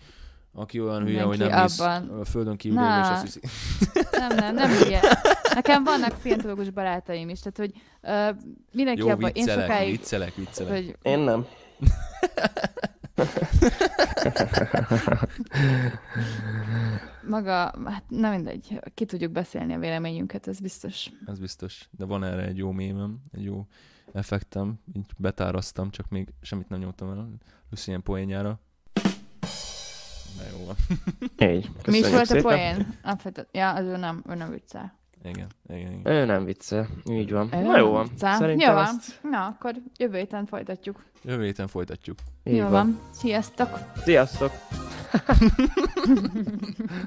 Aki 0.52 0.80
olyan 0.80 1.04
hülye, 1.04 1.22
hogy 1.22 1.38
nem 1.38 1.62
hisz 1.62 1.80
abban. 1.80 2.20
a 2.20 2.24
földön 2.24 2.56
kívül 2.56 2.78
és 2.78 3.08
azt 3.08 3.22
hiszi. 3.22 3.40
Nem, 4.10 4.36
nem, 4.36 4.54
nem 4.54 4.70
ilyen. 4.88 5.02
Nekem 5.54 5.84
vannak 5.84 6.16
szientológus 6.20 6.70
barátaim 6.70 7.28
is, 7.28 7.40
tehát 7.40 7.58
hogy 7.58 7.72
uh, 8.02 8.42
mindenki 8.72 9.00
Jó, 9.00 9.08
abban, 9.08 9.30
én 9.32 9.32
viccelek, 9.32 9.66
sokáig, 9.66 9.90
viccelek, 9.90 10.34
viccelek. 10.34 10.72
hogy 10.72 10.96
Én 11.02 11.18
nem. 11.18 11.46
maga, 17.28 17.72
hát 17.84 18.04
nem 18.08 18.30
mindegy, 18.32 18.80
ki 18.94 19.04
tudjuk 19.04 19.32
beszélni 19.32 19.74
a 19.74 19.78
véleményünket, 19.78 20.46
ez 20.48 20.60
biztos. 20.60 21.10
Ez 21.26 21.38
biztos. 21.38 21.88
De 21.90 22.04
van 22.04 22.24
erre 22.24 22.42
egy 22.46 22.56
jó 22.56 22.70
mémem, 22.72 23.18
egy 23.32 23.44
jó 23.44 23.66
effektem, 24.12 24.80
így 24.96 25.06
betáraztam, 25.18 25.90
csak 25.90 26.08
még 26.08 26.28
semmit 26.40 26.68
nem 26.68 26.78
nyomtam 26.78 27.10
el 27.10 27.28
Lucien 27.70 28.02
poénjára. 28.02 28.60
De 30.38 30.46
jó 30.58 30.64
van. 30.66 30.76
Így. 31.50 31.70
Mi 31.86 31.98
is 31.98 32.08
volt 32.08 32.20
a 32.22 32.24
szépen. 32.24 32.42
poén? 32.42 32.98
Alapvetően- 33.02 33.48
Ja, 33.52 33.72
az 33.72 33.84
ő 33.84 33.96
nem, 33.96 34.24
ő 34.28 34.34
nem 34.34 34.50
viccel. 34.50 34.98
Igen, 35.24 35.46
igen, 35.68 35.92
igen. 35.92 36.12
Ő 36.12 36.24
nem 36.24 36.44
viccel. 36.44 36.88
Így 37.10 37.32
van. 37.32 37.48
Ő 37.54 37.62
Na 37.62 37.78
jó 37.78 37.90
van. 37.90 38.08
Szerintem 38.16 38.68
Jó 38.68 38.74
van. 38.74 38.84
azt... 38.84 39.20
Na, 39.22 39.46
akkor 39.46 39.74
jövő 39.96 40.18
héten 40.18 40.46
folytatjuk. 40.46 41.04
Jövő 41.22 41.44
héten 41.44 41.66
folytatjuk. 41.68 42.18
Így 42.44 42.56
Jó 42.56 42.68
van. 42.68 43.00
Sziasztok! 43.10 43.78
Sziasztok! 44.04 44.50